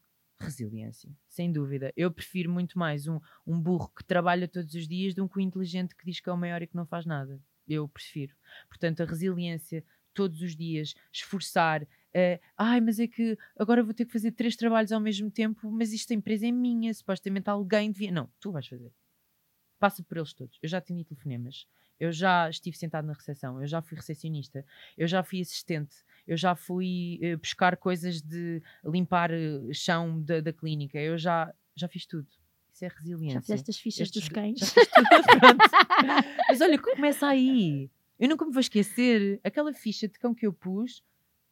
resiliência. 0.40 1.10
Sem 1.28 1.52
dúvida. 1.52 1.92
Eu 1.96 2.10
prefiro 2.10 2.50
muito 2.50 2.78
mais 2.78 3.06
um, 3.06 3.20
um 3.46 3.60
burro 3.60 3.92
que 3.94 4.04
trabalha 4.04 4.48
todos 4.48 4.74
os 4.74 4.86
dias 4.86 5.14
do 5.14 5.28
que 5.28 5.38
um 5.38 5.42
inteligente 5.42 5.94
que 5.94 6.04
diz 6.04 6.20
que 6.20 6.28
é 6.28 6.32
o 6.32 6.36
maior 6.36 6.62
e 6.62 6.66
que 6.66 6.76
não 6.76 6.86
faz 6.86 7.04
nada. 7.06 7.40
Eu 7.66 7.88
prefiro. 7.88 8.34
Portanto, 8.68 9.02
a 9.02 9.06
resiliência, 9.06 9.84
todos 10.14 10.40
os 10.42 10.56
dias, 10.56 10.94
esforçar. 11.12 11.86
eh, 12.14 12.40
Ai, 12.56 12.80
mas 12.80 12.98
é 12.98 13.06
que 13.06 13.36
agora 13.58 13.82
vou 13.82 13.92
ter 13.94 14.06
que 14.06 14.12
fazer 14.12 14.32
três 14.32 14.56
trabalhos 14.56 14.90
ao 14.92 15.00
mesmo 15.00 15.30
tempo, 15.30 15.70
mas 15.70 15.92
esta 15.92 16.14
empresa 16.14 16.46
é 16.46 16.52
minha, 16.52 16.92
supostamente 16.94 17.50
alguém 17.50 17.90
devia. 17.90 18.10
Não, 18.10 18.30
tu 18.40 18.50
vais 18.50 18.66
fazer. 18.66 18.92
Passa 19.78 20.02
por 20.02 20.16
eles 20.16 20.32
todos. 20.32 20.58
Eu 20.62 20.68
já 20.68 20.78
atendi 20.78 21.04
telefonemas, 21.04 21.66
eu 22.00 22.10
já 22.10 22.48
estive 22.50 22.76
sentado 22.76 23.06
na 23.06 23.12
recepção, 23.12 23.60
eu 23.60 23.66
já 23.66 23.80
fui 23.82 23.96
recepcionista, 23.96 24.64
eu 24.96 25.06
já 25.06 25.22
fui 25.22 25.40
assistente, 25.40 25.94
eu 26.28 26.36
já 26.36 26.54
fui 26.54 27.18
eh, 27.22 27.34
buscar 27.36 27.76
coisas 27.76 28.22
de 28.22 28.62
limpar 28.84 29.30
eh, 29.32 29.60
chão 29.72 30.22
da, 30.22 30.40
da 30.40 30.52
clínica, 30.52 30.98
eu 31.00 31.18
já, 31.18 31.52
já 31.74 31.88
fiz 31.88 32.06
tudo. 32.06 32.28
Isso 32.72 32.84
é 32.84 32.88
resiliência. 32.88 33.34
Já 33.34 33.40
fizeste 33.40 33.70
as 33.70 33.76
fichas 33.78 34.00
Estes 34.02 34.22
dos 34.22 34.28
do- 34.28 34.34
cães? 34.34 34.58
Já 34.60 34.66
fiz 34.66 34.88
tudo. 34.88 35.08
Mas 36.48 36.60
olha, 36.60 36.78
que 36.78 36.94
começa 36.94 37.26
aí. 37.26 37.90
Eu 38.20 38.28
nunca 38.28 38.44
me 38.44 38.52
vou 38.52 38.60
esquecer. 38.60 39.40
Aquela 39.42 39.72
ficha 39.72 40.06
de 40.06 40.18
cão 40.18 40.34
que 40.34 40.46
eu 40.46 40.52
pus 40.52 41.02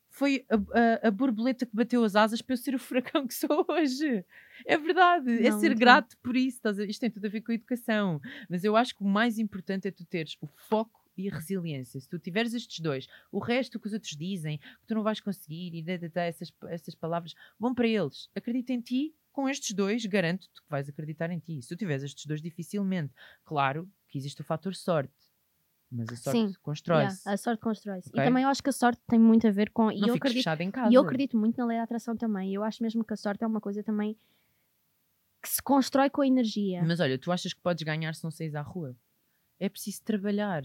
foi 0.09 0.45
a, 0.49 0.55
a- 0.55 1.09
a 1.09 1.11
borboleta 1.11 1.67
que 1.67 1.75
bateu 1.75 2.03
as 2.05 2.15
asas 2.17 2.41
para 2.41 2.55
eu 2.55 2.57
ser 2.59 2.75
o 2.75 2.79
furacão 2.79 3.27
que 3.27 3.35
sou 3.35 3.65
hoje. 3.69 4.25
É 4.65 4.77
verdade. 4.79 5.31
é 5.47 5.51
Não, 5.51 5.59
ser 5.61 5.69
muito 5.71 5.81
grato 5.81 6.17
por 6.19 6.37
isso. 6.37 6.61
Isto 6.87 7.01
tem 7.01 7.11
tudo 7.11 7.27
a 7.27 7.31
ver 7.31 7.41
com 7.41 7.51
a 7.53 7.55
educação. 7.55 8.21
Mas 8.49 8.63
eu 8.65 8.77
acho 8.77 8.95
que 8.95 9.03
o 9.03 9.07
mais 9.09 9.39
importante 9.39 9.89
é 9.89 9.91
tu 9.91 10.05
teres 10.05 10.37
o 10.41 10.47
foco 10.69 11.05
e 11.17 11.29
a 11.29 11.35
resiliência. 11.35 12.01
Se 12.01 12.09
tu 12.09 12.19
tiveres 12.19 12.55
estes 12.55 12.81
dois, 12.81 13.07
o 13.31 13.39
resto 13.39 13.79
que 13.81 13.87
os 13.87 13.93
outros 13.93 14.17
dizem, 14.17 14.59
que 14.59 14.87
tu 14.87 14.95
não 14.95 15.03
vais 15.03 15.21
conseguir 15.21 15.75
e 15.75 16.09
dá, 16.09 16.23
essas, 16.23 16.53
essas 16.69 16.95
palavras, 16.95 17.35
vão 17.59 17.75
para 17.75 17.89
eles. 17.89 18.29
Acredita 18.35 18.73
em 18.73 18.81
ti. 18.81 19.15
Com 19.33 19.49
estes 19.51 19.75
dois, 19.75 20.07
garanto-te 20.07 20.63
que 20.63 20.71
vais 20.71 20.89
acreditar 20.89 21.31
em 21.31 21.39
ti. 21.39 21.61
Se 21.61 21.69
tu 21.69 21.77
tiveres 21.77 22.03
estes 22.03 22.25
dois, 22.25 22.41
dificilmente. 22.41 23.13
Claro 23.45 23.87
que 24.09 24.17
existe 24.17 24.41
o 24.41 24.45
fator 24.45 24.75
sorte. 24.75 25.13
Mas 25.91 26.11
a 26.11 26.17
sorte 26.17 26.59
constrói-se. 26.59 27.21
Yeah, 27.21 27.33
a 27.33 27.37
sorte 27.37 27.61
constrói-se. 27.61 28.09
Ok. 28.09 28.21
E 28.21 28.25
também 28.25 28.43
eu 28.43 28.49
acho 28.49 28.63
que 28.63 28.71
a 28.71 28.73
sorte 28.73 29.01
tem 29.07 29.19
muito 29.19 29.47
a 29.47 29.51
ver 29.51 29.71
com. 29.71 29.91
E 29.93 30.01
não 30.01 30.09
eu 30.09 30.15
acredito, 30.15 30.39
fechado 30.39 30.63
em 30.63 30.71
casa. 30.71 30.91
e 30.91 30.95
eu 30.95 31.03
acredito 31.03 31.37
muito 31.37 31.59
na 31.59 31.67
lei 31.67 31.77
da 31.77 31.85
atração 31.85 32.17
também. 32.17 32.53
Eu 32.53 32.65
acho 32.65 32.83
mesmo 32.83 33.05
que 33.05 33.13
a 33.13 33.17
sorte 33.17 33.45
é 33.45 33.47
uma 33.47 33.61
coisa 33.61 33.83
também 33.83 34.17
que 35.43 35.49
se 35.49 35.63
constrói 35.63 36.11
com 36.11 36.23
a 36.23 36.27
energia. 36.27 36.83
Mas 36.83 36.99
olha, 36.99 37.17
tu 37.19 37.31
achas 37.31 37.53
que 37.53 37.61
podes 37.61 37.85
ganhar 37.85 38.15
se 38.15 38.25
não 38.25 38.31
saís 38.31 38.55
à 38.55 38.63
rua? 38.63 38.97
É 39.61 39.69
preciso 39.69 40.03
trabalhar. 40.03 40.63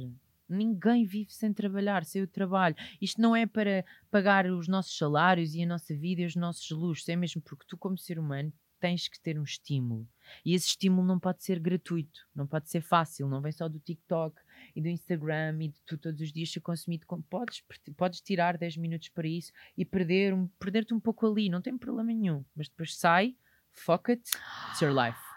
Ninguém 0.53 1.05
vive 1.05 1.31
sem 1.31 1.53
trabalhar, 1.53 2.03
sem 2.05 2.21
o 2.21 2.27
trabalho. 2.27 2.75
Isto 3.01 3.21
não 3.21 3.35
é 3.35 3.45
para 3.45 3.85
pagar 4.09 4.45
os 4.45 4.67
nossos 4.67 4.97
salários 4.97 5.55
e 5.55 5.63
a 5.63 5.67
nossa 5.67 5.95
vida 5.95 6.21
e 6.21 6.25
os 6.25 6.35
nossos 6.35 6.69
luxos. 6.71 7.07
É 7.09 7.15
mesmo 7.15 7.41
porque 7.41 7.65
tu, 7.67 7.77
como 7.77 7.97
ser 7.97 8.19
humano, 8.19 8.51
tens 8.81 9.07
que 9.07 9.19
ter 9.21 9.39
um 9.39 9.43
estímulo. 9.43 10.05
E 10.43 10.53
esse 10.53 10.67
estímulo 10.67 11.07
não 11.07 11.19
pode 11.19 11.43
ser 11.43 11.59
gratuito, 11.59 12.27
não 12.35 12.47
pode 12.47 12.69
ser 12.69 12.81
fácil, 12.81 13.29
não 13.29 13.39
vem 13.39 13.51
só 13.51 13.69
do 13.69 13.79
TikTok 13.79 14.35
e 14.75 14.81
do 14.81 14.89
Instagram 14.89 15.57
e 15.61 15.67
de 15.69 15.79
tu 15.85 15.97
todos 15.97 16.19
os 16.19 16.33
dias 16.33 16.51
ser 16.51 16.61
consumido. 16.61 17.05
Podes, 17.29 17.63
podes 17.95 18.19
tirar 18.21 18.57
10 18.57 18.77
minutos 18.77 19.09
para 19.09 19.27
isso 19.27 19.53
e 19.77 19.85
perder 19.85 20.33
um, 20.33 20.47
perder-te 20.59 20.93
um 20.93 20.99
pouco 20.99 21.27
ali, 21.27 21.47
não 21.47 21.61
tem 21.61 21.77
problema 21.77 22.11
nenhum. 22.11 22.43
Mas 22.55 22.67
depois 22.67 22.97
sai, 22.97 23.35
foca-te, 23.71 24.31
it's 24.71 24.81
your 24.81 24.91
life. 24.91 25.30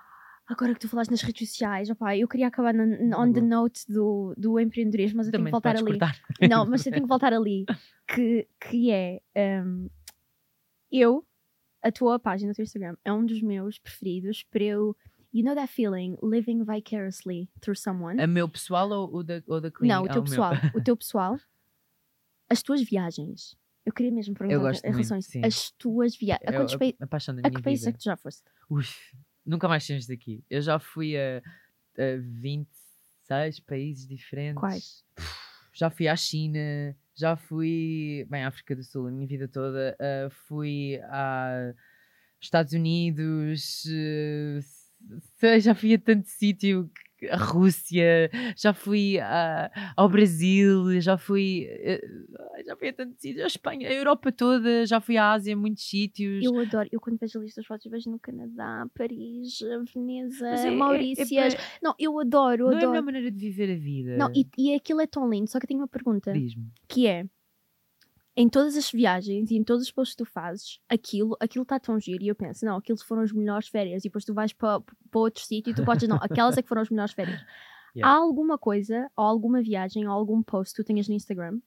Agora 0.46 0.74
que 0.74 0.80
tu 0.80 0.88
falaste 0.88 1.10
nas 1.10 1.22
redes 1.22 1.48
sociais, 1.50 1.88
opá, 1.88 2.14
eu 2.16 2.28
queria 2.28 2.48
acabar 2.48 2.74
na, 2.74 2.84
na- 2.84 3.18
on 3.18 3.32
the 3.32 3.40
note 3.40 3.80
do, 3.90 4.34
do 4.36 4.60
empreendedorismo, 4.60 5.16
mas 5.16 5.26
eu 5.26 5.32
tenho 5.32 5.40
Também 5.42 5.50
que 5.50 5.52
voltar 5.52 5.76
ali. 5.76 5.98
cortar. 5.98 6.20
Não, 6.50 6.66
mas 6.66 6.84
eu 6.84 6.92
tenho 6.92 7.02
que 7.04 7.08
voltar 7.08 7.32
ali. 7.32 7.64
Que, 8.06 8.46
que 8.60 8.90
é. 8.90 9.22
hum, 9.64 9.88
eu, 10.92 11.26
a 11.82 11.90
tua 11.90 12.18
página 12.18 12.52
do 12.52 12.60
Instagram 12.60 12.96
é 13.02 13.10
um 13.12 13.24
dos 13.24 13.40
meus 13.40 13.78
preferidos 13.78 14.42
para 14.42 14.62
eu. 14.62 14.94
You 15.32 15.42
know 15.42 15.54
that 15.54 15.72
feeling, 15.72 16.16
living 16.22 16.62
vicariously 16.64 17.48
through 17.60 17.76
someone? 17.76 18.20
A 18.22 18.26
meu 18.26 18.48
pessoal 18.48 18.88
ou 18.90 19.16
o 19.16 19.22
da, 19.24 19.42
ou 19.48 19.60
da 19.60 19.70
clínica? 19.70 19.96
Não, 19.96 20.02
o 20.04 20.06
Ah, 20.06 20.12
teu 20.12 20.22
meu. 20.22 20.30
pessoal. 20.30 20.52
O 20.74 20.80
teu 20.82 20.94
pessoal. 20.98 21.40
As 22.48 22.62
tuas 22.62 22.82
viagens. 22.82 23.56
Eu 23.84 23.92
queria 23.92 24.12
mesmo 24.12 24.34
perguntar 24.34 24.60
gosto 24.60 24.84
em 24.84 24.90
relação 24.90 25.16
a 25.16 25.18
isso. 25.20 25.38
As 25.42 25.70
tuas 25.72 26.14
viagens. 26.16 26.46
A 26.48 26.52
quantos 26.52 26.74
a, 26.74 26.78
países? 26.78 26.96
a 27.00 27.46
A 27.46 27.50
que 27.50 27.62
países 27.62 27.86
é 27.86 27.92
que 27.92 27.98
tu 27.98 28.04
já 28.04 28.16
foste? 28.16 28.42
Ui, 28.70 28.84
nunca 29.44 29.68
mais 29.68 29.84
saímos 29.84 30.06
daqui. 30.06 30.44
Eu 30.48 30.62
já 30.62 30.78
fui 30.78 31.16
a, 31.16 31.42
a 31.98 32.16
20, 32.18 32.68
seis 33.22 33.60
países 33.60 34.06
diferentes. 34.06 34.60
Quais? 34.60 35.04
Já 35.72 35.90
fui 35.90 36.06
à 36.06 36.16
China, 36.16 36.96
já 37.14 37.36
fui, 37.36 38.26
bem, 38.30 38.44
à 38.44 38.48
África 38.48 38.76
do 38.76 38.84
Sul 38.84 39.08
a 39.08 39.10
minha 39.10 39.26
vida 39.26 39.48
toda, 39.48 39.96
uh, 40.00 40.30
fui 40.46 41.00
a 41.04 41.74
Estados 42.40 42.72
Unidos, 42.72 43.84
uh, 43.86 45.60
já 45.60 45.74
fui 45.74 45.94
a 45.94 45.98
tanto 45.98 46.28
sítio 46.28 46.90
a 47.30 47.36
Rússia, 47.36 48.30
já 48.56 48.72
fui 48.72 49.18
a, 49.18 49.70
ao 49.96 50.08
Brasil, 50.08 51.00
já 51.00 51.16
fui, 51.16 51.66
eh, 51.68 52.00
já 52.66 52.76
fui 52.76 52.88
a 52.88 52.92
tantos 52.92 53.20
sítios, 53.20 53.44
a 53.44 53.46
Espanha, 53.46 53.88
a 53.88 53.92
Europa 53.92 54.30
toda, 54.32 54.86
já 54.86 55.00
fui 55.00 55.16
à 55.16 55.32
Ásia, 55.32 55.56
muitos 55.56 55.88
sítios. 55.88 56.44
Eu 56.44 56.58
adoro, 56.58 56.88
eu 56.92 57.00
quando 57.00 57.18
vejo 57.18 57.38
a 57.38 57.42
lista 57.42 57.60
das 57.60 57.66
fotos, 57.66 57.90
vejo 57.90 58.10
no 58.10 58.18
Canadá, 58.18 58.86
Paris, 58.96 59.58
Veneza, 59.94 60.48
Mas 60.50 60.64
é- 60.64 60.68
é- 60.68 60.70
Maurícias. 60.70 61.54
é- 61.54 61.58
não, 61.82 61.94
eu 61.98 62.18
adoro, 62.18 62.64
eu 62.64 62.66
não 62.66 62.72
é 62.72 62.74
a 62.74 62.78
adoro. 62.78 62.90
melhor 62.92 63.04
maneira 63.04 63.30
de 63.30 63.38
viver 63.38 63.70
a 63.72 63.76
vida. 63.78 64.16
Não, 64.16 64.30
e, 64.34 64.46
e 64.58 64.74
aquilo 64.74 65.00
é 65.00 65.06
tão 65.06 65.28
lindo, 65.28 65.50
só 65.50 65.58
que 65.58 65.64
eu 65.64 65.68
tenho 65.68 65.80
uma 65.80 65.88
pergunta, 65.88 66.32
Diz-me. 66.32 66.66
que 66.88 67.06
é, 67.06 67.26
em 68.36 68.48
todas 68.48 68.76
as 68.76 68.90
viagens 68.90 69.50
e 69.50 69.56
em 69.56 69.62
todos 69.62 69.84
os 69.84 69.92
posts 69.92 70.16
que 70.16 70.24
tu 70.24 70.30
fazes, 70.30 70.80
aquilo 70.88 71.36
aquilo 71.40 71.62
está 71.62 71.78
tão 71.78 71.98
giro 72.00 72.22
e 72.24 72.28
eu 72.28 72.34
penso, 72.34 72.64
não, 72.64 72.76
aquilo 72.76 72.98
foram 72.98 73.22
as 73.22 73.32
melhores 73.32 73.68
férias 73.68 74.04
e 74.04 74.08
depois 74.08 74.24
tu 74.24 74.34
vais 74.34 74.52
para 74.52 74.82
outro 75.12 75.42
sítio 75.42 75.70
e 75.70 75.74
tu 75.74 75.84
podes 75.84 76.08
não, 76.08 76.16
aquelas 76.20 76.56
é 76.56 76.62
que 76.62 76.68
foram 76.68 76.82
as 76.82 76.90
melhores 76.90 77.12
férias. 77.12 77.40
Yeah. 77.96 78.12
Há 78.12 78.18
alguma 78.18 78.58
coisa, 78.58 79.08
ou 79.16 79.24
alguma 79.24 79.62
viagem, 79.62 80.04
ou 80.04 80.12
algum 80.12 80.42
post 80.42 80.74
que 80.74 80.82
tu 80.82 80.84
tenhas 80.84 81.06
no 81.06 81.14
Instagram, 81.14 81.60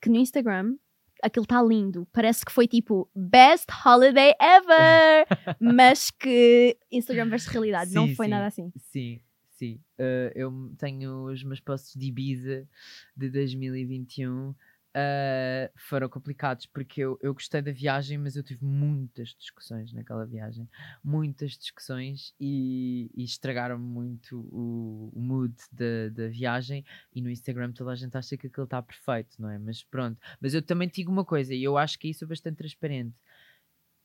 que 0.00 0.08
no 0.08 0.16
Instagram 0.16 0.74
aquilo 1.22 1.44
está 1.44 1.62
lindo, 1.62 2.08
parece 2.14 2.46
que 2.46 2.50
foi 2.52 2.66
tipo 2.66 3.10
best 3.14 3.66
holiday 3.84 4.32
ever, 4.40 5.26
mas 5.60 6.10
que 6.10 6.78
Instagram 6.90 7.28
versus 7.28 7.48
realidade, 7.48 7.92
não 7.92 8.06
Sim, 8.06 8.14
foi 8.14 8.24
sim. 8.26 8.30
nada 8.30 8.46
assim. 8.46 8.72
Sim, 8.78 9.20
sim. 9.50 9.80
Uh, 9.98 10.32
eu 10.34 10.74
tenho 10.78 11.26
os 11.26 11.44
meus 11.44 11.60
posts 11.60 11.98
de 11.98 12.06
Ibiza 12.06 12.66
de 13.14 13.28
2021. 13.28 14.54
Uh, 14.96 15.70
foram 15.76 16.08
complicados 16.08 16.66
porque 16.66 17.02
eu, 17.02 17.18
eu 17.22 17.34
gostei 17.34 17.60
da 17.60 17.70
viagem, 17.70 18.16
mas 18.16 18.34
eu 18.36 18.42
tive 18.42 18.64
muitas 18.64 19.28
discussões 19.38 19.92
naquela 19.92 20.24
viagem, 20.24 20.68
muitas 21.04 21.52
discussões 21.52 22.34
e, 22.40 23.10
e 23.14 23.22
estragaram 23.24 23.78
muito 23.78 24.40
o, 24.50 25.12
o 25.14 25.20
mood 25.20 25.54
da, 25.70 26.08
da 26.10 26.28
viagem. 26.28 26.84
E 27.14 27.20
no 27.20 27.30
Instagram 27.30 27.72
toda 27.72 27.92
a 27.92 27.94
gente 27.94 28.16
acha 28.16 28.36
que 28.36 28.46
aquilo 28.46 28.64
está 28.64 28.80
perfeito, 28.82 29.40
não 29.40 29.50
é? 29.50 29.58
Mas 29.58 29.82
pronto. 29.84 30.18
Mas 30.40 30.54
eu 30.54 30.62
também 30.62 30.88
digo 30.88 31.12
uma 31.12 31.24
coisa, 31.24 31.54
e 31.54 31.62
eu 31.62 31.76
acho 31.76 31.98
que 31.98 32.08
isso 32.08 32.24
é 32.24 32.26
bastante 32.26 32.56
transparente. 32.56 33.14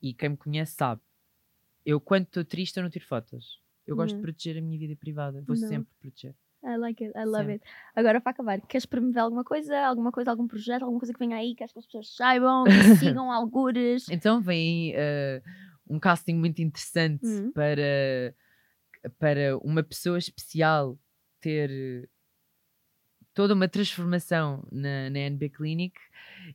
E 0.02 0.12
quem 0.14 0.30
me 0.30 0.36
conhece 0.36 0.74
sabe, 0.74 1.00
eu 1.86 2.00
quando 2.00 2.24
estou 2.24 2.44
triste 2.44 2.76
eu 2.76 2.82
não 2.82 2.90
tiro 2.90 3.06
fotos. 3.06 3.60
Eu 3.86 3.96
gosto 3.96 4.14
de 4.16 4.16
Uhum. 4.16 4.22
proteger 4.22 4.58
a 4.58 4.60
minha 4.60 4.78
vida 4.78 4.96
privada. 4.96 5.42
Vou 5.42 5.56
Não. 5.56 5.68
sempre 5.68 5.92
proteger. 6.00 6.34
I 6.64 6.76
like 6.76 7.02
it, 7.04 7.12
I 7.16 7.24
love 7.24 7.46
Sim. 7.46 7.54
it. 7.54 7.62
Agora, 7.96 8.20
para 8.20 8.30
acabar, 8.30 8.60
queres 8.60 8.86
promover 8.86 9.18
alguma 9.20 9.42
coisa? 9.44 9.76
Alguma 9.84 10.12
coisa, 10.12 10.30
algum 10.30 10.46
projeto, 10.46 10.82
alguma 10.82 11.00
coisa 11.00 11.12
que 11.12 11.18
venha 11.18 11.36
aí, 11.36 11.54
queres 11.56 11.72
que 11.72 11.78
as 11.80 11.86
pessoas 11.86 12.14
saibam, 12.14 12.64
que 12.64 12.72
sigam 12.98 13.32
algures? 13.32 14.08
Então 14.08 14.40
vem 14.40 14.92
eh, 14.94 15.42
um 15.88 15.98
casting 15.98 16.34
muito 16.34 16.62
interessante 16.62 17.24
Uhum. 17.26 17.52
para, 17.52 18.34
para 19.18 19.58
uma 19.58 19.82
pessoa 19.82 20.18
especial 20.18 20.98
ter 21.40 22.08
toda 23.34 23.54
uma 23.54 23.68
transformação 23.68 24.66
na, 24.70 25.08
na 25.10 25.18
NB 25.20 25.48
Clinic 25.50 25.98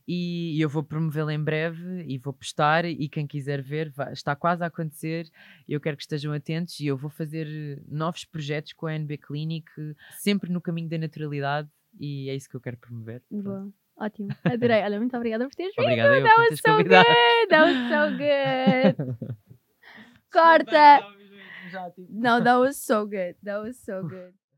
e 0.06 0.60
eu 0.60 0.68
vou 0.68 0.82
promovê-la 0.82 1.32
em 1.34 1.42
breve 1.42 2.04
e 2.06 2.18
vou 2.18 2.32
postar 2.32 2.84
e 2.84 3.08
quem 3.08 3.26
quiser 3.26 3.60
ver 3.62 3.90
vai- 3.90 4.12
está 4.12 4.36
quase 4.36 4.62
a 4.62 4.66
acontecer 4.66 5.28
eu 5.68 5.80
quero 5.80 5.96
que 5.96 6.02
estejam 6.02 6.32
atentos 6.32 6.78
e 6.80 6.86
eu 6.86 6.96
vou 6.96 7.10
fazer 7.10 7.82
novos 7.88 8.24
projetos 8.24 8.72
com 8.72 8.86
a 8.86 8.94
NB 8.94 9.18
Clinic 9.18 9.68
sempre 10.18 10.50
no 10.52 10.60
caminho 10.60 10.88
da 10.88 10.98
naturalidade 10.98 11.68
e 11.98 12.28
é 12.30 12.34
isso 12.34 12.48
que 12.48 12.54
eu 12.56 12.60
quero 12.60 12.76
promover. 12.76 13.22
Boa. 13.30 13.68
Ótimo. 13.96 14.28
Adorei. 14.44 14.82
Olha, 14.82 14.98
muito 15.00 15.16
obrigada 15.16 15.44
por 15.48 15.54
teres 15.56 15.72
vindo. 15.76 15.84
Obrigado 15.84 16.14
eu 16.14 16.22
That 16.22 16.40
was 16.40 16.58
so 16.60 16.62
convidado. 16.70 17.08
good. 17.08 17.48
That 17.48 17.64
was 17.72 18.96
so 18.96 19.18
good. 19.18 19.28
Corta. 20.30 20.98
Tipo, 21.94 22.06
No, 22.10 22.42
that 22.44 22.58
was 22.60 22.76
so 22.76 23.04
good. 23.06 23.34
That 23.42 23.60
was 23.62 23.76
so 23.84 24.02
good. 24.02 24.32